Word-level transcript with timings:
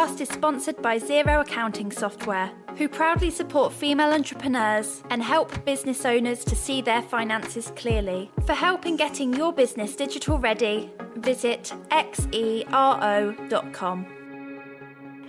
podcast 0.00 0.20
is 0.22 0.28
sponsored 0.30 0.80
by 0.80 0.98
Xero 0.98 1.42
Accounting 1.42 1.92
Software, 1.92 2.50
who 2.78 2.88
proudly 2.88 3.28
support 3.28 3.70
female 3.70 4.14
entrepreneurs 4.14 5.02
and 5.10 5.22
help 5.22 5.62
business 5.66 6.06
owners 6.06 6.42
to 6.44 6.56
see 6.56 6.80
their 6.80 7.02
finances 7.02 7.70
clearly. 7.76 8.30
For 8.46 8.54
help 8.54 8.86
in 8.86 8.96
getting 8.96 9.34
your 9.34 9.52
business 9.52 9.94
digital 9.94 10.38
ready, 10.38 10.90
visit 11.16 11.74
xero.com. 11.90 12.60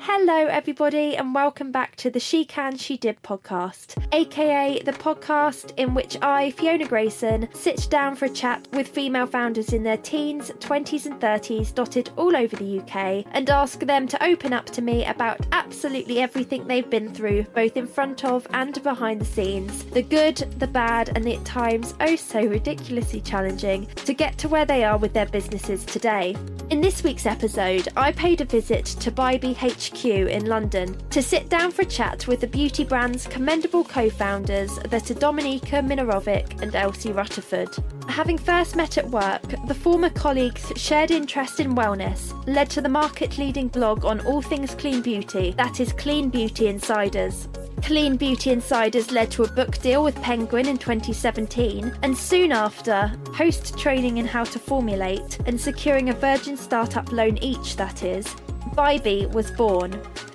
Hello, 0.04 0.48
everybody, 0.48 1.16
and 1.16 1.36
welcome 1.36 1.72
back 1.72 1.96
to 1.98 2.10
the 2.10 2.20
She 2.20 2.44
Can, 2.44 2.76
She 2.76 2.98
Did 2.98 3.22
podcast, 3.22 4.04
aka 4.12 4.82
the 4.82 4.94
podcast 4.94 5.78
in 5.78 5.94
which 5.94 6.18
I, 6.24 6.50
Fiona 6.50 6.88
Grayson, 6.88 7.48
sit 7.54 7.88
down 7.92 8.16
for 8.16 8.26
a 8.26 8.30
chat 8.30 8.68
with 8.74 8.88
female 8.88 9.28
founders 9.28 9.74
in 9.74 9.84
their 9.84 9.98
teens, 9.98 10.50
20s, 10.58 11.06
and 11.06 11.22
30s 11.22 11.76
dotted 11.76 12.10
all 12.18 12.36
over 12.36 12.56
the 12.56 12.80
UK 12.80 13.28
and 13.34 13.48
ask 13.52 13.82
them 13.82 14.08
to 14.08 14.24
open 14.24 14.54
up 14.54 14.66
to 14.72 14.82
me 14.82 15.06
about 15.06 15.46
absolutely 15.52 16.20
everything 16.20 16.66
they've 16.66 16.90
been 16.90 17.14
through, 17.14 17.44
both 17.54 17.78
in 17.78 17.86
front 17.86 18.26
of 18.26 18.48
and 18.54 18.82
behind 18.82 19.22
the 19.22 19.26
scenes 19.26 19.84
the 19.92 20.02
good, 20.02 20.38
the 20.58 20.68
bad, 20.68 21.12
and 21.16 21.24
the 21.24 21.36
at 21.36 21.46
times 21.46 21.94
oh 22.00 22.16
so 22.16 22.42
ridiculously 22.42 23.22
challenging 23.22 23.86
to 23.98 24.16
get 24.16 24.36
to 24.40 24.50
where 24.50 24.66
they 24.66 24.84
are 24.84 24.98
with 24.98 25.14
their 25.14 25.28
businesses 25.28 25.86
today. 25.86 26.36
In 26.72 26.82
this 26.82 27.04
week's 27.04 27.28
episode, 27.28 27.90
I 27.96 28.14
paid 28.14 28.42
a 28.42 28.46
visit 28.46 28.86
to 28.86 29.12
BYBI 29.12 29.56
HQ 29.56 29.91
in 30.04 30.46
London 30.46 30.98
to 31.10 31.22
sit 31.22 31.50
down 31.50 31.70
for 31.70 31.84
a 31.84 31.86
chat 31.86 32.26
with 32.28 32.40
the 32.40 32.48
beauty 32.48 32.84
brand's 32.84 33.28
commendable 33.28 33.84
co 33.84 34.10
founders 34.10 34.80
that 34.90 35.12
are 35.12 35.16
Dominika 35.16 35.86
Minarovic 35.86 36.62
and 36.62 36.76
Elsie 36.76 37.12
Rutterford. 37.12 37.70
Having 38.08 38.40
first 38.40 38.76
met 38.76 38.98
at 38.98 39.10
work, 39.10 39.44
the 39.68 39.74
former 39.76 40.10
colleagues' 40.10 40.72
shared 40.76 41.12
interest 41.12 41.60
in 41.60 41.76
wellness 41.76 42.34
led 42.48 42.70
to 42.72 42.82
the 42.82 42.90
market 42.90 43.38
leading 43.38 43.68
blog 43.68 44.06
on 44.06 44.26
all 44.26 44.42
things 44.42 44.74
clean 44.76 45.02
beauty, 45.02 45.54
that 45.58 45.80
is, 45.80 45.94
Clean 45.94 46.30
Beauty 46.30 46.68
Insiders. 46.68 47.48
Clean 47.84 48.16
Beauty 48.16 48.52
Insiders 48.52 49.12
led 49.12 49.30
to 49.32 49.44
a 49.44 49.52
book 49.52 49.78
deal 49.80 50.04
with 50.04 50.22
Penguin 50.22 50.68
in 50.68 50.78
2017, 50.78 51.94
and 52.02 52.18
soon 52.18 52.52
after, 52.52 53.12
post 53.34 53.78
training 53.78 54.18
in 54.18 54.26
how 54.26 54.44
to 54.46 54.60
formulate 54.60 55.40
and 55.46 55.60
securing 55.60 56.10
a 56.10 56.14
Virgin 56.14 56.58
startup 56.58 57.12
loan 57.12 57.38
each, 57.40 57.76
that 57.76 58.04
is, 58.04 58.36
BYBI 58.76 59.32
was 59.32 59.52
born. 59.52 59.92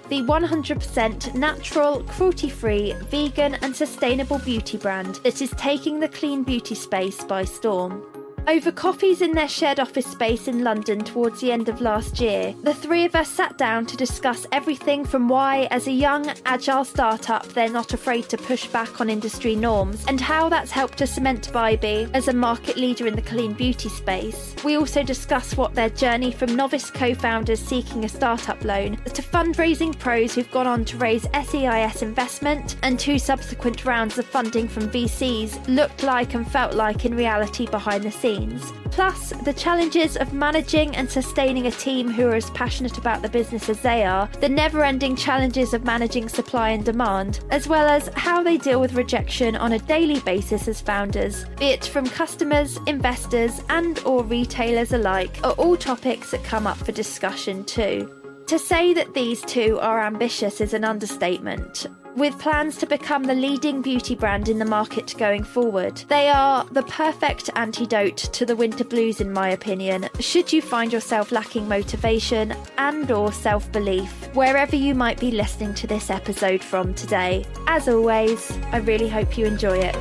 The 0.09 0.23
100% 0.23 1.35
natural, 1.35 2.05
cruelty 2.05 2.49
free, 2.49 2.95
vegan, 3.11 3.55
and 3.57 3.75
sustainable 3.75 4.39
beauty 4.39 4.77
brand 4.77 5.17
that 5.25 5.43
is 5.43 5.51
taking 5.57 5.99
the 5.99 6.09
clean 6.09 6.45
beauty 6.45 6.75
space 6.75 7.25
by 7.25 7.45
storm. 7.45 8.16
Over 8.49 8.71
coffees 8.71 9.23
in 9.23 9.33
their 9.33 9.49
shared 9.49 9.81
office 9.81 10.07
space 10.07 10.47
in 10.47 10.63
London 10.63 11.01
towards 11.01 11.41
the 11.41 11.51
end 11.51 11.69
of 11.69 11.81
last 11.81 12.21
year, 12.21 12.55
the 12.63 12.75
three 12.75 13.05
of 13.05 13.17
us 13.17 13.29
sat 13.29 13.59
down 13.59 13.87
to 13.87 13.97
discuss 13.97 14.47
everything 14.53 15.05
from 15.05 15.29
why, 15.29 15.67
as 15.73 15.89
a 15.89 15.93
young, 15.93 16.33
agile 16.45 16.85
startup, 16.85 17.45
they're 17.49 17.69
not 17.69 17.93
afraid 17.93 18.29
to 18.29 18.37
push 18.37 18.69
back 18.69 19.01
on 19.01 19.11
industry 19.11 19.57
norms, 19.57 20.05
and 20.07 20.21
how 20.21 20.49
that's 20.49 20.71
helped 20.71 20.99
to 20.99 21.09
cement 21.09 21.51
BYBI 21.53 22.09
as 22.15 22.29
a 22.29 22.33
market 22.33 22.77
leader 22.77 23.09
in 23.09 23.17
the 23.17 23.23
clean 23.23 23.53
beauty 23.53 23.89
space. 23.89 24.55
We 24.63 24.77
also 24.77 25.03
discuss 25.03 25.57
what 25.57 25.75
their 25.75 25.91
journey 25.91 26.31
from 26.31 26.55
novice 26.55 26.89
co 26.89 27.17
founders 27.17 27.59
seeking 27.59 28.05
a 28.05 28.09
startup 28.09 28.63
loan 28.65 28.95
to 29.07 29.23
fundraising 29.23 29.99
pros 29.99 30.37
who've 30.37 30.51
gone 30.53 30.69
on 30.69 30.85
to 30.85 30.97
raise 30.99 31.27
SEIS 31.35 32.03
investment 32.03 32.77
and 32.83 32.97
two 32.97 33.19
subsequent 33.19 33.85
rounds 33.85 34.19
of 34.19 34.25
funding 34.25 34.69
from 34.69 34.89
VCs 34.89 35.67
looked 35.67 36.05
like 36.05 36.35
and 36.35 36.49
felt 36.49 36.75
like 36.75 37.05
in 37.05 37.17
reality 37.17 37.67
behind 37.67 38.05
the 38.05 38.11
scenes 38.13 38.36
plus 38.91 39.31
the 39.45 39.53
challenges 39.53 40.17
of 40.17 40.33
managing 40.33 40.97
and 40.97 41.11
sustaining 41.11 41.67
a 41.67 41.71
team 41.71 42.11
who 42.11 42.27
are 42.29 42.35
as 42.35 42.51
passionate 42.51 42.99
about 42.99 43.23
the 43.23 43.29
business 43.29 43.69
as 43.69 43.81
they 43.81 44.05
are, 44.05 44.29
the 44.41 44.49
never 44.49 44.83
ending 44.83 45.15
challenges 45.15 45.75
of 45.75 45.85
managing 45.85 46.29
supply 46.29 46.71
and 46.71 46.85
demand, 46.85 47.41
as 47.51 47.69
well 47.69 47.87
as 47.87 48.09
how 48.15 48.43
they 48.43 48.57
deal 48.57 48.81
with 48.81 48.95
rejection 48.95 49.57
on 49.57 49.73
a 49.73 49.79
daily 49.81 50.21
basis 50.21 50.67
as 50.69 50.81
founders, 50.81 51.45
be 51.59 51.67
it 51.67 51.85
from 51.85 52.09
customers, 52.09 52.79
investors, 52.87 53.61
and 53.69 53.99
or 54.01 54.25
retailers 54.25 54.93
alike, 54.93 55.39
are 55.45 55.53
all 55.53 55.77
topics 55.77 56.31
that 56.31 56.45
come 56.45 56.67
up 56.67 56.79
for 56.79 56.93
discussion 56.93 57.65
too. 57.65 58.11
To 58.47 58.59
say 58.59 58.95
that 58.95 59.13
these 59.13 59.43
two 59.43 59.79
are 59.81 60.01
ambitious 60.01 60.61
is 60.61 60.73
an 60.73 60.85
understatement. 60.85 61.87
With 62.17 62.39
plans 62.39 62.79
to 62.79 62.87
become 62.87 63.25
the 63.25 63.35
leading 63.35 63.83
beauty 63.83 64.15
brand 64.15 64.49
in 64.49 64.59
the 64.59 64.65
market 64.65 65.15
going 65.19 65.45
forward, 65.45 65.97
they 66.09 66.31
are 66.31 66.65
the 66.73 66.83
perfect 66.85 67.51
antidote 67.57 68.17
to 68.17 68.47
the 68.47 68.57
winter 68.57 68.85
blues 68.85 69.21
in 69.21 69.31
my 69.31 69.51
opinion. 69.51 70.09
Should 70.19 70.51
you 70.51 70.63
find 70.63 70.91
yourself 70.91 71.31
lacking 71.31 71.69
motivation 71.69 72.55
and 72.79 73.11
or 73.11 73.33
self-belief 73.33 74.35
wherever 74.35 74.75
you 74.75 74.95
might 74.95 75.21
be 75.21 75.31
listening 75.31 75.75
to 75.75 75.87
this 75.87 76.09
episode 76.09 76.65
from 76.65 76.95
today. 76.95 77.45
As 77.67 77.87
always, 77.87 78.51
I 78.73 78.79
really 78.79 79.09
hope 79.09 79.37
you 79.37 79.45
enjoy 79.45 79.77
it. 79.77 79.95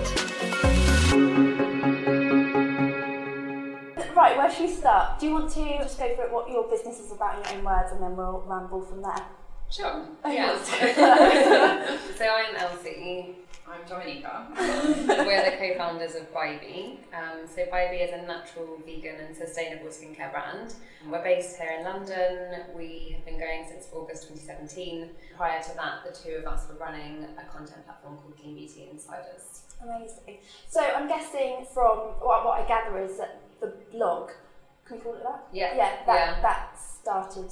Right, 4.15 4.37
where 4.37 4.49
should 4.49 4.69
we 4.69 4.71
start? 4.73 5.19
Do 5.19 5.25
you 5.27 5.33
want 5.33 5.51
to 5.51 5.77
just 5.79 5.99
go 5.99 6.15
through 6.15 6.33
what 6.33 6.49
your 6.49 6.63
business 6.69 6.97
is 6.97 7.11
about 7.11 7.39
in 7.39 7.43
your 7.43 7.57
own 7.57 7.65
words 7.65 7.91
and 7.91 8.01
then 8.01 8.15
we'll 8.15 8.41
ramble 8.47 8.79
from 8.79 9.01
there? 9.01 9.25
Sure. 9.75 10.07
Yeah. 10.25 10.57
so 12.15 12.25
I'm 12.25 12.55
Elsie. 12.55 13.35
I'm 13.67 13.81
Dominika. 13.81 14.47
We're 15.25 15.51
the 15.51 15.57
co-founders 15.57 16.15
of 16.15 16.33
BYBI. 16.33 16.97
Um, 17.13 17.45
so 17.45 17.65
BYBI 17.65 18.07
is 18.07 18.13
a 18.13 18.25
natural, 18.25 18.79
vegan, 18.85 19.19
and 19.19 19.35
sustainable 19.35 19.89
skincare 19.89 20.31
brand. 20.31 20.75
We're 21.09 21.21
based 21.21 21.57
here 21.57 21.75
in 21.79 21.83
London. 21.83 22.61
We 22.73 23.17
have 23.17 23.25
been 23.25 23.37
going 23.37 23.65
since 23.67 23.87
August 23.91 24.29
2017. 24.29 25.09
Prior 25.35 25.61
to 25.61 25.75
that, 25.75 26.05
the 26.07 26.17
two 26.17 26.35
of 26.37 26.45
us 26.45 26.69
were 26.69 26.75
running 26.75 27.25
a 27.37 27.43
content 27.51 27.83
platform 27.85 28.15
called 28.15 28.37
Clean 28.37 28.55
Beauty 28.55 28.87
Insiders. 28.89 29.63
Amazing. 29.83 30.37
So 30.69 30.79
I'm 30.79 31.09
guessing 31.09 31.65
from 31.73 31.97
what, 32.21 32.45
what 32.45 32.61
I 32.61 32.65
gather 32.65 32.97
is 32.99 33.17
that 33.17 33.41
the 33.59 33.73
blog, 33.91 34.31
can 34.85 34.99
we 34.99 35.03
call 35.03 35.15
it 35.15 35.23
that? 35.23 35.47
Yeah. 35.51 35.75
Yeah, 35.75 35.95
that, 36.05 36.15
Yeah. 36.15 36.41
that 36.43 36.79
started 36.79 37.51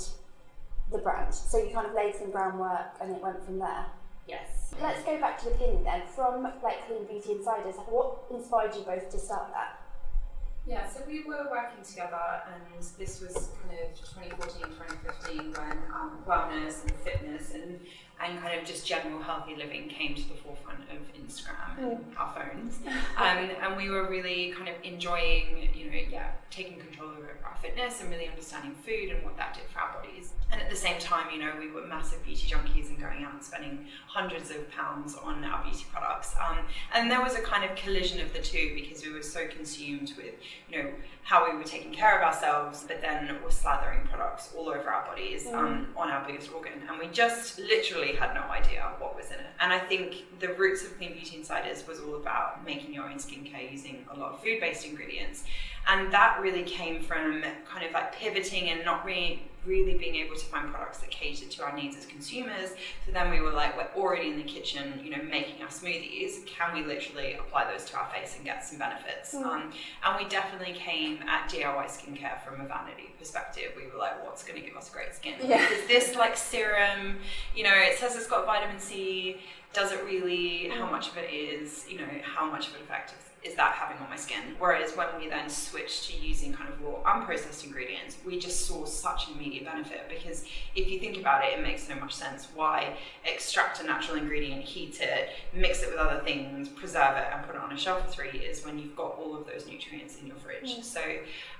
the 0.93 0.99
brand. 0.99 1.33
So 1.33 1.57
you 1.57 1.73
kind 1.73 1.87
of 1.87 1.93
laid 1.93 2.15
some 2.15 2.31
groundwork 2.31 2.95
and 3.01 3.11
it 3.11 3.21
went 3.21 3.43
from 3.43 3.59
there. 3.59 3.85
Yes. 4.27 4.73
Let's 4.81 5.03
go 5.03 5.19
back 5.19 5.37
to 5.39 5.45
the 5.45 5.51
beginning 5.51 5.83
then. 5.83 6.03
From 6.15 6.43
like 6.43 6.87
Clean 6.87 7.05
Beauty 7.05 7.33
Insiders, 7.33 7.75
what 7.87 8.23
inspired 8.31 8.73
you 8.75 8.83
both 8.83 9.09
to 9.09 9.19
start 9.19 9.51
that? 9.51 9.83
Yeah, 10.65 10.87
so 10.87 11.01
we 11.05 11.25
were 11.25 11.49
working 11.51 11.83
together, 11.83 12.41
and 12.47 12.81
this 12.97 13.19
was 13.19 13.49
kind 13.67 13.77
of 13.83 13.99
2014, 13.99 14.61
2015 14.61 15.51
when 15.51 15.77
um, 15.93 16.19
wellness 16.25 16.83
and 16.83 16.93
fitness 17.03 17.53
and, 17.53 17.81
and 18.23 18.39
kind 18.39 18.57
of 18.57 18.65
just 18.65 18.87
general 18.87 19.21
healthy 19.21 19.57
living 19.57 19.89
came 19.89 20.15
to 20.15 20.21
the 20.21 20.35
forefront 20.35 20.79
of 20.89 20.99
Instagram 21.21 21.77
and 21.79 22.05
our 22.17 22.33
phones. 22.33 22.79
Um, 23.17 23.49
and 23.61 23.75
we 23.75 23.89
were 23.89 24.09
really 24.09 24.53
kind 24.55 24.69
of 24.69 24.75
enjoying, 24.83 25.69
you 25.75 25.91
know, 25.91 25.97
yeah, 26.09 26.31
taking 26.49 26.79
control 26.79 27.09
over 27.09 27.37
our 27.45 27.57
fitness 27.61 27.99
and 28.01 28.09
really 28.09 28.29
understanding 28.29 28.73
food 28.85 29.09
and 29.09 29.21
what 29.25 29.35
that 29.35 29.53
did 29.53 29.63
for 29.65 29.79
our 29.79 30.01
bodies. 30.01 30.22
And 30.83 30.93
at 30.93 30.99
the 30.99 31.05
same 31.05 31.11
time, 31.11 31.33
you 31.33 31.39
know, 31.39 31.51
we 31.59 31.71
were 31.71 31.85
massive 31.87 32.23
beauty 32.23 32.47
junkies 32.47 32.89
and 32.89 32.99
going 32.99 33.23
out 33.23 33.33
and 33.33 33.43
spending 33.43 33.85
hundreds 34.07 34.49
of 34.49 34.69
pounds 34.71 35.15
on 35.15 35.43
our 35.43 35.63
beauty 35.63 35.85
products. 35.91 36.35
Um, 36.43 36.57
and 36.93 37.09
there 37.09 37.21
was 37.21 37.35
a 37.35 37.41
kind 37.41 37.69
of 37.69 37.75
collision 37.75 38.19
of 38.19 38.33
the 38.33 38.39
two 38.39 38.73
because 38.75 39.05
we 39.05 39.13
were 39.13 39.21
so 39.21 39.47
consumed 39.47 40.13
with, 40.17 40.33
you 40.69 40.83
know, 40.83 40.89
how 41.23 41.49
we 41.49 41.57
were 41.57 41.63
taking 41.63 41.93
care 41.93 42.19
of 42.19 42.25
ourselves, 42.25 42.83
but 42.85 43.01
then 43.01 43.27
were 43.43 43.49
slathering 43.49 44.09
products 44.09 44.53
all 44.57 44.67
over 44.67 44.89
our 44.89 45.05
bodies 45.05 45.47
um, 45.53 45.87
on 45.95 46.09
our 46.09 46.25
biggest 46.27 46.51
organ. 46.53 46.73
And 46.89 46.99
we 46.99 47.07
just 47.07 47.59
literally 47.59 48.13
had 48.15 48.33
no 48.33 48.41
idea 48.41 48.91
what 48.99 49.15
was 49.15 49.27
in 49.27 49.35
it. 49.35 49.51
And 49.61 49.71
I 49.71 49.79
think 49.79 50.39
the 50.39 50.53
roots 50.53 50.83
of 50.83 50.97
Clean 50.97 51.13
Beauty 51.13 51.37
Insiders 51.37 51.87
was 51.87 52.01
all 52.01 52.15
about 52.15 52.65
making 52.65 52.93
your 52.93 53.05
own 53.05 53.17
skincare 53.17 53.71
using 53.71 54.05
a 54.13 54.19
lot 54.19 54.33
of 54.33 54.43
food 54.43 54.59
based 54.59 54.85
ingredients. 54.85 55.45
And 55.87 56.11
that 56.11 56.39
really 56.41 56.63
came 56.63 57.01
from 57.01 57.43
kind 57.65 57.85
of 57.85 57.93
like 57.93 58.13
pivoting 58.15 58.69
and 58.69 58.83
not 58.83 59.05
really 59.05 59.43
really 59.65 59.97
being 59.97 60.15
able 60.15 60.35
to 60.35 60.45
find 60.45 60.71
products 60.71 60.99
that 60.99 61.09
catered 61.09 61.49
to 61.51 61.63
our 61.63 61.75
needs 61.75 61.95
as 61.97 62.05
consumers. 62.05 62.71
So 63.05 63.11
then 63.11 63.29
we 63.29 63.41
were 63.41 63.51
like, 63.51 63.77
we're 63.77 64.01
already 64.01 64.29
in 64.29 64.37
the 64.37 64.43
kitchen, 64.43 64.99
you 65.03 65.11
know, 65.11 65.23
making 65.23 65.61
our 65.61 65.69
smoothies. 65.69 66.45
Can 66.45 66.73
we 66.73 66.83
literally 66.83 67.33
apply 67.33 67.71
those 67.71 67.85
to 67.85 67.97
our 67.97 68.07
face 68.09 68.35
and 68.35 68.45
get 68.45 68.65
some 68.65 68.77
benefits? 68.77 69.33
Um, 69.33 69.71
and 70.05 70.23
we 70.23 70.29
definitely 70.29 70.73
came 70.73 71.21
at 71.23 71.49
DIY 71.49 71.85
skincare 71.85 72.41
from 72.43 72.61
a 72.61 72.67
vanity 72.67 73.11
perspective. 73.17 73.71
We 73.75 73.87
were 73.91 73.97
like, 73.97 74.23
what's 74.25 74.43
going 74.43 74.59
to 74.61 74.67
give 74.67 74.75
us 74.75 74.89
great 74.89 75.13
skin? 75.15 75.35
Yeah. 75.43 75.67
Is 75.69 75.87
this 75.87 76.15
like 76.15 76.37
serum? 76.37 77.17
You 77.55 77.63
know, 77.63 77.73
it 77.73 77.97
says 77.97 78.15
it's 78.15 78.27
got 78.27 78.45
vitamin 78.45 78.79
C. 78.79 79.37
Does 79.73 79.91
it 79.91 80.03
really? 80.05 80.69
How 80.69 80.89
much 80.89 81.09
of 81.09 81.17
it 81.17 81.33
is? 81.33 81.85
You 81.89 81.99
know, 81.99 82.07
how 82.23 82.49
much 82.49 82.67
of 82.67 82.75
it 82.75 82.81
effective? 82.81 83.32
Is 83.43 83.55
that 83.55 83.73
having 83.73 83.97
on 83.97 84.09
my 84.09 84.15
skin? 84.15 84.55
Whereas 84.57 84.95
when 84.95 85.07
we 85.19 85.27
then 85.27 85.49
switched 85.49 86.09
to 86.09 86.17
using 86.17 86.53
kind 86.53 86.69
of 86.69 86.81
raw 86.81 87.13
unprocessed 87.13 87.65
ingredients, 87.65 88.17
we 88.25 88.39
just 88.39 88.65
saw 88.65 88.85
such 88.85 89.27
an 89.27 89.35
immediate 89.35 89.65
benefit 89.65 90.09
because 90.09 90.45
if 90.75 90.89
you 90.89 90.99
think 90.99 91.17
about 91.17 91.43
it, 91.43 91.57
it 91.57 91.61
makes 91.61 91.85
so 91.85 91.95
much 91.95 92.13
sense 92.13 92.47
why 92.55 92.97
extract 93.25 93.81
a 93.81 93.83
natural 93.83 94.17
ingredient, 94.17 94.63
heat 94.63 94.99
it, 95.01 95.29
mix 95.53 95.83
it 95.83 95.89
with 95.89 95.97
other 95.97 96.21
things, 96.23 96.69
preserve 96.69 97.17
it, 97.17 97.25
and 97.33 97.45
put 97.45 97.55
it 97.55 97.61
on 97.61 97.71
a 97.71 97.77
shelf 97.77 98.05
for 98.05 98.11
three 98.11 98.39
years 98.39 98.65
when 98.65 98.79
you've 98.79 98.95
got 98.95 99.17
all 99.17 99.35
of 99.35 99.45
those 99.45 99.67
nutrients 99.67 100.17
in 100.19 100.27
your 100.27 100.37
fridge. 100.37 100.77
Mm. 100.77 100.83
So 100.83 101.01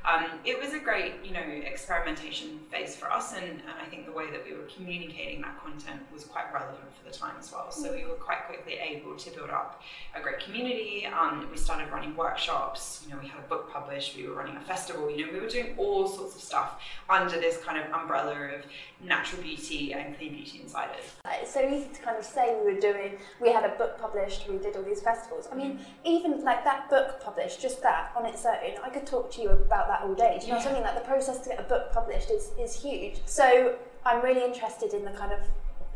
um, 0.06 0.26
it 0.44 0.60
was 0.60 0.74
a 0.74 0.80
great, 0.80 1.14
you 1.24 1.32
know, 1.32 1.40
experimentation 1.40 2.60
phase 2.70 2.96
for 2.96 3.10
us, 3.10 3.34
and, 3.34 3.44
and 3.44 3.76
I 3.82 3.86
think 3.86 4.06
the 4.06 4.12
way 4.12 4.30
that 4.32 4.44
we 4.46 4.54
were 4.54 4.68
communicating 4.76 5.42
that 5.42 5.62
content 5.64 6.02
was 6.14 6.26
quite 6.26 6.54
relevant 6.54 6.94
for 6.98 7.10
the 7.10 7.16
time 7.16 7.36
as 7.40 7.52
well. 7.52 7.72
So 7.72 7.94
we 7.94 8.04
were 8.06 8.16
quite 8.16 8.46
quickly 8.48 8.74
able 8.74 9.16
to 9.16 9.30
build 9.32 9.50
up 9.50 9.82
a 10.14 10.22
great 10.22 10.40
community. 10.40 11.06
Um, 11.06 11.48
we 11.50 11.58
started 11.58 11.90
running 11.90 12.16
workshops. 12.18 13.04
You 13.06 13.14
know, 13.14 13.22
we 13.22 13.30
had 13.30 13.40
a 13.40 13.48
book 13.48 13.72
published. 13.72 14.18
We 14.18 14.28
were 14.28 14.36
running 14.36 14.58
a 14.58 14.62
festival. 14.62 15.10
You 15.10 15.28
know, 15.28 15.34
we 15.34 15.40
were 15.40 15.48
doing 15.48 15.74
all 15.78 16.08
sorts 16.08 16.36
of 16.36 16.42
stuff 16.42 16.82
under 17.10 17.40
this 17.40 17.58
kind 17.64 17.78
of 17.78 17.92
umbrella 17.94 18.34
of 18.34 18.66
natural 19.02 19.42
beauty 19.42 19.94
and 19.94 20.18
clean 20.18 20.34
beauty 20.34 20.62
insiders. 20.62 21.16
It's 21.42 21.54
so 21.54 21.62
easy 21.62 21.88
to 21.94 22.02
kind 22.02 22.18
of 22.18 22.26
say 22.26 22.58
we 22.64 22.74
were 22.74 22.80
doing. 22.80 23.18
We 23.40 23.52
had 23.52 23.64
a 23.64 23.76
book 23.78 24.00
published. 24.00 24.50
We 24.50 24.58
did 24.58 24.76
all 24.76 24.84
these 24.84 25.02
festivals. 25.02 25.48
I 25.52 25.56
mean, 25.56 25.80
even 26.04 26.44
like 26.44 26.64
that 26.66 26.90
book 26.90 27.22
published, 27.24 27.62
just 27.62 27.82
that 27.84 28.12
on 28.18 28.26
its 28.26 28.46
own, 28.46 28.54
I 28.84 28.90
could 28.90 29.06
talk 29.06 29.32
to 29.34 29.42
you 29.42 29.50
about 29.50 29.88
that 29.88 29.93
all 30.01 30.16
day. 30.16 30.38
Do 30.40 30.48
you 30.48 30.54
know 30.54 30.60
yeah. 30.60 30.66
what 30.66 30.72
I 30.72 30.74
mean? 30.74 30.84
Like 30.84 30.95
the 30.95 31.07
process 31.07 31.40
to 31.40 31.50
get 31.50 31.60
a 31.60 31.63
book 31.63 31.92
published 31.92 32.31
is 32.31 32.51
is 32.60 32.81
huge. 32.81 33.22
So 33.25 33.75
I'm 34.06 34.24
really 34.24 34.44
interested 34.44 34.94
in 34.94 35.06
the 35.06 35.12
kind 35.12 35.31
of 35.31 35.40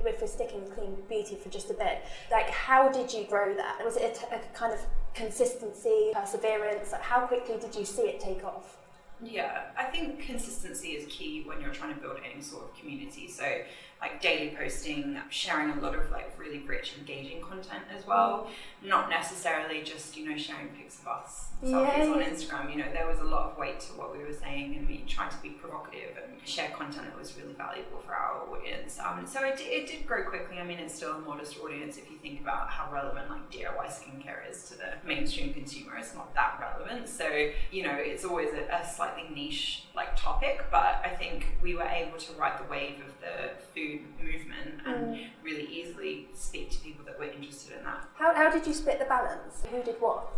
if 0.05 0.21
we're 0.21 0.27
sticking 0.27 0.61
with 0.61 0.75
clean 0.75 0.95
beauty 1.09 1.35
for 1.35 1.49
just 1.49 1.69
a 1.69 1.73
bit, 1.73 2.03
like 2.31 2.49
how 2.49 2.89
did 2.89 3.11
you 3.11 3.25
grow 3.25 3.53
that? 3.55 3.83
Was 3.83 3.97
it 3.97 4.23
a, 4.31 4.39
kind 4.57 4.73
of 4.73 4.79
consistency, 5.13 6.11
perseverance? 6.13 6.91
Like 6.91 7.01
how 7.01 7.21
quickly 7.21 7.57
did 7.59 7.75
you 7.75 7.85
see 7.85 8.03
it 8.03 8.19
take 8.19 8.43
off? 8.43 8.77
Yeah, 9.21 9.63
I 9.75 9.85
think 9.85 10.19
consistency 10.21 10.89
is 10.89 11.11
key 11.11 11.43
when 11.45 11.59
you're 11.59 11.73
trying 11.73 11.95
to 11.95 11.99
build 11.99 12.17
any 12.31 12.41
sort 12.41 12.65
of 12.65 12.79
community. 12.79 13.27
So 13.27 13.61
like 14.01 14.21
daily 14.21 14.55
posting, 14.55 15.17
sharing 15.29 15.71
a 15.71 15.81
lot 15.81 15.95
of 15.95 16.11
like 16.11 16.37
really 16.37 16.59
rich, 16.59 16.93
engaging 16.99 17.41
content 17.41 17.83
as 17.95 18.05
well. 18.05 18.49
Not 18.83 19.09
necessarily 19.09 19.81
just, 19.81 20.15
you 20.15 20.29
know, 20.29 20.37
sharing 20.37 20.67
pics 20.69 20.99
of 20.99 21.07
us 21.07 21.47
selfies 21.63 21.97
yeah. 21.97 22.11
on 22.11 22.21
Instagram. 22.21 22.71
You 22.71 22.77
know, 22.77 22.91
there 22.93 23.07
was 23.07 23.19
a 23.19 23.23
lot 23.23 23.51
of 23.51 23.57
weight 23.57 23.79
to 23.81 23.87
what 23.93 24.15
we 24.15 24.23
were 24.23 24.33
saying 24.33 24.75
and 24.75 24.87
we 24.87 25.03
tried 25.07 25.31
to 25.31 25.37
be 25.37 25.49
provocative 25.49 26.15
and 26.23 26.47
share 26.47 26.69
content 26.69 27.07
that 27.07 27.17
was 27.17 27.35
really 27.37 27.53
valuable 27.53 27.99
for 28.05 28.13
our 28.13 28.47
audience. 28.49 28.99
Um, 28.99 29.25
so 29.25 29.43
it, 29.43 29.59
it 29.59 29.87
did 29.87 30.05
grow 30.05 30.23
quickly. 30.23 30.59
I 30.59 30.63
mean, 30.63 30.77
it's 30.77 30.93
still 30.93 31.13
a 31.13 31.19
modest 31.19 31.57
audience 31.59 31.97
if 31.97 32.09
you 32.11 32.17
think 32.17 32.41
about 32.41 32.69
how 32.69 32.91
relevant 32.91 33.29
like 33.29 33.51
DIY 33.51 33.87
skincare 33.87 34.49
is 34.49 34.69
to 34.69 34.77
the 34.77 34.93
mainstream 35.05 35.53
consumer. 35.53 35.97
It's 35.97 36.13
not 36.13 36.33
that 36.35 36.59
relevant. 36.59 37.09
So, 37.09 37.49
you 37.71 37.83
know, 37.83 37.95
it's 37.95 38.23
always 38.23 38.49
a, 38.53 38.75
a 38.75 38.87
slightly 38.87 39.33
niche 39.33 39.85
like 39.95 40.15
topic, 40.15 40.65
but 40.69 41.01
I 41.03 41.09
think 41.17 41.57
we 41.61 41.73
were 41.73 41.83
able 41.83 42.17
to 42.19 42.33
ride 42.33 42.59
the 42.59 42.69
wave 42.69 42.99
of 43.05 43.16
the 43.27 43.49
food 43.73 44.01
movement 44.21 44.81
and 44.85 45.15
mm. 45.15 45.27
really 45.43 45.65
easily 45.65 46.27
speak 46.33 46.71
to 46.71 46.79
people 46.79 47.05
that 47.05 47.17
were 47.19 47.25
interested 47.25 47.77
in 47.77 47.83
that. 47.83 48.05
How, 48.15 48.33
how 48.33 48.51
did 48.51 48.65
you 48.65 48.73
split 48.73 48.99
the 48.99 49.05
balance? 49.05 49.63
Who 49.71 49.83
did 49.83 49.95
what? 49.99 50.33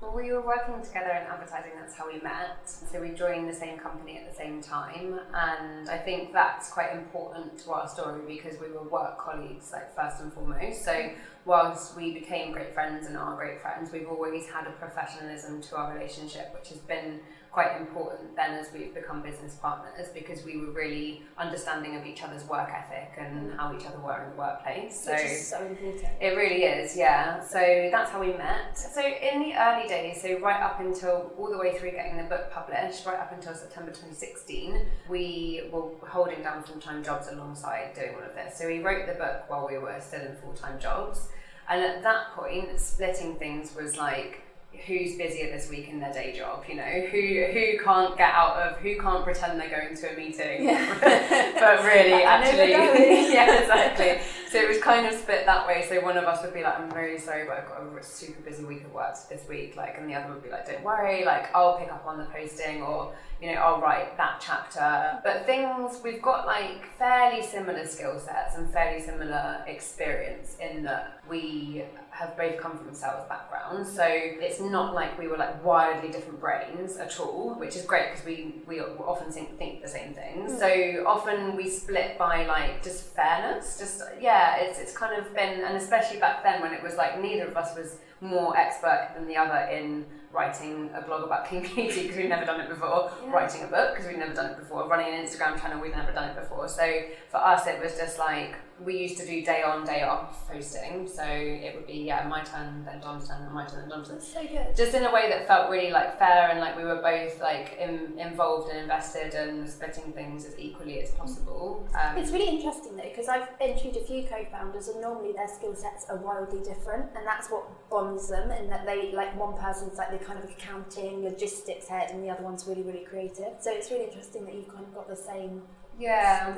Well, 0.00 0.14
we 0.14 0.30
were 0.30 0.42
working 0.42 0.74
together 0.84 1.10
in 1.10 1.26
advertising, 1.26 1.72
that's 1.80 1.94
how 1.94 2.06
we 2.12 2.20
met. 2.20 2.58
So 2.66 3.00
we 3.00 3.10
joined 3.10 3.48
the 3.48 3.54
same 3.54 3.78
company 3.78 4.18
at 4.18 4.30
the 4.30 4.36
same 4.36 4.60
time. 4.60 5.18
And 5.32 5.88
I 5.88 5.96
think 5.96 6.34
that's 6.34 6.70
quite 6.70 6.92
important 6.92 7.58
to 7.60 7.72
our 7.72 7.88
story 7.88 8.20
because 8.28 8.60
we 8.60 8.68
were 8.68 8.82
work 8.82 9.16
colleagues, 9.16 9.72
like 9.72 9.96
first 9.96 10.20
and 10.20 10.30
foremost. 10.34 10.84
So 10.84 11.10
whilst 11.46 11.96
we 11.96 12.12
became 12.12 12.52
great 12.52 12.74
friends 12.74 13.06
and 13.06 13.16
are 13.16 13.36
great 13.36 13.62
friends, 13.62 13.90
we've 13.90 14.08
always 14.08 14.46
had 14.46 14.66
a 14.66 14.72
professionalism 14.72 15.62
to 15.62 15.76
our 15.76 15.94
relationship, 15.94 16.52
which 16.52 16.68
has 16.68 16.78
been 16.78 17.20
quite 17.56 17.80
important 17.80 18.36
then 18.36 18.50
as 18.50 18.70
we've 18.74 18.92
become 18.92 19.22
business 19.22 19.54
partners 19.54 20.08
because 20.12 20.44
we 20.44 20.58
were 20.58 20.72
really 20.72 21.22
understanding 21.38 21.96
of 21.96 22.04
each 22.04 22.22
other's 22.22 22.44
work 22.44 22.68
ethic 22.70 23.12
and 23.16 23.50
how 23.58 23.74
each 23.74 23.86
other 23.86 23.98
were 24.00 24.24
in 24.24 24.30
the 24.32 24.36
workplace. 24.36 25.02
So, 25.02 25.12
Which 25.12 25.22
is 25.22 25.48
so 25.48 25.64
important. 25.64 26.04
It 26.20 26.36
really 26.36 26.64
is, 26.64 26.94
yeah. 26.94 27.42
So 27.42 27.88
that's 27.90 28.10
how 28.10 28.20
we 28.20 28.34
met. 28.34 28.76
So 28.76 29.00
in 29.00 29.40
the 29.40 29.54
early 29.54 29.88
days, 29.88 30.20
so 30.20 30.38
right 30.40 30.60
up 30.60 30.80
until 30.80 31.32
all 31.38 31.50
the 31.50 31.56
way 31.56 31.78
through 31.78 31.92
getting 31.92 32.18
the 32.18 32.24
book 32.24 32.50
published, 32.52 33.06
right 33.06 33.18
up 33.18 33.32
until 33.32 33.54
September 33.54 33.90
2016, 33.90 34.78
we 35.08 35.70
were 35.72 35.92
holding 36.06 36.42
down 36.42 36.62
full 36.62 36.78
time 36.78 37.02
jobs 37.02 37.28
alongside 37.32 37.94
doing 37.94 38.16
all 38.16 38.22
of 38.22 38.34
this. 38.34 38.58
So 38.58 38.66
we 38.66 38.80
wrote 38.80 39.06
the 39.06 39.14
book 39.14 39.48
while 39.48 39.66
we 39.66 39.78
were 39.78 39.98
still 40.00 40.20
in 40.20 40.36
full 40.36 40.52
time 40.52 40.78
jobs. 40.78 41.30
And 41.70 41.82
at 41.82 42.02
that 42.02 42.32
point, 42.36 42.78
splitting 42.78 43.36
things 43.36 43.74
was 43.74 43.96
like 43.96 44.42
who's 44.86 45.16
busier 45.16 45.50
this 45.50 45.68
week 45.70 45.88
in 45.88 46.00
their 46.00 46.12
day 46.12 46.32
job 46.36 46.64
you 46.68 46.76
know? 46.76 46.82
Who 46.82 47.46
who 47.52 47.78
can't 47.82 48.16
get 48.16 48.32
out 48.32 48.56
of 48.56 48.78
who 48.78 48.98
can't 48.98 49.24
pretend 49.24 49.60
they're 49.60 49.70
going 49.70 49.96
to 49.96 50.12
a 50.12 50.16
meeting? 50.16 50.64
Yeah. 50.64 51.54
but 51.58 51.84
really 51.84 52.12
actually 52.22 52.70
yeah 53.32 53.60
exactly. 53.60 54.20
So 54.50 54.58
it 54.58 54.68
was 54.68 54.78
kind 54.78 55.06
of 55.06 55.14
split 55.14 55.46
that 55.46 55.66
way. 55.66 55.84
So 55.88 56.00
one 56.00 56.16
of 56.16 56.24
us 56.24 56.42
would 56.42 56.54
be 56.54 56.62
like 56.62 56.78
i'm 56.78 56.90
really 56.90 57.18
sorry 57.18 57.46
but 57.46 57.58
i've 57.58 57.68
got 57.68 57.98
a 57.98 58.02
super 58.02 58.40
busy 58.42 58.64
week 58.64 58.84
of 58.84 58.92
work 58.92 59.16
this 59.28 59.48
week 59.48 59.76
like 59.76 59.96
and 59.98 60.08
the 60.08 60.14
other 60.14 60.32
would 60.32 60.42
be 60.42 60.50
like 60.50 60.66
don't 60.66 60.82
worry 60.82 61.24
like 61.24 61.54
i'll 61.54 61.78
pick 61.78 61.92
up 61.92 62.04
on 62.06 62.18
the 62.18 62.24
posting 62.24 62.82
or 62.82 63.12
you 63.40 63.52
know 63.52 63.60
i'll 63.60 63.80
write 63.80 64.16
that 64.16 64.40
chapter. 64.40 65.20
But 65.22 65.46
things 65.46 66.00
we've 66.02 66.22
got 66.22 66.46
like 66.46 66.84
fairly 66.98 67.42
similar 67.42 67.86
skill 67.86 68.18
sets 68.18 68.56
and 68.56 68.70
fairly 68.70 69.00
similar 69.00 69.64
experience 69.66 70.56
in 70.60 70.82
that 70.84 71.20
we 71.28 71.84
have 72.10 72.36
both 72.36 72.58
come 72.58 72.78
from 72.78 72.94
sales 72.94 73.26
backgrounds, 73.28 73.92
so 73.92 74.04
it's 74.06 74.60
not 74.70 74.94
like 74.94 75.18
we 75.18 75.28
were 75.28 75.36
like 75.36 75.64
wildly 75.64 76.10
different 76.10 76.40
brains 76.40 76.96
at 76.96 77.18
all, 77.20 77.54
which 77.54 77.76
is 77.76 77.82
great 77.84 78.10
because 78.10 78.24
we 78.24 78.54
we 78.66 78.80
often 78.80 79.30
think, 79.30 79.58
think 79.58 79.82
the 79.82 79.88
same 79.88 80.14
things. 80.14 80.52
Mm. 80.52 80.58
So 80.58 81.06
often 81.06 81.56
we 81.56 81.68
split 81.68 82.18
by 82.18 82.46
like 82.46 82.82
just 82.82 83.14
fairness, 83.14 83.78
just 83.78 84.02
yeah, 84.20 84.56
it's 84.56 84.78
it's 84.78 84.96
kind 84.96 85.18
of 85.18 85.34
been, 85.34 85.64
and 85.64 85.76
especially 85.76 86.18
back 86.18 86.42
then 86.42 86.60
when 86.62 86.72
it 86.72 86.82
was 86.82 86.96
like 86.96 87.20
neither 87.20 87.46
of 87.46 87.56
us 87.56 87.76
was 87.76 87.98
more 88.20 88.56
expert 88.56 89.12
than 89.14 89.26
the 89.26 89.36
other 89.36 89.68
in 89.70 90.04
writing 90.32 90.90
a 90.94 91.00
blog 91.00 91.24
about 91.24 91.48
beauty 91.50 92.02
because 92.02 92.16
we'd 92.16 92.28
never 92.28 92.44
done 92.44 92.60
it 92.60 92.68
before, 92.68 93.10
yeah. 93.24 93.32
writing 93.32 93.62
a 93.62 93.66
book 93.66 93.94
because 93.94 94.06
we'd 94.06 94.18
never 94.18 94.34
done 94.34 94.50
it 94.50 94.58
before, 94.58 94.88
running 94.88 95.12
an 95.12 95.24
Instagram 95.24 95.60
channel 95.60 95.80
we'd 95.80 95.92
never 95.92 96.12
done 96.12 96.28
it 96.28 96.36
before. 96.36 96.68
So 96.68 97.02
for 97.30 97.38
us, 97.38 97.66
it 97.66 97.82
was 97.82 97.96
just 97.96 98.18
like 98.18 98.54
we 98.84 98.98
used 98.98 99.16
to 99.18 99.26
do 99.26 99.42
day 99.42 99.62
on, 99.62 99.84
day 99.84 100.02
off 100.02 100.48
hosting. 100.48 101.08
So 101.08 101.24
it 101.24 101.74
would 101.74 101.86
be 101.86 102.04
yeah, 102.04 102.26
my 102.28 102.42
turn, 102.42 102.84
then 102.84 103.00
Dom's 103.00 103.28
turn, 103.28 103.42
then 103.42 103.52
my 103.52 103.64
turn, 103.64 103.80
then 103.80 103.88
Dom's 103.88 104.08
turn. 104.08 104.20
So 104.20 104.42
good. 104.42 104.76
Just 104.76 104.94
in 104.94 105.04
a 105.04 105.12
way 105.12 105.28
that 105.30 105.46
felt 105.46 105.70
really 105.70 105.90
like 105.90 106.18
fair 106.18 106.50
and 106.50 106.60
like 106.60 106.76
we 106.76 106.84
were 106.84 107.00
both 107.00 107.40
like 107.40 107.78
in, 107.80 108.18
involved 108.18 108.70
and 108.70 108.78
invested 108.78 109.34
and 109.34 109.68
splitting 109.68 110.12
things 110.12 110.44
as 110.44 110.58
equally 110.58 111.00
as 111.00 111.10
possible. 111.12 111.88
Um, 111.94 112.16
it's 112.16 112.30
really 112.30 112.48
interesting 112.48 112.96
though 112.96 113.02
because 113.08 113.28
I've 113.28 113.48
interviewed 113.60 113.96
a 113.96 114.04
few 114.04 114.24
co-founders 114.24 114.88
and 114.88 115.00
normally 115.00 115.32
their 115.32 115.48
skill 115.48 115.74
sets 115.74 116.06
are 116.08 116.16
wildly 116.16 116.60
different, 116.60 117.06
and 117.16 117.26
that's 117.26 117.48
what 117.48 117.64
bonds 117.90 118.28
them. 118.28 118.50
In 118.50 118.68
that 118.70 118.86
they 118.86 119.12
like 119.12 119.38
one 119.38 119.56
person's 119.56 119.98
like 119.98 120.10
the 120.10 120.24
kind 120.24 120.38
of 120.38 120.50
accounting, 120.50 121.22
logistics 121.24 121.88
head, 121.88 122.10
and 122.10 122.22
the 122.22 122.30
other 122.30 122.42
one's 122.42 122.66
really 122.66 122.82
really 122.82 123.04
creative. 123.04 123.54
So 123.60 123.70
it's 123.72 123.90
really 123.90 124.04
interesting 124.04 124.44
that 124.44 124.54
you've 124.54 124.68
kind 124.68 124.84
of 124.84 124.94
got 124.94 125.08
the 125.08 125.16
same 125.16 125.62
yeah, 125.98 126.54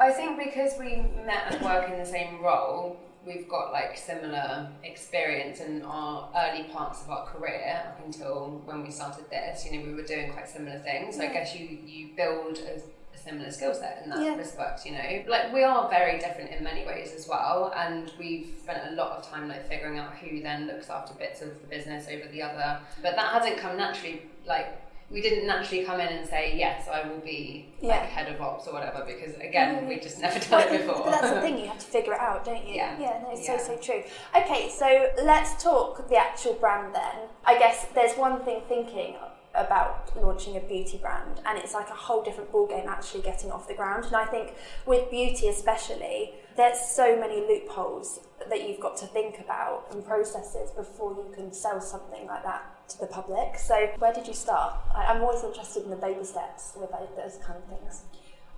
I 0.00 0.12
think 0.12 0.38
because 0.38 0.72
we 0.78 1.04
met 1.26 1.52
and 1.52 1.62
work 1.62 1.90
in 1.90 1.98
the 1.98 2.06
same 2.06 2.40
role, 2.42 2.98
we've 3.26 3.48
got 3.48 3.72
like 3.72 3.96
similar 3.96 4.70
experience 4.82 5.60
in 5.60 5.82
our 5.82 6.30
early 6.34 6.64
parts 6.64 7.02
of 7.02 7.10
our 7.10 7.26
career 7.26 7.82
up 7.86 8.00
until 8.04 8.62
when 8.64 8.82
we 8.82 8.90
started 8.90 9.28
this. 9.30 9.66
You 9.66 9.78
know, 9.78 9.86
we 9.86 9.94
were 9.94 10.02
doing 10.02 10.32
quite 10.32 10.48
similar 10.48 10.78
things. 10.78 11.16
So 11.16 11.22
I 11.22 11.26
guess 11.26 11.54
you 11.54 11.66
you 11.84 12.10
build 12.16 12.58
a, 12.58 12.80
a 13.14 13.18
similar 13.18 13.50
skill 13.50 13.74
set 13.74 14.00
in 14.04 14.10
that 14.10 14.20
yeah. 14.20 14.36
respect. 14.36 14.86
You 14.86 14.92
know, 14.92 15.24
like 15.28 15.52
we 15.52 15.62
are 15.64 15.88
very 15.90 16.18
different 16.18 16.50
in 16.50 16.64
many 16.64 16.86
ways 16.86 17.12
as 17.14 17.28
well, 17.28 17.72
and 17.76 18.10
we've 18.18 18.54
spent 18.58 18.90
a 18.90 18.94
lot 18.94 19.18
of 19.18 19.28
time 19.28 19.48
like 19.48 19.68
figuring 19.68 19.98
out 19.98 20.14
who 20.14 20.40
then 20.40 20.66
looks 20.66 20.88
after 20.88 21.12
bits 21.14 21.42
of 21.42 21.48
the 21.60 21.66
business 21.66 22.06
over 22.10 22.26
the 22.32 22.40
other. 22.40 22.80
But 23.02 23.16
that 23.16 23.32
hasn't 23.32 23.58
come 23.58 23.76
naturally. 23.76 24.22
Like 24.46 24.87
we 25.10 25.22
didn't 25.22 25.46
naturally 25.46 25.84
come 25.84 26.00
in 26.00 26.08
and 26.08 26.28
say 26.28 26.56
yes 26.56 26.86
i 26.88 27.06
will 27.08 27.20
be 27.20 27.66
yeah. 27.80 27.88
like 27.88 28.08
head 28.08 28.32
of 28.32 28.40
ops 28.40 28.66
or 28.66 28.74
whatever 28.74 29.04
because 29.06 29.34
again 29.36 29.76
mm-hmm. 29.76 29.88
we 29.88 29.98
just 29.98 30.20
never 30.20 30.38
done 30.38 30.62
it 30.62 30.86
before 30.86 31.04
but 31.04 31.10
that's 31.10 31.30
the 31.30 31.40
thing 31.46 31.58
you 31.58 31.66
have 31.66 31.78
to 31.78 31.86
figure 31.86 32.12
it 32.12 32.20
out 32.20 32.44
don't 32.44 32.66
you 32.66 32.74
yeah 32.74 32.98
yeah 32.98 33.20
no 33.22 33.30
it's 33.32 33.46
yeah. 33.46 33.56
so 33.56 33.74
so 33.74 33.80
true 33.80 34.02
okay 34.36 34.68
so 34.70 35.10
let's 35.24 35.62
talk 35.62 36.08
the 36.08 36.16
actual 36.16 36.54
brand 36.54 36.94
then 36.94 37.28
i 37.44 37.58
guess 37.58 37.86
there's 37.94 38.16
one 38.16 38.40
thing 38.44 38.60
thinking 38.68 39.14
about 39.54 40.12
launching 40.22 40.56
a 40.56 40.60
beauty 40.60 40.98
brand 40.98 41.40
and 41.46 41.58
it's 41.58 41.74
like 41.74 41.88
a 41.88 41.94
whole 41.94 42.22
different 42.22 42.52
ballgame 42.52 42.86
actually 42.86 43.22
getting 43.22 43.50
off 43.50 43.66
the 43.66 43.74
ground 43.74 44.04
and 44.04 44.14
i 44.14 44.24
think 44.24 44.54
with 44.86 45.10
beauty 45.10 45.48
especially 45.48 46.34
there's 46.58 46.80
so 46.80 47.16
many 47.16 47.36
loopholes 47.36 48.18
that 48.50 48.68
you've 48.68 48.80
got 48.80 48.96
to 48.96 49.06
think 49.06 49.38
about 49.38 49.86
and 49.92 50.04
processes 50.04 50.72
before 50.72 51.12
you 51.12 51.32
can 51.32 51.52
sell 51.52 51.80
something 51.80 52.26
like 52.26 52.42
that 52.42 52.88
to 52.88 52.98
the 52.98 53.06
public. 53.06 53.56
So, 53.56 53.92
where 53.98 54.12
did 54.12 54.26
you 54.26 54.34
start? 54.34 54.74
I, 54.92 55.14
am 55.14 55.22
always 55.22 55.44
interested 55.44 55.84
in 55.84 55.90
the 55.90 55.96
baby 55.96 56.24
steps 56.24 56.72
with 56.74 56.90
those 56.90 57.38
kind 57.46 57.60
of 57.62 57.64
things. 57.78 58.02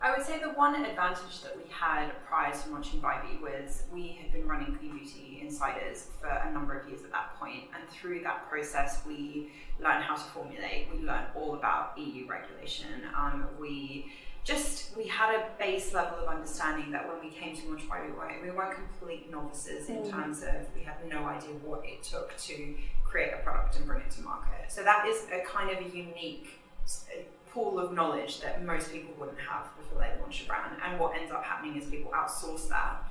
I 0.01 0.17
would 0.17 0.25
say 0.25 0.39
the 0.39 0.49
one 0.49 0.83
advantage 0.83 1.43
that 1.43 1.55
we 1.55 1.71
had 1.71 2.09
prior 2.27 2.51
to 2.51 2.71
launching 2.71 3.03
BYBI 3.03 3.43
was 3.43 3.83
we 3.93 4.19
had 4.23 4.33
been 4.33 4.49
running 4.49 4.75
Clean 4.77 4.97
Beauty 4.97 5.41
insiders 5.43 6.07
for 6.19 6.29
a 6.29 6.51
number 6.51 6.79
of 6.79 6.89
years 6.89 7.03
at 7.05 7.13
that 7.13 7.39
point, 7.39 7.65
and 7.75 7.87
through 7.91 8.23
that 8.23 8.49
process, 8.49 9.03
we 9.07 9.51
learned 9.79 10.05
how 10.05 10.15
to 10.15 10.23
formulate. 10.23 10.89
We 10.91 11.05
learned 11.05 11.27
all 11.37 11.53
about 11.53 11.99
EU 11.99 12.27
regulation. 12.27 13.03
Um, 13.15 13.47
we 13.61 14.11
just 14.45 14.97
we 14.97 15.07
had 15.07 15.35
a 15.35 15.47
base 15.59 15.93
level 15.93 16.19
of 16.19 16.29
understanding 16.29 16.91
that 16.93 17.07
when 17.07 17.21
we 17.23 17.31
came 17.31 17.55
to 17.57 17.69
launch 17.69 17.89
BYBI, 17.89 18.43
we 18.43 18.51
weren't 18.51 18.75
complete 18.75 19.31
novices 19.31 19.89
in 19.89 19.97
mm. 19.97 20.11
terms 20.11 20.43
of 20.43 20.55
we 20.75 20.83
had 20.83 20.97
no 21.09 21.25
idea 21.27 21.51
what 21.65 21.83
it 21.85 22.03
took 22.03 22.37
to 22.39 22.75
create 23.05 23.33
a 23.35 23.39
product 23.39 23.77
and 23.77 23.87
bring 23.87 24.01
it 24.01 24.11
to 24.13 24.23
market. 24.23 24.71
So 24.71 24.83
that 24.83 25.07
is 25.07 25.27
a 25.33 25.45
kind 25.45 25.71
of 25.71 25.85
a 25.85 25.97
unique 25.97 26.61
pool 27.53 27.79
of 27.79 27.93
knowledge 27.93 28.41
that 28.41 28.65
most 28.65 28.93
people 28.93 29.13
wouldn't 29.19 29.41
have 29.41 29.67
before 29.77 30.01
they 30.01 30.21
launch 30.21 30.45
a 30.45 30.47
brand. 30.47 30.77
And 30.85 30.99
what 30.99 31.17
ends 31.17 31.33
up 31.33 31.45
happening 31.45 31.77
is 31.77 31.89
people 31.89 32.13
outsource 32.13 32.69
that 32.69 33.03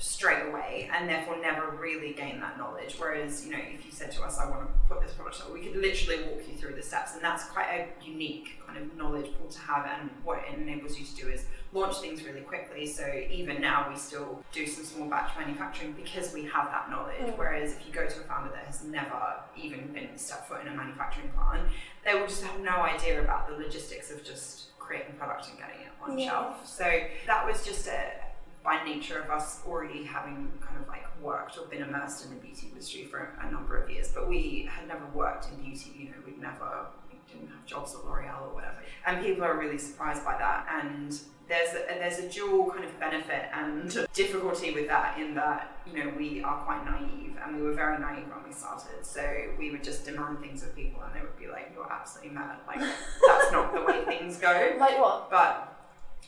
straight 0.00 0.48
away 0.48 0.90
and 0.94 1.08
therefore 1.08 1.36
never 1.40 1.70
really 1.70 2.14
gain 2.14 2.40
that 2.40 2.56
knowledge. 2.56 2.96
Whereas, 2.98 3.44
you 3.44 3.52
know, 3.52 3.58
if 3.58 3.84
you 3.84 3.92
said 3.92 4.10
to 4.12 4.22
us, 4.22 4.38
I 4.38 4.48
want 4.48 4.62
to 4.62 4.68
put 4.88 5.02
this 5.02 5.12
product 5.12 5.42
on, 5.46 5.52
we 5.52 5.60
could 5.60 5.76
literally 5.76 6.22
walk 6.24 6.42
you 6.50 6.56
through 6.56 6.74
the 6.74 6.82
steps. 6.82 7.14
And 7.14 7.22
that's 7.22 7.44
quite 7.44 7.66
a 7.68 8.04
unique 8.04 8.58
kind 8.66 8.78
of 8.78 8.96
knowledge 8.96 9.30
pool 9.38 9.48
to 9.48 9.58
have. 9.60 9.86
And 9.86 10.10
what 10.24 10.38
it 10.38 10.58
enables 10.58 10.98
you 10.98 11.04
to 11.04 11.14
do 11.14 11.28
is 11.28 11.44
launch 11.72 11.96
things 11.98 12.24
really 12.24 12.40
quickly. 12.40 12.86
So 12.86 13.06
even 13.30 13.60
now, 13.60 13.88
we 13.90 13.96
still 13.96 14.42
do 14.52 14.66
some 14.66 14.84
small 14.84 15.08
batch 15.08 15.36
manufacturing 15.38 15.92
because 15.92 16.32
we 16.32 16.44
have 16.44 16.70
that 16.70 16.90
knowledge. 16.90 17.20
Mm. 17.20 17.36
Whereas 17.36 17.74
if 17.74 17.86
you 17.86 17.92
go 17.92 18.06
to 18.06 18.20
a 18.20 18.24
founder 18.24 18.50
that 18.54 18.64
has 18.64 18.82
never 18.82 19.34
even 19.56 19.92
been 19.92 20.16
stepped 20.16 20.48
foot 20.48 20.62
in 20.62 20.68
a 20.68 20.74
manufacturing 20.74 21.28
plant, 21.36 21.68
they 22.06 22.14
will 22.14 22.26
just 22.26 22.42
have 22.42 22.58
no 22.60 22.70
idea 22.70 23.22
about 23.22 23.48
the 23.48 23.54
logistics 23.62 24.10
of 24.10 24.24
just 24.24 24.76
creating 24.78 25.14
product 25.16 25.48
and 25.50 25.58
getting 25.58 25.82
it 25.82 25.92
on 26.02 26.18
yeah. 26.18 26.30
shelf. 26.30 26.66
So 26.66 26.84
that 27.26 27.46
was 27.46 27.64
just 27.64 27.86
a 27.86 28.29
by 28.62 28.84
nature 28.84 29.20
of 29.20 29.30
us 29.30 29.60
already 29.66 30.04
having 30.04 30.52
kind 30.60 30.80
of 30.80 30.86
like 30.88 31.06
worked 31.22 31.56
or 31.58 31.66
been 31.66 31.82
immersed 31.82 32.24
in 32.26 32.34
the 32.34 32.40
beauty 32.40 32.68
industry 32.70 33.04
for 33.04 33.34
a 33.40 33.50
number 33.50 33.82
of 33.82 33.90
years, 33.90 34.08
but 34.08 34.28
we 34.28 34.68
had 34.70 34.86
never 34.86 35.06
worked 35.14 35.48
in 35.50 35.62
beauty. 35.62 35.92
You 35.96 36.04
know, 36.06 36.16
we'd 36.26 36.40
never 36.40 36.86
we 37.10 37.18
didn't 37.32 37.48
have 37.48 37.64
jobs 37.66 37.94
at 37.94 38.04
L'Oreal 38.04 38.42
or 38.42 38.54
whatever, 38.54 38.78
and 39.06 39.24
people 39.24 39.44
are 39.44 39.58
really 39.58 39.78
surprised 39.78 40.24
by 40.24 40.36
that. 40.38 40.66
And 40.70 41.18
there's 41.50 41.74
a, 41.74 41.84
there's 41.98 42.18
a 42.18 42.28
dual 42.28 42.70
kind 42.70 42.84
of 42.84 42.98
benefit 43.00 43.50
and 43.52 44.06
difficulty 44.14 44.72
with 44.72 44.86
that 44.86 45.18
in 45.18 45.34
that 45.34 45.78
you 45.84 45.92
know 45.98 46.12
we 46.16 46.40
are 46.42 46.58
quite 46.64 46.84
naive 46.84 47.36
and 47.44 47.56
we 47.56 47.62
were 47.62 47.72
very 47.72 47.98
naive 47.98 48.24
when 48.28 48.46
we 48.46 48.52
started 48.52 49.04
so 49.04 49.20
we 49.58 49.72
would 49.72 49.82
just 49.82 50.04
demand 50.04 50.38
things 50.38 50.62
of 50.62 50.74
people 50.76 51.02
and 51.02 51.12
they 51.12 51.20
would 51.20 51.36
be 51.36 51.48
like 51.48 51.72
you're 51.74 51.92
absolutely 51.92 52.32
mad 52.32 52.56
like 52.68 52.78
that's 52.78 53.50
not 53.50 53.74
the 53.74 53.82
way 53.82 54.04
things 54.04 54.36
go 54.36 54.76
like 54.78 54.98
what 55.00 55.28
but 55.28 55.79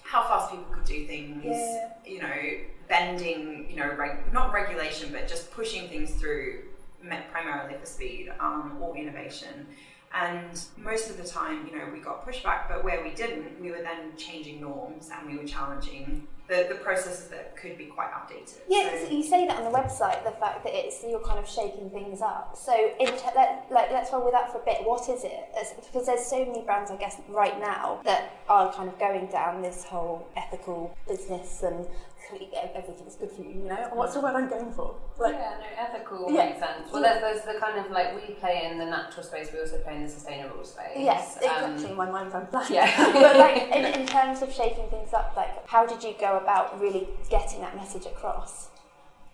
how 0.03 0.23
fast 0.23 0.51
people 0.51 0.67
could 0.73 0.85
do 0.85 1.07
things 1.07 1.45
yeah. 1.45 1.89
you 2.05 2.21
know 2.21 2.35
bending 2.89 3.67
you 3.71 3.77
know 3.77 3.95
reg- 3.97 4.33
not 4.33 4.53
regulation 4.53 5.11
but 5.13 5.29
just 5.29 5.51
pushing 5.53 5.89
things 5.89 6.13
through 6.13 6.63
primarily 7.31 7.77
for 7.79 7.87
speed 7.87 8.33
um, 8.41 8.77
or 8.81 8.97
innovation 8.97 9.67
and 10.15 10.63
most 10.77 11.09
of 11.09 11.17
the 11.17 11.25
time, 11.27 11.67
you 11.67 11.79
know, 11.79 11.87
we 11.91 11.99
got 11.99 12.27
pushback, 12.27 12.69
but 12.69 12.85
where 12.85 13.03
we 13.03 13.11
didn't, 13.15 13.61
we 13.61 13.71
were 13.71 13.83
then 13.83 14.15
changing 14.17 14.61
norms 14.61 15.11
and 15.11 15.31
we 15.31 15.39
were 15.39 15.47
challenging 15.47 16.27
the, 16.49 16.67
the 16.69 16.75
processes 16.77 17.29
that 17.29 17.57
could 17.57 17.79
be 17.79 17.87
quite 17.87 18.11
outdated. 18.13 18.55
Yeah, 18.69 18.91
so, 18.99 19.11
you 19.11 19.23
say 19.23 19.47
that 19.47 19.57
on 19.59 19.65
the 19.65 19.77
website, 19.77 20.25
the 20.25 20.33
fact 20.33 20.65
that 20.65 20.75
it's 20.75 21.03
you're 21.03 21.21
kind 21.21 21.39
of 21.39 21.49
shaking 21.49 21.91
things 21.91 22.21
up. 22.21 22.57
So, 22.57 22.73
in 22.99 23.07
te- 23.07 23.35
let, 23.35 23.67
like, 23.71 23.91
let's 23.91 24.13
roll 24.13 24.25
with 24.25 24.33
that 24.33 24.53
for 24.53 24.61
a 24.61 24.65
bit. 24.65 24.85
What 24.85 25.09
is 25.09 25.25
it? 25.25 25.49
As, 25.61 25.73
because 25.73 26.07
there's 26.07 26.27
so 26.27 26.45
many 26.45 26.63
brands, 26.63 26.91
I 26.91 26.97
guess, 26.97 27.17
right 27.29 27.59
now 27.61 28.01
that 28.05 28.37
are 28.49 28.73
kind 28.73 28.89
of 28.89 28.99
going 28.99 29.27
down 29.27 29.63
this 29.63 29.85
whole 29.85 30.29
ethical 30.37 30.97
business 31.09 31.63
and 31.63 31.87
everything's 32.75 33.17
good 33.17 33.31
for 33.31 33.43
you, 33.43 33.51
you 33.51 33.69
know? 33.69 33.89
what's 33.93 34.15
the 34.15 34.21
word 34.21 34.35
I'm 34.35 34.49
going 34.49 34.73
for? 34.73 34.95
Like, 35.19 35.35
yeah, 35.35 35.57
no, 35.61 35.67
ethical 35.83 36.33
yeah. 36.33 36.47
makes 36.47 36.59
sense. 36.59 36.93
Well, 36.93 37.03
there's, 37.03 37.21
there's 37.21 37.43
the 37.45 37.61
kind 37.61 37.79
of 37.79 37.91
like 37.91 38.15
we 38.15 38.35
play 38.35 38.69
in 38.71 38.79
the 38.79 38.85
natural 38.85 39.23
space, 39.23 39.53
we 39.53 39.61
also 39.61 39.79
play 39.79 39.97
in 39.97 40.03
the 40.05 40.09
sustainable 40.09 40.65
space. 40.65 40.97
Yes, 40.97 41.37
exactly. 41.37 41.91
Um, 41.91 41.97
My 41.97 42.11
mind's 42.11 42.35
on 42.35 42.47
blank. 42.51 42.71
Yeah. 42.71 43.13
but 43.13 43.37
like 43.37 43.63
in, 43.75 44.01
in 44.01 44.07
terms 44.07 44.43
of 44.43 44.53
shaking 44.53 44.89
things 44.89 45.13
up, 45.13 45.35
like 45.37 45.67
how 45.69 45.87
did 45.87 46.03
you 46.03 46.15
go 46.19 46.39
about 46.39 46.81
really 46.81 47.09
getting 47.31 47.61
that 47.61 47.77
message 47.77 48.07
across? 48.07 48.69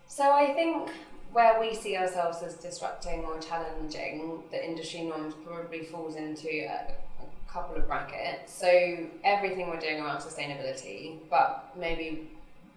So 0.06 0.32
I 0.32 0.52
think 0.54 0.90
where 1.32 1.60
we 1.60 1.74
see 1.74 1.96
ourselves 1.96 2.42
as 2.42 2.54
disrupting 2.54 3.24
or 3.24 3.38
challenging 3.38 4.42
the 4.50 4.64
industry 4.64 5.02
norms 5.02 5.34
probably 5.44 5.82
falls 5.84 6.16
into 6.16 6.48
a, 6.48 6.94
a 7.20 7.52
couple 7.52 7.76
of 7.76 7.86
brackets. 7.86 8.52
So 8.52 9.06
everything 9.24 9.68
we're 9.68 9.78
doing 9.78 10.00
around 10.00 10.20
sustainability, 10.20 11.18
but 11.30 11.72
maybe 11.78 12.30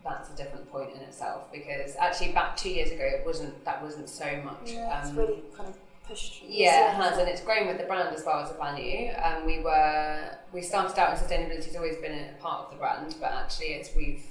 that's 0.04 0.30
a 0.30 0.36
different 0.36 0.72
point 0.72 0.92
in 0.96 1.02
itself 1.02 1.52
because 1.52 1.96
actually 1.98 2.32
back 2.32 2.58
two 2.58 2.70
years 2.70 2.92
ago 2.92 3.04
it 3.04 3.24
wasn't 3.26 3.64
that 3.66 3.82
wasn't 3.82 4.10
so 4.10 4.42
much. 4.44 4.72
Yeah, 4.72 5.00
um, 5.00 5.08
it's 5.08 5.18
really 5.18 5.42
kind 5.56 5.70
of 5.70 5.76
pushed. 6.08 6.44
Yeah, 6.44 6.92
it 6.92 6.96
has, 6.96 7.18
and 7.18 7.28
it's 7.28 7.42
grown 7.42 7.68
with 7.68 7.78
the 7.78 7.86
brand 7.86 8.16
as 8.16 8.24
well 8.26 8.40
as 8.40 8.52
a 8.52 8.56
value. 8.56 9.12
Um, 9.22 9.46
we 9.46 9.60
were 9.60 10.38
we 10.52 10.62
started 10.62 10.98
out, 11.00 11.12
and 11.12 11.20
sustainability 11.20 11.66
has 11.66 11.76
always 11.76 11.98
been 11.98 12.30
a 12.30 12.42
part 12.42 12.66
of 12.66 12.72
the 12.72 12.78
brand, 12.78 13.16
but 13.20 13.32
actually 13.32 13.68
it's 13.68 13.96
we've 13.96 14.24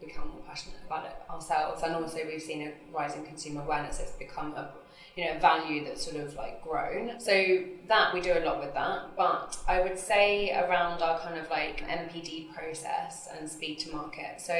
become 0.00 0.28
more 0.28 0.40
passionate 0.48 0.80
about 0.86 1.06
it 1.06 1.16
ourselves, 1.30 1.82
and 1.82 1.94
also 1.94 2.18
we've 2.26 2.42
seen 2.42 2.68
a 2.68 2.72
rise 2.96 3.14
in 3.14 3.24
consumer 3.24 3.62
awareness. 3.62 4.00
It's 4.00 4.12
become 4.12 4.54
a 4.54 4.70
you 5.16 5.24
know 5.24 5.38
value 5.38 5.84
that's 5.84 6.04
sort 6.04 6.16
of 6.16 6.34
like 6.36 6.62
grown 6.62 7.18
so 7.18 7.62
that 7.88 8.14
we 8.14 8.20
do 8.20 8.32
a 8.32 8.40
lot 8.40 8.60
with 8.60 8.72
that 8.74 9.14
but 9.16 9.56
i 9.66 9.80
would 9.80 9.98
say 9.98 10.50
around 10.52 11.02
our 11.02 11.18
kind 11.20 11.38
of 11.38 11.50
like 11.50 11.86
NPD 11.88 12.52
process 12.54 13.28
and 13.36 13.50
speed 13.50 13.78
to 13.80 13.92
market 13.92 14.40
so 14.40 14.54